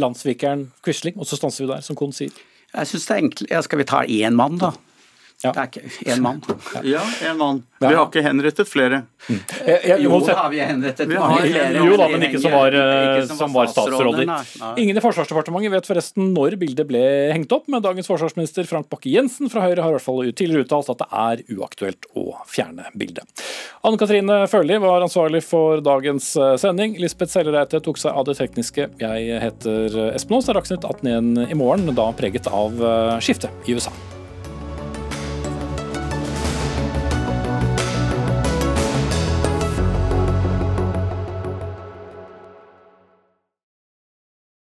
landssvikeren 0.00 0.70
Quisling, 0.84 1.18
og 1.20 1.28
så 1.28 1.36
stanser 1.36 1.66
vi 1.66 1.74
der, 1.74 1.84
som 1.84 1.98
Kohn 1.98 2.14
sier. 2.16 2.32
Jeg 2.72 2.88
synes 2.88 3.04
det 3.04 3.12
er 3.12 3.20
enkelt. 3.20 3.50
Ja, 3.52 3.60
skal 3.60 3.82
vi 3.82 3.88
ta 3.90 4.00
én 4.08 4.38
mann, 4.38 4.56
da? 4.62 4.72
Ja. 5.42 5.52
Det 5.52 5.62
er 5.62 5.70
ikke 5.70 6.12
én 6.14 6.22
mann. 6.22 6.42
Ja, 6.86 7.02
én 7.28 7.38
mann. 7.40 7.62
Vi 7.82 7.90
har 7.90 8.04
ikke 8.06 8.22
henrettet 8.22 8.68
flere. 8.70 9.02
Mm. 9.26 9.38
Jeg, 9.66 9.78
jeg, 9.90 10.02
jo, 10.04 10.18
da 10.22 10.36
har 10.38 10.50
vi 10.52 10.60
henrettet 10.62 11.10
mange 11.10 11.40
flere. 11.48 11.82
Jo 11.82 11.96
da, 11.98 12.06
men 12.12 12.26
ikke 12.28 12.42
som 12.42 12.54
var, 12.54 12.76
ikke 12.76 13.26
som 13.26 13.40
som 13.42 13.56
var 13.56 13.70
statsråder. 13.72 14.30
Ingen 14.82 14.98
i 14.98 15.02
Forsvarsdepartementet 15.02 15.74
vet 15.74 15.88
forresten 15.90 16.30
når 16.36 16.56
bildet 16.60 16.88
ble 16.88 17.02
hengt 17.34 17.52
opp, 17.54 17.66
men 17.72 17.82
dagens 17.84 18.08
forsvarsminister 18.10 18.68
Frank 18.70 18.88
Bakke-Jensen 18.92 19.50
fra 19.52 19.64
Høyre 19.66 19.82
har 19.84 19.92
i 19.92 19.98
hvert 19.98 20.06
fall 20.06 20.22
tidligere 20.30 20.66
uttalt 20.66 20.92
at 20.94 21.02
det 21.02 21.10
er 21.24 21.44
uaktuelt 21.58 22.08
å 22.18 22.26
fjerne 22.50 22.88
bildet. 22.98 23.44
Anne 23.82 23.98
Katrine 24.00 24.42
Førli 24.50 24.78
var 24.82 25.02
ansvarlig 25.02 25.42
for 25.46 25.82
dagens 25.84 26.32
eh, 26.38 26.54
sending. 26.62 26.96
Lisbeth 27.02 27.34
Sellereite 27.34 27.82
tok 27.82 27.98
seg 28.00 28.14
av 28.14 28.28
det 28.30 28.38
tekniske. 28.38 28.88
Jeg 29.02 29.42
heter 29.42 30.00
Espen 30.12 30.38
Aas. 30.38 30.46
Det 30.46 30.54
er 30.54 30.60
Dagsnytt 30.62 30.88
18 30.88 31.12
igjen 31.12 31.30
i 31.48 31.58
morgen, 31.58 31.90
da 31.98 32.10
preget 32.16 32.50
av 32.52 32.78
eh, 32.78 33.14
skiftet 33.24 33.66
i 33.66 33.74
USA. 33.78 33.94